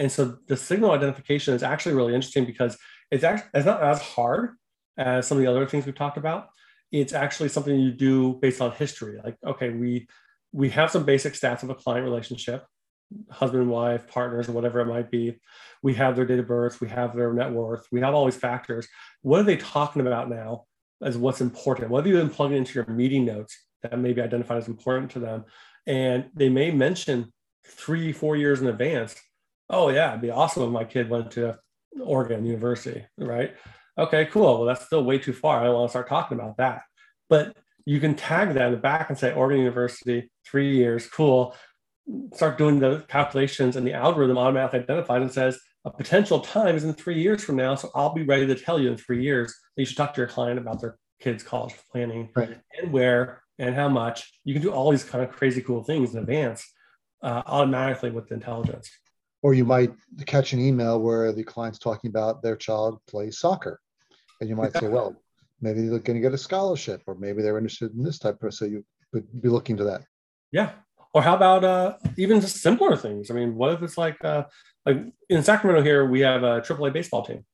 And 0.00 0.10
so 0.10 0.38
the 0.48 0.56
signal 0.56 0.92
identification 0.92 1.54
is 1.54 1.62
actually 1.62 1.94
really 1.94 2.14
interesting 2.14 2.46
because 2.46 2.76
it's 3.10 3.22
actually 3.22 3.50
it's 3.54 3.66
not 3.66 3.82
as 3.82 4.00
hard 4.00 4.56
as 4.96 5.26
some 5.26 5.36
of 5.36 5.44
the 5.44 5.50
other 5.50 5.66
things 5.66 5.84
we've 5.84 5.94
talked 5.94 6.16
about. 6.16 6.48
It's 6.90 7.12
actually 7.12 7.50
something 7.50 7.78
you 7.78 7.92
do 7.92 8.38
based 8.40 8.62
on 8.62 8.72
history. 8.72 9.20
Like, 9.22 9.36
okay, 9.46 9.68
we 9.68 10.08
we 10.52 10.70
have 10.70 10.90
some 10.90 11.04
basic 11.04 11.34
stats 11.34 11.62
of 11.62 11.70
a 11.70 11.74
client 11.74 12.04
relationship 12.04 12.64
husband 13.30 13.62
and 13.62 13.70
wife, 13.70 14.06
partners, 14.06 14.48
or 14.48 14.52
whatever 14.52 14.80
it 14.80 14.86
might 14.86 15.10
be. 15.10 15.40
We 15.82 15.94
have 15.94 16.16
their 16.16 16.24
date 16.24 16.38
of 16.38 16.46
birth, 16.46 16.80
we 16.80 16.88
have 16.88 17.16
their 17.16 17.32
net 17.32 17.50
worth, 17.50 17.86
we 17.90 18.00
have 18.00 18.14
all 18.14 18.24
these 18.24 18.36
factors. 18.36 18.86
What 19.22 19.40
are 19.40 19.44
they 19.44 19.56
talking 19.56 20.00
about 20.02 20.30
now 20.30 20.64
as 21.02 21.18
what's 21.18 21.40
important? 21.40 21.90
What 21.90 22.04
have 22.04 22.06
you 22.06 22.20
been 22.20 22.30
plugging 22.30 22.58
into 22.58 22.74
your 22.74 22.86
meeting 22.86 23.24
notes 23.24 23.58
that 23.82 23.98
may 23.98 24.12
be 24.12 24.22
identified 24.22 24.58
as 24.58 24.68
important 24.68 25.10
to 25.12 25.18
them? 25.18 25.44
And 25.86 26.30
they 26.34 26.48
may 26.48 26.70
mention 26.70 27.32
three, 27.66 28.12
four 28.12 28.36
years 28.36 28.60
in 28.60 28.68
advance, 28.68 29.16
oh, 29.70 29.88
yeah, 29.88 30.10
it'd 30.10 30.20
be 30.20 30.30
awesome 30.30 30.64
if 30.64 30.70
my 30.70 30.84
kid 30.84 31.08
went 31.08 31.30
to 31.32 31.58
Oregon 32.00 32.44
University, 32.44 33.06
right? 33.16 33.54
Okay, 33.96 34.26
cool. 34.26 34.58
Well, 34.58 34.64
that's 34.64 34.84
still 34.84 35.04
way 35.04 35.18
too 35.18 35.32
far. 35.32 35.60
I 35.60 35.64
don't 35.64 35.74
want 35.74 35.88
to 35.88 35.92
start 35.92 36.08
talking 36.08 36.38
about 36.38 36.56
that. 36.58 36.82
But 37.28 37.56
you 37.86 38.00
can 38.00 38.14
tag 38.14 38.54
that 38.54 38.66
in 38.66 38.72
the 38.72 38.78
back 38.78 39.08
and 39.08 39.18
say 39.18 39.32
Oregon 39.32 39.58
University, 39.58 40.30
three 40.46 40.76
years, 40.76 41.06
cool. 41.06 41.54
Start 42.34 42.58
doing 42.58 42.78
the 42.78 43.04
calculations, 43.08 43.76
and 43.76 43.86
the 43.86 43.92
algorithm 43.92 44.38
automatically 44.38 44.80
identifies 44.80 45.22
and 45.22 45.32
says 45.32 45.58
a 45.84 45.90
potential 45.90 46.40
time 46.40 46.76
is 46.76 46.84
in 46.84 46.92
three 46.92 47.20
years 47.20 47.42
from 47.44 47.56
now. 47.56 47.74
So 47.74 47.90
I'll 47.94 48.14
be 48.14 48.24
ready 48.24 48.46
to 48.46 48.54
tell 48.54 48.80
you 48.80 48.90
in 48.90 48.96
three 48.96 49.22
years 49.22 49.54
that 49.76 49.82
you 49.82 49.86
should 49.86 49.96
talk 49.96 50.14
to 50.14 50.20
your 50.20 50.28
client 50.28 50.58
about 50.58 50.80
their 50.80 50.98
kids' 51.20 51.42
college 51.42 51.74
planning 51.90 52.30
right. 52.34 52.58
and 52.78 52.92
where 52.92 53.42
and 53.58 53.74
how 53.74 53.88
much. 53.88 54.32
You 54.44 54.54
can 54.54 54.62
do 54.62 54.72
all 54.72 54.90
these 54.90 55.04
kind 55.04 55.22
of 55.22 55.30
crazy 55.30 55.60
cool 55.60 55.84
things 55.84 56.14
in 56.14 56.20
advance 56.20 56.66
uh, 57.22 57.42
automatically 57.46 58.10
with 58.10 58.28
the 58.28 58.34
intelligence. 58.34 58.90
Or 59.42 59.54
you 59.54 59.64
might 59.64 59.92
catch 60.26 60.52
an 60.52 60.60
email 60.60 61.00
where 61.00 61.32
the 61.32 61.42
client's 61.42 61.78
talking 61.78 62.10
about 62.10 62.42
their 62.42 62.56
child 62.56 63.00
plays 63.06 63.38
soccer. 63.38 63.80
And 64.40 64.48
you 64.48 64.56
might 64.56 64.76
say, 64.76 64.88
well, 64.88 65.16
maybe 65.60 65.88
they're 65.88 65.98
going 65.98 66.16
to 66.16 66.22
get 66.22 66.34
a 66.34 66.38
scholarship, 66.38 67.02
or 67.06 67.14
maybe 67.14 67.42
they're 67.42 67.58
interested 67.58 67.94
in 67.94 68.02
this 68.02 68.18
type 68.18 68.42
of. 68.42 68.54
So 68.54 68.64
you 68.64 68.84
would 69.12 69.42
be 69.42 69.48
looking 69.48 69.76
to 69.78 69.84
that. 69.84 70.02
Yeah. 70.52 70.72
Or 71.12 71.22
how 71.22 71.34
about 71.34 71.64
uh, 71.64 71.96
even 72.16 72.40
just 72.40 72.58
simpler 72.58 72.96
things? 72.96 73.30
I 73.30 73.34
mean, 73.34 73.56
what 73.56 73.72
if 73.72 73.82
it's 73.82 73.98
like, 73.98 74.22
uh, 74.24 74.44
like 74.86 74.98
in 75.28 75.42
Sacramento 75.42 75.82
here, 75.82 76.06
we 76.06 76.20
have 76.20 76.42
a 76.42 76.60
AAA 76.60 76.92
baseball 76.92 77.24
team. 77.24 77.44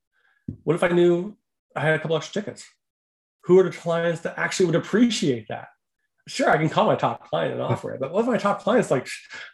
What 0.65 0.77
if 0.77 0.83
I 0.83 0.89
knew 0.89 1.37
I 1.75 1.81
had 1.81 1.95
a 1.95 1.99
couple 1.99 2.17
extra 2.17 2.43
tickets? 2.43 2.65
Who 3.45 3.59
are 3.59 3.63
the 3.63 3.71
clients 3.71 4.21
that 4.23 4.39
actually 4.39 4.67
would 4.67 4.75
appreciate 4.75 5.49
that? 5.49 5.69
Sure, 6.29 6.51
I 6.51 6.59
can 6.59 6.69
call 6.69 6.87
my 6.87 6.97
top 6.97 7.29
client 7.29 7.55
and 7.55 7.63
offer 7.63 7.95
it, 7.95 8.01
but 8.01 8.13
what 8.13 8.21
if 8.21 8.27
my 8.27 8.37
top 8.37 8.61
client's 8.61 8.91
like, 8.91 9.07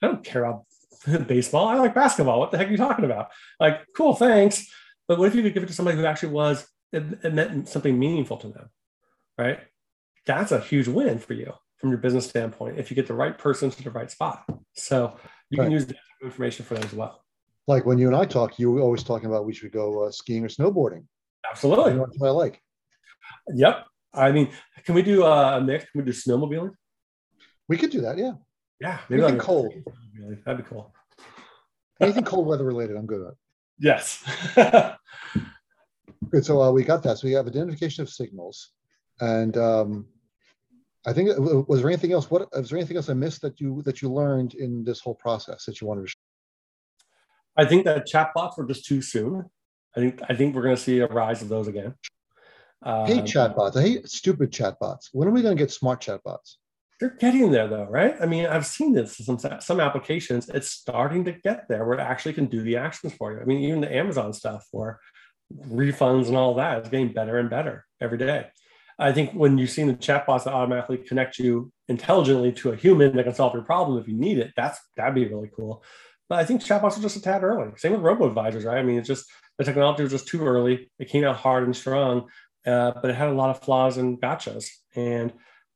I 0.02 0.06
don't 0.06 0.24
care 0.24 0.44
about 0.44 0.64
baseball. 1.26 1.68
I 1.68 1.76
like 1.76 1.94
basketball. 1.94 2.38
What 2.38 2.50
the 2.50 2.58
heck 2.58 2.68
are 2.68 2.70
you 2.70 2.76
talking 2.76 3.04
about? 3.04 3.28
Like, 3.58 3.80
cool, 3.96 4.14
thanks. 4.14 4.66
But 5.08 5.18
what 5.18 5.28
if 5.28 5.34
you 5.34 5.42
could 5.42 5.54
give 5.54 5.62
it 5.62 5.66
to 5.66 5.72
somebody 5.72 5.96
who 5.96 6.04
actually 6.04 6.30
was, 6.30 6.66
it, 6.92 7.02
it 7.22 7.34
meant 7.34 7.68
something 7.68 7.98
meaningful 7.98 8.36
to 8.38 8.48
them, 8.48 8.70
right? 9.36 9.60
That's 10.26 10.52
a 10.52 10.60
huge 10.60 10.88
win 10.88 11.18
for 11.18 11.34
you 11.34 11.52
from 11.78 11.90
your 11.90 11.98
business 11.98 12.28
standpoint 12.28 12.78
if 12.78 12.90
you 12.90 12.94
get 12.94 13.08
the 13.08 13.14
right 13.14 13.36
person 13.36 13.70
to 13.70 13.82
the 13.82 13.90
right 13.90 14.10
spot. 14.10 14.44
So 14.74 15.16
you 15.50 15.58
right. 15.58 15.64
can 15.64 15.72
use 15.72 15.86
that 15.86 15.96
information 16.22 16.64
for 16.64 16.74
them 16.74 16.84
as 16.84 16.92
well. 16.92 17.24
Like 17.66 17.86
when 17.86 17.98
you 17.98 18.06
and 18.06 18.16
I 18.16 18.24
talk, 18.24 18.58
you 18.58 18.70
were 18.70 18.80
always 18.80 19.02
talking 19.02 19.26
about 19.26 19.44
we 19.44 19.54
should 19.54 19.72
go 19.72 20.04
uh, 20.04 20.10
skiing 20.10 20.44
or 20.44 20.48
snowboarding. 20.48 21.04
Absolutely. 21.48 21.94
That's 21.94 22.18
what 22.18 22.28
I 22.28 22.32
like. 22.32 22.60
Yep. 23.54 23.86
I 24.14 24.30
mean, 24.30 24.50
can 24.84 24.94
we 24.94 25.02
do 25.02 25.24
uh, 25.24 25.58
a 25.58 25.60
mix? 25.60 25.90
Can 25.90 26.00
we 26.00 26.04
do 26.04 26.12
snowmobiling? 26.12 26.72
We 27.68 27.76
could 27.76 27.90
do 27.90 28.02
that. 28.02 28.18
Yeah. 28.18 28.32
Yeah, 28.82 28.98
maybe 29.08 29.22
anything 29.22 29.38
cold. 29.38 29.72
That'd 30.44 30.64
be 30.64 30.68
cool. 30.68 30.92
anything 32.00 32.24
cold 32.24 32.48
weather 32.48 32.64
related, 32.64 32.96
I'm 32.96 33.06
good 33.06 33.24
at. 33.28 33.34
Yes. 33.78 34.24
good. 36.30 36.44
So 36.44 36.60
uh, 36.60 36.72
we 36.72 36.82
got 36.82 37.04
that. 37.04 37.18
So 37.18 37.28
we 37.28 37.34
have 37.34 37.46
identification 37.46 38.02
of 38.02 38.10
signals, 38.10 38.72
and 39.20 39.56
um, 39.56 40.06
I 41.06 41.12
think 41.12 41.30
uh, 41.30 41.62
was 41.68 41.80
there 41.80 41.90
anything 41.90 42.12
else? 42.12 42.28
What 42.28 42.48
was 42.52 42.70
there 42.70 42.78
anything 42.78 42.96
else 42.96 43.08
I 43.08 43.14
missed 43.14 43.42
that 43.42 43.60
you 43.60 43.82
that 43.82 44.02
you 44.02 44.12
learned 44.12 44.54
in 44.54 44.82
this 44.82 44.98
whole 44.98 45.14
process 45.14 45.64
that 45.66 45.80
you 45.80 45.86
wanted 45.86 46.02
to? 46.02 46.08
Share? 46.08 46.16
I 47.56 47.64
think 47.64 47.84
that 47.84 48.08
chatbots 48.08 48.58
were 48.58 48.66
just 48.66 48.84
too 48.84 49.00
soon. 49.00 49.44
I 49.96 50.00
think 50.00 50.20
I 50.28 50.34
think 50.34 50.56
we're 50.56 50.62
going 50.62 50.76
to 50.76 50.82
see 50.82 50.98
a 50.98 51.06
rise 51.06 51.40
of 51.40 51.48
those 51.48 51.68
again. 51.68 51.94
I 52.82 53.06
hate 53.06 53.20
um, 53.20 53.26
chatbots. 53.26 53.76
I 53.76 53.82
hate 53.82 54.08
stupid 54.08 54.50
chatbots. 54.50 55.10
When 55.12 55.28
are 55.28 55.30
we 55.30 55.42
going 55.42 55.56
to 55.56 55.62
get 55.62 55.70
smart 55.70 56.00
chatbots? 56.00 56.56
They're 57.02 57.16
getting 57.18 57.50
there 57.50 57.66
though, 57.66 57.88
right? 57.90 58.14
I 58.20 58.26
mean, 58.26 58.46
I've 58.46 58.64
seen 58.64 58.92
this 58.92 59.16
some 59.16 59.36
some 59.58 59.80
applications. 59.80 60.48
It's 60.48 60.70
starting 60.70 61.24
to 61.24 61.32
get 61.32 61.66
there 61.68 61.84
where 61.84 61.98
it 61.98 62.00
actually 62.00 62.32
can 62.32 62.46
do 62.46 62.62
the 62.62 62.76
actions 62.76 63.12
for 63.14 63.32
you. 63.32 63.40
I 63.40 63.44
mean, 63.44 63.58
even 63.64 63.80
the 63.80 63.92
Amazon 63.92 64.32
stuff 64.32 64.68
for 64.70 65.00
refunds 65.52 66.28
and 66.28 66.36
all 66.36 66.54
that 66.54 66.84
is 66.84 66.88
getting 66.90 67.12
better 67.12 67.38
and 67.38 67.50
better 67.50 67.84
every 68.00 68.18
day. 68.18 68.46
I 69.00 69.10
think 69.10 69.32
when 69.32 69.58
you've 69.58 69.70
seen 69.70 69.88
the 69.88 69.94
chatbots 69.94 70.44
that 70.44 70.52
automatically 70.52 70.98
connect 70.98 71.40
you 71.40 71.72
intelligently 71.88 72.52
to 72.52 72.70
a 72.70 72.76
human 72.76 73.16
that 73.16 73.24
can 73.24 73.34
solve 73.34 73.52
your 73.52 73.64
problem 73.64 73.98
if 73.98 74.06
you 74.06 74.14
need 74.14 74.38
it, 74.38 74.52
that's 74.56 74.78
that'd 74.96 75.12
be 75.12 75.26
really 75.26 75.50
cool. 75.56 75.82
But 76.28 76.38
I 76.38 76.44
think 76.44 76.62
chatbots 76.62 76.96
are 76.98 77.02
just 77.02 77.16
a 77.16 77.20
tad 77.20 77.42
early. 77.42 77.72
Same 77.78 77.92
with 77.92 78.02
robo 78.02 78.28
advisors, 78.28 78.64
right? 78.64 78.78
I 78.78 78.84
mean, 78.84 78.98
it's 78.98 79.08
just 79.08 79.26
the 79.58 79.64
technology 79.64 80.04
was 80.04 80.12
just 80.12 80.28
too 80.28 80.46
early. 80.46 80.88
It 81.00 81.08
came 81.08 81.24
out 81.24 81.34
hard 81.34 81.64
and 81.64 81.74
strong, 81.74 82.28
uh, 82.64 82.92
but 83.02 83.10
it 83.10 83.16
had 83.16 83.28
a 83.28 83.34
lot 83.34 83.50
of 83.50 83.60
flaws 83.60 83.96
and 83.96 84.20
gotchas. 84.20 84.68
And 84.94 85.32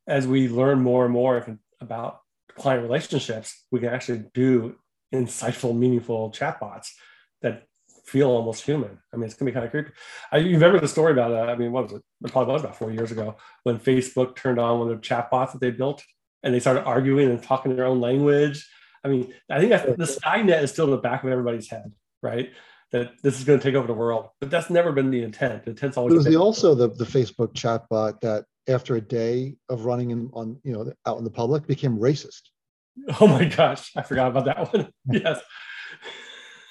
as 0.07 0.27
we 0.27 0.49
learn 0.49 0.81
more 0.83 1.05
and 1.05 1.13
more 1.13 1.59
about 1.81 2.21
client 2.57 2.83
relationships, 2.83 3.65
we 3.71 3.81
can 3.81 3.89
actually 3.91 4.25
do 4.35 4.77
insightful, 5.15 5.77
meaningful 5.77 6.31
chatbots 6.31 6.91
that 7.43 7.65
feel 8.05 8.29
almost 8.31 8.65
human. 8.65 8.99
I 9.13 9.17
mean, 9.17 9.25
it's 9.25 9.35
gonna 9.35 9.51
be 9.51 9.55
kind 9.55 9.67
of 9.67 9.73
creepy. 9.73 9.91
I, 10.31 10.39
you 10.39 10.55
remember 10.55 10.81
the 10.81 10.89
story 10.89 11.13
about, 11.13 11.33
uh, 11.33 11.51
I 11.51 11.57
mean, 11.57 11.73
what 11.73 11.85
was 11.85 11.93
it? 11.95 12.03
It 12.25 12.33
probably 12.33 12.53
was 12.53 12.63
about 12.63 12.77
four 12.77 12.91
years 12.91 13.11
ago 13.11 13.37
when 13.65 13.79
Facebook 13.79 14.37
turned 14.37 14.59
on 14.59 14.79
one 14.79 14.91
of 14.91 15.01
the 15.01 15.07
chatbots 15.07 15.53
that 15.53 15.61
they 15.61 15.71
built 15.71 16.05
and 16.43 16.55
they 16.55 16.61
started 16.61 16.85
arguing 16.85 17.31
and 17.31 17.43
talking 17.43 17.75
their 17.75 17.87
own 17.87 18.01
language. 18.01 18.67
I 19.05 19.09
mean, 19.09 19.33
I 19.51 19.59
think 19.59 19.71
that 19.71 19.99
the 19.99 20.05
Skynet 20.05 20.63
is 20.63 20.71
still 20.71 20.87
in 20.87 20.93
the 20.93 20.99
back 20.99 21.25
of 21.25 21.31
everybody's 21.31 21.69
head, 21.69 21.93
right? 22.23 22.53
That 22.93 23.13
this 23.23 23.39
is 23.39 23.45
going 23.45 23.59
to 23.59 23.63
take 23.63 23.75
over 23.75 23.87
the 23.87 23.93
world, 23.93 24.29
but 24.41 24.51
that's 24.51 24.71
never 24.71 24.93
been 24.93 25.11
the 25.11 25.23
intent. 25.23 25.65
The 25.65 25.71
intent's 25.71 25.97
always. 25.97 26.15
It 26.15 26.17
was 26.17 26.27
the, 26.27 26.37
also 26.37 26.75
the, 26.75 26.89
the 26.89 27.05
Facebook 27.05 27.53
chatbot 27.55 28.21
that 28.21 28.45
after 28.69 28.97
a 28.97 29.01
day 29.01 29.57
of 29.69 29.85
running 29.85 30.11
in 30.11 30.31
on 30.33 30.59
you 30.65 30.73
know 30.73 30.93
out 31.07 31.19
in 31.19 31.25
the 31.25 31.31
public 31.31 31.67
became 31.67 31.99
racist. 31.99 32.43
Oh 33.21 33.27
my 33.27 33.45
gosh, 33.45 33.93
I 33.95 34.03
forgot 34.03 34.29
about 34.29 34.47
that 34.47 34.73
one. 34.73 34.91
yes. 35.11 35.41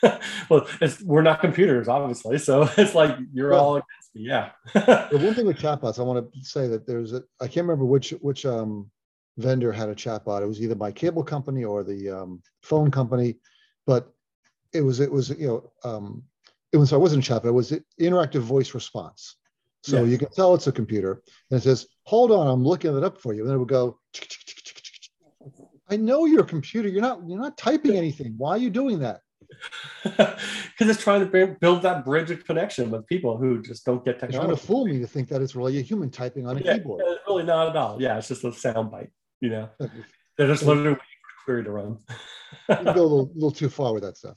well, 0.50 0.68
we're 1.04 1.22
not 1.22 1.40
computers, 1.40 1.88
obviously, 1.88 2.40
so 2.40 2.68
it's 2.78 2.96
like 2.96 3.16
you're 3.32 3.52
well, 3.52 3.64
all 3.64 3.76
against 3.76 4.16
me. 4.16 4.24
Yeah. 4.24 4.50
the 4.74 5.20
one 5.22 5.34
thing 5.36 5.46
with 5.46 5.58
chatbots, 5.58 6.00
I 6.00 6.04
want 6.04 6.34
to 6.34 6.44
say 6.44 6.68
that 6.68 6.88
there's 6.88 7.14
a 7.14 7.24
I 7.40 7.46
can't 7.46 7.68
remember 7.68 7.86
which 7.86 8.10
which 8.22 8.46
um, 8.46 8.90
vendor 9.38 9.72
had 9.72 9.90
a 9.90 9.96
chatbot. 9.96 10.42
It 10.42 10.48
was 10.48 10.62
either 10.62 10.76
my 10.76 10.92
cable 10.92 11.24
company 11.24 11.64
or 11.64 11.84
the 11.84 12.10
um, 12.10 12.42
phone 12.64 12.92
company, 12.92 13.36
but 13.86 14.12
it 14.74 14.82
was 14.82 15.00
it 15.00 15.12
was 15.12 15.30
you 15.30 15.48
know 15.48 15.72
um, 15.84 16.24
it 16.72 16.78
was 16.78 16.94
I 16.94 16.98
wasn't 16.98 17.28
a 17.28 17.34
chatbot. 17.34 17.46
It 17.46 17.52
was 17.52 17.74
interactive 18.00 18.42
voice 18.42 18.74
response. 18.74 19.36
So 19.86 20.04
you 20.04 20.18
can 20.18 20.30
tell 20.30 20.56
it's 20.56 20.68
a 20.68 20.72
computer. 20.72 21.22
And 21.52 21.60
it 21.60 21.64
says, 21.64 21.88
hold 22.04 22.32
on, 22.32 22.48
I'm 22.48 22.64
looking 22.64 22.98
it 22.98 23.04
up 23.04 23.20
for 23.20 23.34
you. 23.34 23.42
And 23.42 23.50
then 23.50 23.56
it 23.56 23.60
would 23.60 23.68
go, 23.68 24.00
I 25.90 25.98
know 25.98 26.26
you're 26.26 26.42
a 26.42 26.46
computer. 26.46 26.90
You're 26.90 27.04
not, 27.04 27.20
you're 27.28 27.40
not 27.40 27.56
typing 27.56 27.96
anything. 27.96 28.34
Why 28.38 28.52
are 28.52 28.58
you 28.58 28.70
doing 28.70 29.00
that? 29.00 29.22
Because 30.76 30.94
it's 30.94 31.02
trying 31.02 31.22
to 31.22 31.56
build 31.62 31.84
that 31.84 32.04
bridge 32.04 32.30
of 32.32 32.44
connection 32.44 32.92
with 32.92 33.08
people 33.08 33.38
who 33.38 33.62
just 33.62 33.86
don't 33.86 34.04
get 34.04 34.20
technology. 34.20 34.36
It's 34.36 34.46
trying 34.46 34.58
to 34.58 34.62
fool 34.62 34.86
me 34.86 35.00
to 35.00 35.08
think 35.08 35.30
that 35.30 35.42
it's 35.42 35.56
really 35.56 35.78
a 35.80 35.82
human 35.82 36.10
typing 36.10 36.46
on 36.46 36.58
a 36.58 36.60
yeah, 36.60 36.78
keyboard. 36.78 37.02
It's 37.06 37.22
really 37.26 37.44
not 37.44 37.70
at 37.70 37.78
all. 37.78 38.02
Yeah, 38.02 38.18
it's 38.18 38.28
just 38.28 38.44
a 38.44 38.52
sound 38.52 38.92
bite. 38.92 39.12
You 39.40 39.50
know, 39.52 39.70
they're 40.38 40.48
just 40.48 40.64
literally 40.64 40.90
waiting 40.90 41.00
for 41.00 41.46
query 41.46 41.64
to 41.64 41.72
run. 41.72 41.98
you 42.70 42.76
go 42.76 42.92
a 42.92 43.08
little, 43.08 43.32
little 43.36 43.52
too 43.52 43.70
far 43.70 43.94
with 43.94 44.04
that 44.04 44.18
stuff. 44.18 44.36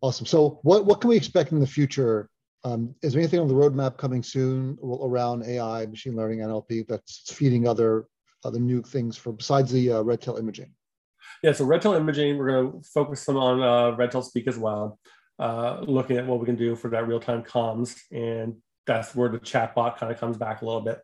Awesome. 0.00 0.26
So, 0.26 0.58
what 0.64 0.86
what 0.86 1.00
can 1.00 1.08
we 1.10 1.16
expect 1.16 1.52
in 1.52 1.60
the 1.60 1.66
future 1.68 2.28
um, 2.66 2.94
is 3.02 3.12
there 3.12 3.20
anything 3.20 3.38
on 3.38 3.46
the 3.46 3.54
roadmap 3.54 3.96
coming 3.96 4.24
soon 4.24 4.76
around 4.82 5.44
AI, 5.44 5.86
machine 5.86 6.16
learning, 6.16 6.40
NLP 6.40 6.88
that's 6.88 7.32
feeding 7.32 7.68
other 7.68 8.08
other 8.44 8.58
new 8.58 8.82
things 8.82 9.16
for 9.16 9.32
besides 9.32 9.70
the 9.70 9.92
uh, 9.92 10.02
Redtail 10.02 10.36
imaging? 10.36 10.72
Yeah, 11.44 11.52
so 11.52 11.64
Redtail 11.64 11.94
imaging, 11.94 12.38
we're 12.38 12.48
going 12.48 12.72
to 12.72 12.88
focus 12.88 13.22
some 13.22 13.36
on 13.36 13.62
uh, 13.62 13.96
Redtail 13.96 14.22
speak 14.22 14.48
as 14.48 14.58
well, 14.58 14.98
uh, 15.38 15.78
looking 15.82 16.16
at 16.16 16.26
what 16.26 16.40
we 16.40 16.46
can 16.46 16.56
do 16.56 16.74
for 16.74 16.90
that 16.90 17.06
real 17.06 17.20
time 17.20 17.44
comms, 17.44 17.96
and 18.10 18.56
that's 18.84 19.14
where 19.14 19.28
the 19.28 19.38
chatbot 19.38 19.96
kind 19.96 20.10
of 20.10 20.18
comes 20.18 20.36
back 20.36 20.62
a 20.62 20.64
little 20.64 20.80
bit. 20.80 20.98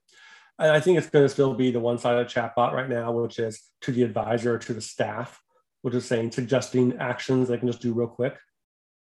And 0.59 0.72
I 0.72 0.80
think 0.80 0.99
it's 0.99 1.11
going 1.11 1.24
to 1.24 1.28
still 1.28 1.55
be 1.55 1.70
the 1.70 1.80
one 1.80 1.99
sided 1.99 2.26
chatbot 2.26 2.72
right 2.72 2.89
now, 2.89 3.12
which 3.12 3.39
is 3.39 3.62
to 3.82 3.93
the 3.93 4.03
advisor 4.03 4.55
or 4.55 4.59
to 4.59 4.74
the 4.74 4.80
staff, 4.80 5.41
which 5.82 5.95
is 5.95 6.07
saying 6.07 6.32
suggesting 6.32 6.97
actions 6.99 7.49
they 7.49 7.59
can 7.59 7.68
just 7.68 7.82
do 7.82 7.93
real 7.93 8.09
quick 8.09 8.36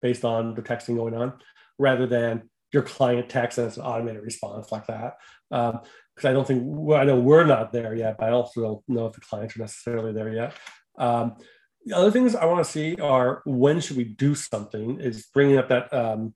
based 0.02 0.26
on 0.26 0.54
the 0.54 0.62
texting 0.62 0.96
going 0.96 1.14
on 1.14 1.32
rather 1.80 2.06
than 2.06 2.49
your 2.72 2.82
client 2.82 3.28
text 3.28 3.58
it's 3.58 3.76
an 3.76 3.82
automated 3.82 4.22
response 4.22 4.70
like 4.70 4.86
that. 4.86 5.16
Because 5.50 5.74
um, 5.74 5.80
I 6.24 6.32
don't 6.32 6.46
think, 6.46 6.62
well, 6.64 7.00
I 7.00 7.04
know 7.04 7.18
we're 7.18 7.44
not 7.44 7.72
there 7.72 7.94
yet, 7.94 8.16
but 8.18 8.28
I 8.28 8.32
also 8.32 8.60
don't 8.60 8.82
know 8.88 9.06
if 9.06 9.14
the 9.14 9.20
clients 9.20 9.56
are 9.56 9.60
necessarily 9.60 10.12
there 10.12 10.32
yet. 10.32 10.54
Um, 10.98 11.36
the 11.84 11.96
other 11.96 12.10
things 12.10 12.34
I 12.34 12.44
want 12.44 12.64
to 12.64 12.70
see 12.70 12.96
are 12.96 13.42
when 13.44 13.80
should 13.80 13.96
we 13.96 14.04
do 14.04 14.34
something 14.34 15.00
is 15.00 15.26
bringing 15.32 15.56
up 15.56 15.68
that 15.68 15.92
um, 15.92 16.34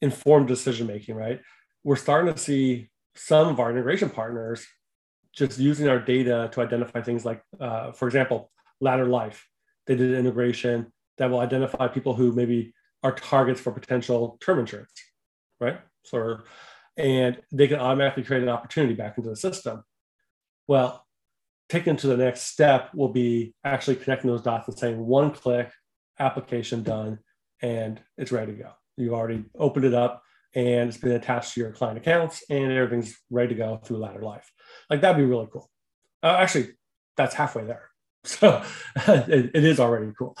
informed 0.00 0.48
decision 0.48 0.86
making, 0.86 1.16
right? 1.16 1.40
We're 1.84 1.96
starting 1.96 2.32
to 2.32 2.38
see 2.38 2.90
some 3.16 3.48
of 3.48 3.60
our 3.60 3.70
integration 3.70 4.08
partners 4.08 4.66
just 5.32 5.58
using 5.58 5.88
our 5.88 5.98
data 5.98 6.48
to 6.52 6.60
identify 6.60 7.02
things 7.02 7.24
like, 7.24 7.42
uh, 7.60 7.92
for 7.92 8.06
example, 8.06 8.50
Ladder 8.80 9.06
Life. 9.06 9.46
They 9.86 9.96
did 9.96 10.10
an 10.10 10.16
integration 10.16 10.92
that 11.18 11.30
will 11.30 11.40
identify 11.40 11.88
people 11.88 12.14
who 12.14 12.32
maybe 12.32 12.72
are 13.02 13.12
targets 13.12 13.60
for 13.60 13.72
potential 13.72 14.38
term 14.40 14.58
insurance, 14.58 14.92
right? 15.60 15.80
So, 16.04 16.38
and 16.96 17.38
they 17.52 17.68
can 17.68 17.78
automatically 17.78 18.24
create 18.24 18.42
an 18.42 18.48
opportunity 18.48 18.94
back 18.94 19.16
into 19.18 19.30
the 19.30 19.36
system. 19.36 19.84
Well, 20.66 21.04
taken 21.68 21.96
to 21.98 22.06
the 22.06 22.16
next 22.16 22.42
step 22.42 22.90
will 22.94 23.10
be 23.10 23.54
actually 23.64 23.96
connecting 23.96 24.30
those 24.30 24.42
dots 24.42 24.68
and 24.68 24.78
saying 24.78 24.98
one 24.98 25.30
click, 25.32 25.70
application 26.18 26.82
done, 26.82 27.18
and 27.62 28.00
it's 28.16 28.32
ready 28.32 28.52
to 28.52 28.62
go. 28.62 28.70
You've 28.96 29.12
already 29.14 29.44
opened 29.56 29.84
it 29.84 29.94
up. 29.94 30.22
and 30.54 30.88
it's 30.88 30.96
been 30.96 31.12
attached 31.12 31.54
to 31.54 31.60
your 31.60 31.72
client 31.72 31.98
accounts 31.98 32.42
and 32.48 32.72
everything's 32.72 33.14
ready 33.30 33.50
to 33.50 33.54
go 33.54 33.76
through 33.84 33.98
ladder 33.98 34.22
life. 34.22 34.50
Like 34.88 35.02
that'd 35.02 35.18
be 35.18 35.24
really 35.24 35.46
cool. 35.52 35.70
Uh, 36.22 36.36
actually, 36.38 36.70
that's 37.16 37.34
halfway 37.34 37.64
there. 37.64 37.84
So 38.24 38.62
it, 39.06 39.52
it 39.54 39.64
is 39.64 39.78
already 39.78 40.12
cool. 40.18 40.36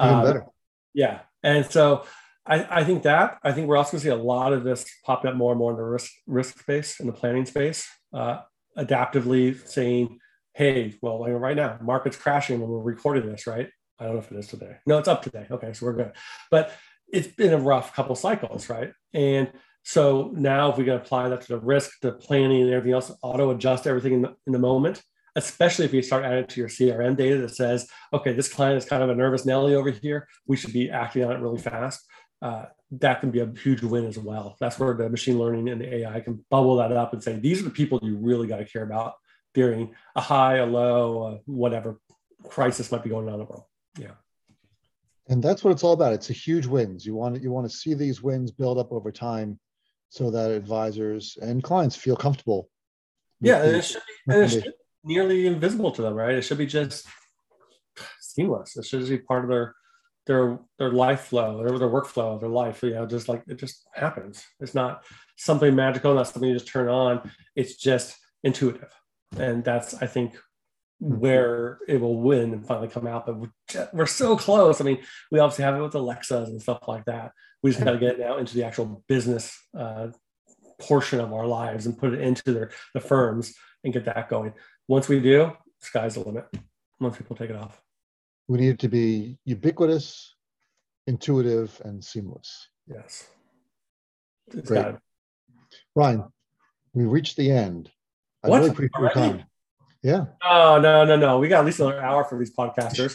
Even 0.00 0.14
um, 0.14 0.24
better. 0.24 0.46
Yeah. 0.92 1.20
And 1.42 1.64
so 1.64 2.04
I, 2.46 2.80
I, 2.80 2.84
think 2.84 3.02
that 3.02 3.38
I 3.44 3.52
think 3.52 3.68
we're 3.68 3.76
also 3.76 3.92
going 3.92 4.00
to 4.00 4.04
see 4.06 4.10
a 4.10 4.16
lot 4.16 4.52
of 4.52 4.64
this 4.64 4.86
popping 5.04 5.30
up 5.30 5.36
more 5.36 5.52
and 5.52 5.58
more 5.58 5.72
in 5.72 5.76
the 5.76 5.84
risk 5.84 6.10
risk 6.26 6.58
space 6.58 6.98
in 6.98 7.06
the 7.06 7.12
planning 7.12 7.46
space, 7.46 7.86
uh, 8.12 8.40
adaptively 8.76 9.66
saying, 9.68 10.18
"Hey, 10.54 10.94
well, 11.02 11.18
right 11.24 11.56
now, 11.56 11.78
market's 11.82 12.16
crashing, 12.16 12.60
when 12.60 12.70
we're 12.70 12.80
recording 12.80 13.26
this, 13.26 13.46
right? 13.46 13.68
I 13.98 14.04
don't 14.04 14.14
know 14.14 14.20
if 14.20 14.32
it 14.32 14.38
is 14.38 14.46
today. 14.46 14.76
No, 14.86 14.98
it's 14.98 15.08
up 15.08 15.22
today. 15.22 15.46
Okay, 15.50 15.72
so 15.74 15.86
we're 15.86 15.92
good. 15.92 16.12
But 16.50 16.72
it's 17.12 17.28
been 17.28 17.52
a 17.52 17.58
rough 17.58 17.94
couple 17.94 18.14
cycles, 18.14 18.70
right? 18.70 18.92
And 19.12 19.52
so 19.82 20.32
now 20.34 20.70
if 20.70 20.78
we 20.78 20.84
can 20.84 20.94
apply 20.94 21.28
that 21.28 21.42
to 21.42 21.48
the 21.48 21.60
risk, 21.60 22.00
the 22.00 22.12
planning, 22.12 22.62
and 22.62 22.72
everything 22.72 22.94
else, 22.94 23.12
auto 23.22 23.50
adjust 23.50 23.86
everything 23.86 24.14
in 24.14 24.22
the, 24.22 24.34
in 24.46 24.52
the 24.52 24.58
moment, 24.58 25.02
especially 25.36 25.84
if 25.84 25.94
you 25.94 26.02
start 26.02 26.24
adding 26.24 26.46
to 26.46 26.60
your 26.60 26.68
CRM 26.68 27.16
data 27.16 27.38
that 27.38 27.54
says, 27.54 27.88
okay, 28.12 28.32
this 28.32 28.52
client 28.52 28.78
is 28.78 28.88
kind 28.88 29.02
of 29.02 29.10
a 29.10 29.14
nervous 29.14 29.44
Nelly 29.44 29.74
over 29.74 29.90
here. 29.90 30.28
We 30.46 30.56
should 30.56 30.72
be 30.72 30.90
acting 30.90 31.24
on 31.24 31.32
it 31.32 31.40
really 31.40 31.60
fast. 31.60 32.04
Uh, 32.42 32.66
that 32.92 33.20
can 33.20 33.30
be 33.30 33.40
a 33.40 33.46
huge 33.46 33.82
win 33.82 34.06
as 34.06 34.18
well. 34.18 34.56
That's 34.60 34.78
where 34.78 34.94
the 34.94 35.08
machine 35.08 35.38
learning 35.38 35.68
and 35.68 35.80
the 35.80 35.94
AI 35.96 36.20
can 36.20 36.44
bubble 36.50 36.76
that 36.76 36.92
up 36.92 37.12
and 37.12 37.22
say, 37.22 37.36
these 37.36 37.60
are 37.60 37.64
the 37.64 37.70
people 37.70 38.00
you 38.02 38.16
really 38.16 38.46
got 38.48 38.56
to 38.56 38.64
care 38.64 38.82
about 38.82 39.14
during 39.54 39.94
a 40.16 40.20
high, 40.20 40.56
a 40.56 40.66
low, 40.66 41.22
uh, 41.22 41.38
whatever 41.44 42.00
crisis 42.48 42.90
might 42.90 43.04
be 43.04 43.10
going 43.10 43.28
on 43.28 43.34
in 43.34 43.40
the 43.40 43.44
world. 43.44 43.64
Yeah. 43.98 44.12
And 45.28 45.42
that's 45.42 45.62
what 45.62 45.70
it's 45.70 45.84
all 45.84 45.92
about. 45.92 46.12
It's 46.12 46.30
a 46.30 46.34
huge 46.34 46.66
wins. 46.66 47.06
You 47.06 47.14
want 47.14 47.40
you 47.40 47.52
want 47.52 47.70
to 47.70 47.76
see 47.76 47.94
these 47.94 48.20
wins 48.20 48.50
build 48.50 48.78
up 48.78 48.90
over 48.90 49.12
time 49.12 49.60
so 50.08 50.30
that 50.32 50.50
advisors 50.50 51.38
and 51.40 51.62
clients 51.62 51.94
feel 51.94 52.16
comfortable. 52.16 52.68
Yeah, 53.40 53.62
and 53.62 53.76
it 53.76 53.84
should 53.84 54.02
be, 54.26 54.32
and 54.34 54.42
it 54.42 54.48
should 54.48 54.64
be 54.64 54.72
nearly 55.04 55.46
invisible 55.46 55.92
to 55.92 56.02
them, 56.02 56.14
right? 56.14 56.34
It 56.34 56.42
should 56.42 56.58
be 56.58 56.66
just 56.66 57.06
seamless. 58.20 58.76
It 58.76 58.84
should 58.84 59.00
just 59.00 59.10
be 59.12 59.18
part 59.18 59.44
of 59.44 59.50
their 59.50 59.74
their 60.30 60.60
their 60.78 60.92
life 60.92 61.22
flow, 61.22 61.58
their, 61.58 61.76
their 61.76 61.88
workflow, 61.88 62.38
their 62.38 62.48
life. 62.48 62.84
You 62.84 62.90
know, 62.90 63.04
just 63.04 63.28
like 63.28 63.42
it 63.48 63.58
just 63.58 63.84
happens. 63.92 64.44
It's 64.60 64.76
not 64.76 65.02
something 65.36 65.74
magical, 65.74 66.14
not 66.14 66.28
something 66.28 66.48
you 66.48 66.54
just 66.54 66.68
turn 66.68 66.88
on. 66.88 67.28
It's 67.56 67.74
just 67.74 68.16
intuitive, 68.44 68.94
and 69.36 69.64
that's 69.64 70.00
I 70.00 70.06
think 70.06 70.38
where 71.00 71.78
it 71.88 72.00
will 72.00 72.20
win 72.20 72.52
and 72.52 72.64
finally 72.64 72.86
come 72.86 73.08
out. 73.08 73.26
But 73.26 73.92
we're, 73.92 74.06
so 74.06 74.36
close. 74.36 74.80
I 74.80 74.84
mean, 74.84 74.98
we 75.32 75.40
obviously 75.40 75.64
have 75.64 75.74
it 75.74 75.82
with 75.82 75.94
Alexas 75.96 76.48
and 76.48 76.62
stuff 76.62 76.86
like 76.86 77.06
that. 77.06 77.32
We 77.62 77.72
just 77.72 77.82
got 77.82 77.92
to 77.92 77.98
get 77.98 78.20
it 78.20 78.22
out 78.22 78.38
into 78.38 78.54
the 78.54 78.64
actual 78.64 79.02
business 79.08 79.58
uh, 79.76 80.08
portion 80.78 81.18
of 81.18 81.32
our 81.32 81.46
lives 81.46 81.86
and 81.86 81.98
put 81.98 82.12
it 82.12 82.20
into 82.20 82.52
their 82.52 82.70
the 82.94 83.00
firms 83.00 83.54
and 83.82 83.92
get 83.92 84.04
that 84.04 84.28
going. 84.28 84.52
Once 84.86 85.08
we 85.08 85.18
do, 85.18 85.52
sky's 85.80 86.14
the 86.14 86.20
limit. 86.20 86.44
Once 87.00 87.16
people 87.16 87.34
take 87.34 87.50
it 87.50 87.56
off, 87.56 87.80
we 88.50 88.58
need 88.58 88.70
it 88.70 88.78
to 88.80 88.88
be 88.88 89.38
ubiquitous, 89.44 90.34
intuitive, 91.06 91.80
and 91.84 92.04
seamless. 92.04 92.68
Yes. 92.88 93.28
It's 94.48 94.68
Great. 94.68 94.96
Ryan, 95.94 96.24
we 96.92 97.04
reached 97.04 97.36
the 97.36 97.48
end. 97.48 97.92
I 98.42 98.48
what? 98.48 98.58
really 98.58 98.70
appreciate 98.70 99.00
your 99.00 99.10
time. 99.12 99.44
Yeah. 100.02 100.24
Oh 100.42 100.80
no 100.82 101.04
no 101.04 101.14
no! 101.14 101.38
We 101.38 101.46
got 101.48 101.60
at 101.60 101.66
least 101.66 101.78
another 101.78 102.00
hour 102.00 102.24
for 102.24 102.38
these 102.38 102.52
podcasters. 102.52 103.14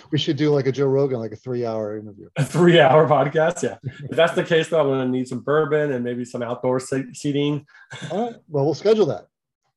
we 0.10 0.18
should 0.18 0.38
do 0.38 0.50
like 0.50 0.66
a 0.66 0.72
Joe 0.72 0.86
Rogan, 0.86 1.20
like 1.20 1.32
a 1.32 1.36
three-hour 1.36 1.98
interview. 1.98 2.30
A 2.36 2.44
three-hour 2.44 3.06
podcast. 3.06 3.62
Yeah. 3.62 3.76
if 4.10 4.16
that's 4.16 4.34
the 4.34 4.42
case, 4.42 4.70
though, 4.70 4.80
I'm 4.80 4.86
going 4.86 5.06
to 5.06 5.12
need 5.12 5.28
some 5.28 5.40
bourbon 5.40 5.92
and 5.92 6.02
maybe 6.02 6.24
some 6.24 6.42
outdoor 6.42 6.80
seating. 6.80 7.66
All 8.10 8.24
right. 8.24 8.36
Well, 8.48 8.64
we'll 8.64 8.74
schedule 8.74 9.06
that. 9.06 9.26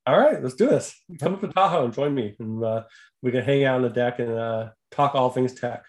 All 0.06 0.20
right. 0.20 0.42
Let's 0.42 0.56
do 0.56 0.68
this. 0.68 1.00
Come 1.20 1.36
up 1.36 1.42
to 1.42 1.48
Tahoe 1.48 1.86
and 1.86 1.94
join 1.94 2.14
me, 2.14 2.36
and 2.40 2.64
uh, 2.64 2.84
we 3.22 3.32
can 3.32 3.44
hang 3.44 3.64
out 3.66 3.76
on 3.76 3.82
the 3.84 3.90
deck 3.90 4.20
and 4.20 4.32
uh, 4.32 4.70
talk 4.90 5.16
all 5.16 5.30
things 5.30 5.54
tech. 5.54 5.84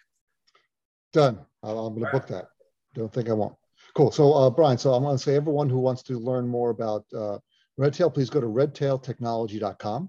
Done. 1.12 1.38
I'm 1.62 1.74
going 1.74 2.04
to 2.04 2.10
book 2.10 2.26
that. 2.28 2.48
Don't 2.94 3.12
think 3.12 3.28
I 3.28 3.32
won't. 3.32 3.54
Cool. 3.94 4.10
So, 4.10 4.32
uh, 4.32 4.50
Brian, 4.50 4.78
so 4.78 4.92
I'm 4.94 5.02
going 5.02 5.16
to 5.16 5.22
say 5.22 5.36
everyone 5.36 5.68
who 5.68 5.78
wants 5.78 6.02
to 6.04 6.18
learn 6.18 6.48
more 6.48 6.70
about 6.70 7.04
uh, 7.16 7.38
Redtail, 7.76 8.10
please 8.10 8.30
go 8.30 8.40
to 8.40 8.46
redtailtechnology.com 8.46 10.08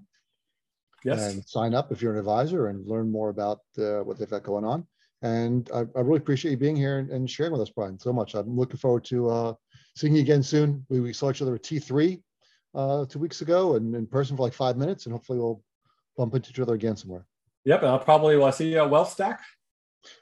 yes. 1.04 1.32
and 1.32 1.44
sign 1.44 1.74
up 1.74 1.92
if 1.92 2.00
you're 2.02 2.12
an 2.12 2.18
advisor 2.18 2.68
and 2.68 2.86
learn 2.86 3.10
more 3.10 3.28
about 3.28 3.60
uh, 3.78 4.00
what 4.00 4.18
they've 4.18 4.30
got 4.30 4.42
going 4.42 4.64
on. 4.64 4.86
And 5.22 5.70
I, 5.74 5.80
I, 5.80 6.00
really 6.00 6.18
appreciate 6.18 6.50
you 6.50 6.56
being 6.58 6.76
here 6.76 6.98
and, 6.98 7.10
and, 7.10 7.30
sharing 7.30 7.52
with 7.52 7.62
us, 7.62 7.70
Brian, 7.70 7.98
so 7.98 8.12
much. 8.12 8.34
I'm 8.34 8.56
looking 8.56 8.76
forward 8.76 9.04
to 9.06 9.30
uh, 9.30 9.54
seeing 9.96 10.14
you 10.14 10.20
again 10.20 10.42
soon. 10.42 10.84
We, 10.90 11.00
we 11.00 11.14
saw 11.14 11.30
each 11.30 11.40
other 11.40 11.54
at 11.54 11.62
T3 11.62 12.20
uh, 12.74 13.04
two 13.06 13.18
weeks 13.18 13.40
ago 13.40 13.76
and 13.76 13.94
in 13.94 14.06
person 14.06 14.36
for 14.36 14.42
like 14.42 14.54
five 14.54 14.76
minutes, 14.76 15.06
and 15.06 15.12
hopefully 15.12 15.38
we'll 15.38 15.62
bump 16.16 16.34
into 16.34 16.50
each 16.50 16.60
other 16.60 16.74
again 16.74 16.96
somewhere. 16.96 17.26
Yep, 17.64 17.82
and 17.82 17.90
I'll 17.90 17.98
probably 17.98 18.36
will 18.36 18.44
I 18.44 18.50
see 18.50 18.72
you 18.72 18.82
at 18.82 18.90
WealthStack? 18.90 19.38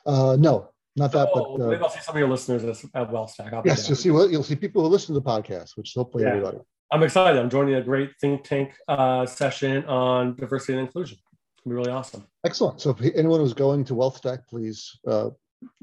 Uh, 0.07 0.37
no, 0.39 0.71
not 0.97 1.13
that, 1.13 1.29
oh, 1.33 1.57
but 1.57 1.65
uh, 1.65 1.69
maybe 1.71 1.83
I'll 1.83 1.91
see 1.91 2.01
some 2.01 2.15
of 2.15 2.19
your 2.21 2.29
listeners 2.29 2.63
at 2.95 3.11
WealthStack. 3.11 3.53
I'll 3.53 3.63
yes, 3.65 3.89
you'll 3.89 3.97
see 3.97 4.11
what 4.11 4.31
you'll 4.31 4.45
see 4.45 4.57
people 4.57 4.83
who 4.83 4.89
listen 4.89 5.15
to 5.15 5.21
the 5.21 5.27
podcast, 5.27 5.77
which 5.77 5.91
is 5.91 5.95
hopefully 5.95 6.25
yeah. 6.25 6.31
everybody. 6.31 6.59
I'm 6.93 7.03
excited. 7.03 7.41
I'm 7.41 7.49
joining 7.49 7.75
a 7.75 7.83
great 7.83 8.11
think 8.21 8.45
tank 8.45 8.75
uh, 8.87 9.25
session 9.25 9.85
on 9.87 10.37
diversity 10.37 10.75
and 10.75 10.83
inclusion. 10.83 11.17
It's 11.17 11.65
gonna 11.65 11.75
be 11.75 11.79
really 11.79 11.91
awesome. 11.91 12.27
Excellent. 12.45 12.81
So 12.81 12.91
if 12.91 13.01
anyone 13.17 13.41
who's 13.41 13.55
going 13.55 13.85
to 13.87 13.95
WealthStack, 13.95 14.47
please 14.49 14.99
uh, 15.07 15.31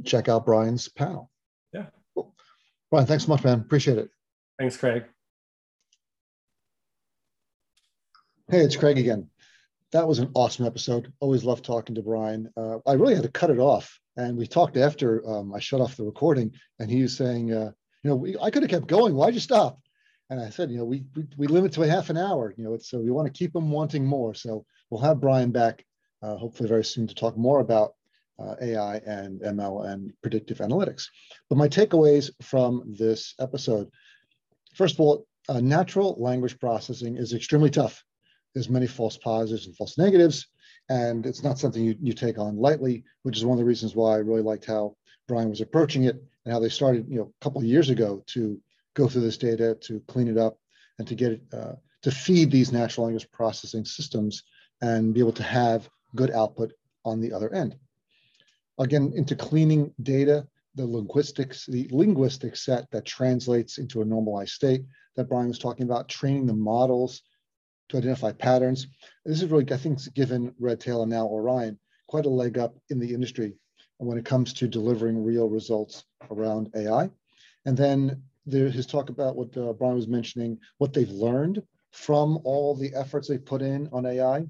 check 0.06 0.30
out 0.30 0.46
Brian's 0.46 0.88
panel. 0.88 1.32
Yeah. 1.74 1.88
Cool. 2.14 2.36
Brian, 2.92 3.08
thanks 3.08 3.26
so 3.26 3.30
much, 3.30 3.44
man. 3.44 3.60
Appreciate 3.60 3.98
it. 3.98 4.10
Thanks, 4.60 4.78
Craig. 4.78 5.06
Hey, 8.52 8.62
it's 8.62 8.76
Craig 8.76 8.98
again. 8.98 9.30
That 9.92 10.08
was 10.08 10.18
an 10.18 10.32
awesome 10.34 10.66
episode. 10.66 11.14
Always 11.20 11.44
love 11.44 11.62
talking 11.62 11.94
to 11.94 12.02
Brian. 12.02 12.52
Uh, 12.58 12.80
I 12.88 12.94
really 12.94 13.14
had 13.14 13.22
to 13.22 13.30
cut 13.30 13.52
it 13.52 13.60
off, 13.60 14.00
and 14.18 14.36
we 14.36 14.48
talked 14.48 14.76
after 14.76 15.24
um, 15.30 15.54
I 15.54 15.60
shut 15.60 15.82
off 15.82 15.96
the 15.96 16.04
recording, 16.04 16.54
and 16.80 16.90
he 16.90 17.04
was 17.04 17.16
saying, 17.16 17.54
uh, 17.54 17.72
"You 18.02 18.10
know, 18.10 18.16
we, 18.16 18.36
I 18.40 18.50
could 18.50 18.64
have 18.64 18.72
kept 18.72 18.88
going. 18.88 19.14
Why'd 19.14 19.36
you 19.36 19.40
stop?" 19.40 19.80
And 20.32 20.40
I 20.42 20.50
said, 20.50 20.72
you 20.72 20.80
know, 20.80 20.86
we, 20.86 21.04
we, 21.16 21.28
we 21.38 21.46
limit 21.46 21.74
to 21.74 21.84
a 21.84 21.88
half 21.88 22.10
an 22.10 22.18
hour, 22.18 22.56
you 22.58 22.64
know, 22.64 22.76
so 22.80 22.98
we 22.98 23.12
want 23.12 23.28
to 23.28 23.38
keep 23.38 23.54
them 23.54 23.70
wanting 23.70 24.04
more. 24.04 24.34
So 24.34 24.66
we'll 24.90 25.02
have 25.02 25.22
Brian 25.22 25.52
back 25.52 25.86
uh, 26.24 26.36
hopefully 26.36 26.70
very 26.70 26.84
soon 26.84 27.06
to 27.06 27.14
talk 27.14 27.38
more 27.38 27.60
about 27.60 27.94
uh, 28.40 28.56
AI 28.64 28.96
and 29.06 29.42
ML 29.42 29.92
and 29.92 30.12
predictive 30.24 30.58
analytics. 30.58 31.04
But 31.50 31.60
my 31.60 31.68
takeaways 31.68 32.32
from 32.42 32.96
this 32.98 33.36
episode, 33.40 33.92
first 34.74 34.96
of 34.96 35.02
all, 35.02 35.28
uh, 35.50 35.60
natural 35.60 36.16
language 36.20 36.60
processing 36.60 37.16
is 37.16 37.34
extremely 37.34 37.70
tough. 37.70 38.04
There's 38.54 38.70
many 38.70 38.88
false 38.88 39.18
positives 39.18 39.68
and 39.68 39.76
false 39.76 39.98
negatives, 39.98 40.48
and 40.90 41.26
it's 41.26 41.44
not 41.44 41.60
something 41.60 41.84
you, 41.84 41.96
you 42.02 42.14
take 42.14 42.40
on 42.40 42.58
lightly, 42.58 43.04
which 43.24 43.38
is 43.38 43.46
one 43.46 43.58
of 43.58 43.60
the 43.60 43.66
reasons 43.66 43.96
why 43.96 44.16
I 44.16 44.18
really 44.18 44.42
liked 44.42 44.66
how 44.66 44.96
Brian 45.28 45.50
was 45.50 45.62
approaching 45.62 46.06
it 46.06 46.16
and 46.46 46.54
how 46.54 46.60
they 46.60 46.70
started, 46.70 47.08
you 47.08 47.18
know, 47.18 47.32
a 47.40 47.44
couple 47.44 47.62
of 47.62 47.68
years 47.68 47.90
ago 47.90 48.24
to 48.28 48.60
go 48.96 49.08
through 49.08 49.22
this 49.22 49.38
data, 49.38 49.78
to 49.82 50.00
clean 50.08 50.28
it 50.28 50.38
up, 50.38 50.58
and 50.98 51.08
to 51.08 51.16
get 51.16 51.34
it 51.34 51.42
uh, 51.54 51.74
to 52.02 52.12
feed 52.12 52.50
these 52.50 52.72
natural 52.72 53.06
language 53.06 53.30
processing 53.32 53.86
systems 53.86 54.44
and 54.82 55.14
be 55.14 55.20
able 55.20 55.34
to 55.34 55.44
have 55.44 55.90
good 56.16 56.32
output 56.32 56.72
on 57.06 57.20
the 57.20 57.32
other 57.32 57.54
end. 57.54 57.76
Again, 58.80 59.12
into 59.16 59.36
cleaning 59.36 59.94
data, 60.02 60.48
the 60.76 60.86
linguistics, 60.86 61.66
the 61.66 61.88
linguistic 61.92 62.56
set 62.56 62.90
that 62.92 63.06
translates 63.06 63.78
into 63.78 64.02
a 64.02 64.06
normalized 64.06 64.52
state 64.52 64.84
that 65.16 65.28
Brian 65.28 65.50
was 65.50 65.60
talking 65.60 65.86
about, 65.86 66.08
training 66.08 66.46
the 66.46 66.54
models 66.54 67.22
to 67.90 67.98
identify 67.98 68.32
patterns. 68.32 68.88
This 69.26 69.42
is 69.42 69.50
really, 69.50 69.72
I 69.72 69.78
think, 69.78 70.00
given 70.14 70.54
Redtail 70.60 71.02
and 71.02 71.12
now 71.12 71.28
Orion 71.28 71.78
quite 72.08 72.26
a 72.26 72.30
leg 72.30 72.58
up 72.58 72.76
in 72.90 73.00
the 73.00 73.14
industry 73.14 73.54
when 73.98 74.18
it 74.18 74.26
comes 74.26 74.54
to 74.54 74.68
delivering 74.68 75.24
real 75.24 75.50
results 75.50 76.06
around 76.32 76.70
AI. 76.76 77.10
And 77.66 77.78
then 77.78 78.24
there, 78.46 78.70
his 78.70 78.88
talk 78.88 79.10
about 79.10 79.36
what 79.36 79.56
uh, 79.58 79.74
Brian 79.74 79.96
was 79.96 80.08
mentioning, 80.08 80.58
what 80.78 80.94
they've 80.94 81.10
learned 81.10 81.62
from 81.92 82.40
all 82.44 82.76
the 82.76 82.94
efforts 82.96 83.28
they 83.28 83.38
put 83.38 83.62
in 83.62 83.90
on 83.92 84.06
AI, 84.06 84.46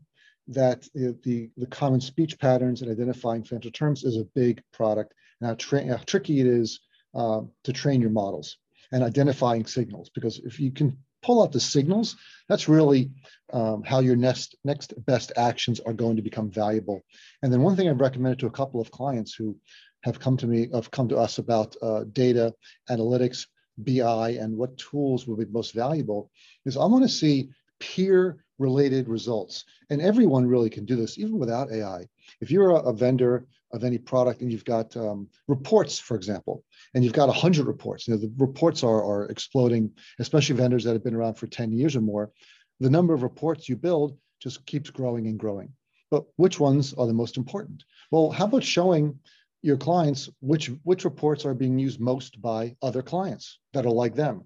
that 0.48 0.88
the, 0.94 1.18
the, 1.24 1.50
the 1.58 1.68
common 1.68 2.02
speech 2.02 2.40
patterns 2.40 2.82
and 2.82 2.92
identifying 2.92 3.44
financial 3.44 3.72
terms 3.72 4.04
is 4.04 4.18
a 4.18 4.28
big 4.36 4.62
product, 4.72 5.14
and 5.42 5.48
how, 5.50 5.56
tra- 5.56 5.88
how 5.88 5.98
tricky 6.06 6.40
it 6.40 6.48
is 6.48 6.80
uh, 7.16 7.42
to 7.64 7.74
train 7.74 8.02
your 8.02 8.10
models 8.10 8.58
and 8.92 9.04
identifying 9.04 9.66
signals. 9.66 10.10
Because 10.10 10.40
if 10.40 10.60
you 10.60 10.72
can 10.72 10.98
pull 11.22 11.42
out 11.42 11.52
the 11.52 11.60
signals, 11.60 12.16
that's 12.48 12.70
really 12.70 13.12
um, 13.52 13.84
how 13.84 14.00
your 14.00 14.16
next 14.16 14.56
next 14.64 14.94
best 15.06 15.32
actions 15.36 15.80
are 15.80 15.94
going 15.94 16.16
to 16.16 16.22
become 16.22 16.50
valuable. 16.50 17.02
And 17.42 17.52
then 17.52 17.62
one 17.62 17.76
thing 17.76 17.90
I've 17.90 18.02
recommended 18.02 18.40
to 18.40 18.48
a 18.48 18.52
couple 18.52 18.82
of 18.82 18.92
clients 18.92 19.34
who 19.34 19.58
have 20.04 20.20
come 20.20 20.38
to 20.38 20.48
me, 20.48 20.70
have 20.74 20.92
come 20.92 21.10
to 21.10 21.18
us 21.18 21.38
about 21.38 21.76
uh, 21.82 22.06
data 22.14 22.54
analytics 22.90 23.46
BI 23.78 24.32
and 24.32 24.58
what 24.58 24.78
tools 24.78 25.28
will 25.28 25.38
be 25.38 25.46
most 25.46 25.74
valuable 25.74 26.32
is 26.66 26.78
I 26.78 26.86
want 26.86 27.04
to 27.04 27.10
see 27.10 27.50
peer 27.80 28.44
related 28.58 29.08
results. 29.08 29.66
And 29.90 30.02
everyone 30.02 30.46
really 30.46 30.70
can 30.70 30.86
do 30.86 30.96
this, 30.96 31.18
even 31.18 31.40
without 31.40 31.72
AI. 31.72 32.06
If 32.42 32.52
you're 32.52 32.72
a, 32.72 32.76
a 32.76 32.94
vendor 32.94 33.46
of 33.72 33.84
any 33.84 33.98
product 33.98 34.42
and 34.42 34.52
you've 34.52 34.66
got 34.66 34.96
um, 34.98 35.28
reports, 35.48 36.00
for 36.00 36.16
example, 36.16 36.64
and 36.94 37.04
you've 37.04 37.14
got 37.14 37.28
100 37.28 37.68
reports, 37.68 38.08
you 38.08 38.14
know, 38.14 38.20
the 38.20 38.32
reports 38.38 38.84
are, 38.84 39.04
are 39.04 39.26
exploding, 39.26 39.92
especially 40.20 40.56
vendors 40.56 40.84
that 40.84 40.94
have 40.94 41.04
been 41.04 41.16
around 41.16 41.36
for 41.36 41.48
10 41.48 41.72
years 41.72 41.96
or 41.96 42.02
more. 42.02 42.32
The 42.80 42.90
number 42.90 43.14
of 43.14 43.24
reports 43.24 43.70
you 43.70 43.76
build 43.76 44.18
just 44.42 44.66
keeps 44.66 44.90
growing 44.90 45.28
and 45.28 45.38
growing. 45.38 45.74
But 46.12 46.26
which 46.38 46.60
ones 46.60 46.94
are 46.94 47.06
the 47.06 47.14
most 47.14 47.38
important? 47.38 47.84
Well, 48.12 48.32
how 48.32 48.46
about 48.46 48.64
showing 48.64 49.20
your 49.62 49.78
clients 49.78 50.30
which 50.40 50.72
which 50.84 51.04
reports 51.04 51.46
are 51.46 51.54
being 51.54 51.78
used 51.78 52.00
most 52.00 52.42
by 52.42 52.76
other 52.82 53.02
clients 53.02 53.60
that 53.74 53.86
are 53.86 53.92
like 53.92 54.16
them 54.16 54.46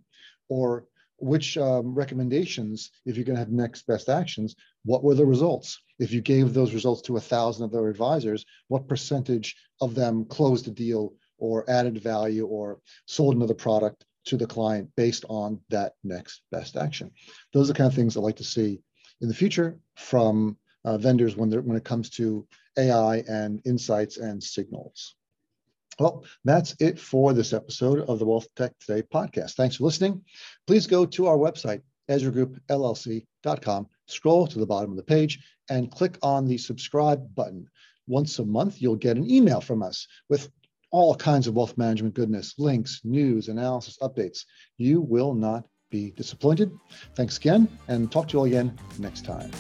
or 0.50 0.86
which 1.18 1.58
um, 1.58 1.94
recommendations 1.94 2.92
if 3.06 3.16
you're 3.16 3.26
going 3.26 3.36
to 3.36 3.40
have 3.40 3.52
next 3.52 3.86
best 3.88 4.10
actions 4.10 4.56
what 4.86 5.04
were 5.04 5.16
the 5.16 5.26
results 5.26 5.80
if 6.00 6.12
you 6.12 6.22
gave 6.22 6.54
those 6.54 6.74
results 6.74 7.02
to 7.02 7.18
a 7.18 7.22
thousand 7.22 7.66
of 7.66 7.72
their 7.72 7.88
advisors 7.88 8.46
what 8.68 8.88
percentage 8.88 9.56
of 9.82 9.96
them 9.96 10.26
closed 10.26 10.68
a 10.68 10.72
deal 10.72 11.14
or 11.38 11.70
added 11.70 12.02
value 12.02 12.46
or 12.46 12.80
sold 13.06 13.36
another 13.36 13.54
product 13.54 14.06
to 14.26 14.38
the 14.38 14.48
client 14.48 14.90
based 14.96 15.26
on 15.30 15.60
that 15.70 15.94
next 16.04 16.42
best 16.52 16.78
action 16.78 17.12
those 17.54 17.70
are 17.70 17.74
the 17.74 17.78
kind 17.78 17.90
of 17.90 17.96
things 17.96 18.16
i 18.16 18.20
like 18.20 18.38
to 18.38 18.44
see 18.44 18.80
in 19.22 19.28
the 19.28 19.34
future 19.34 19.78
from 19.96 20.58
uh, 20.86 20.98
vendors 20.98 21.36
when, 21.36 21.50
when 21.66 21.78
it 21.78 21.86
comes 21.86 22.10
to 22.10 22.48
AI 22.78 23.18
and 23.28 23.62
insights 23.66 24.18
and 24.18 24.44
signals. 24.44 25.16
Well, 26.00 26.26
that's 26.44 26.76
it 26.80 27.00
for 27.00 27.34
this 27.34 27.54
episode 27.54 28.00
of 28.10 28.20
the 28.20 28.26
Wealth 28.26 28.48
Tech 28.56 28.78
Today 28.80 29.04
podcast. 29.04 29.54
Thanks 29.54 29.76
for 29.76 29.84
listening. 29.84 30.24
Please 30.66 30.88
go 30.88 31.06
to 31.06 31.28
our 31.28 31.38
website, 31.38 31.82
EzraGroupLLC.com, 32.10 33.88
scroll 34.08 34.48
to 34.48 34.60
the 34.60 34.66
bottom 34.66 34.92
of 34.92 34.98
the 34.98 35.04
page, 35.04 35.40
and 35.70 35.92
click 35.92 36.18
on 36.22 36.46
the 36.46 36.58
subscribe 36.58 37.34
button. 37.36 37.68
Once 38.08 38.40
a 38.40 38.46
month, 38.46 38.82
you'll 38.82 38.96
get 38.96 39.18
an 39.18 39.30
email 39.30 39.62
from 39.62 39.82
us 39.82 40.08
with 40.30 40.50
all 40.92 41.16
kinds 41.16 41.48
of 41.48 41.56
wealth 41.56 41.78
management 41.78 42.14
goodness, 42.14 42.54
links, 42.58 43.02
news, 43.04 43.48
analysis, 43.48 43.98
updates. 44.02 44.46
You 44.78 45.02
will 45.02 45.34
not 45.34 45.66
be 45.90 46.12
disappointed. 46.12 46.72
Thanks 47.16 47.38
again, 47.38 47.68
and 47.88 48.12
talk 48.12 48.28
to 48.30 48.34
you 48.34 48.40
all 48.40 48.46
again 48.46 48.78
next 49.00 49.26
time. 49.26 49.52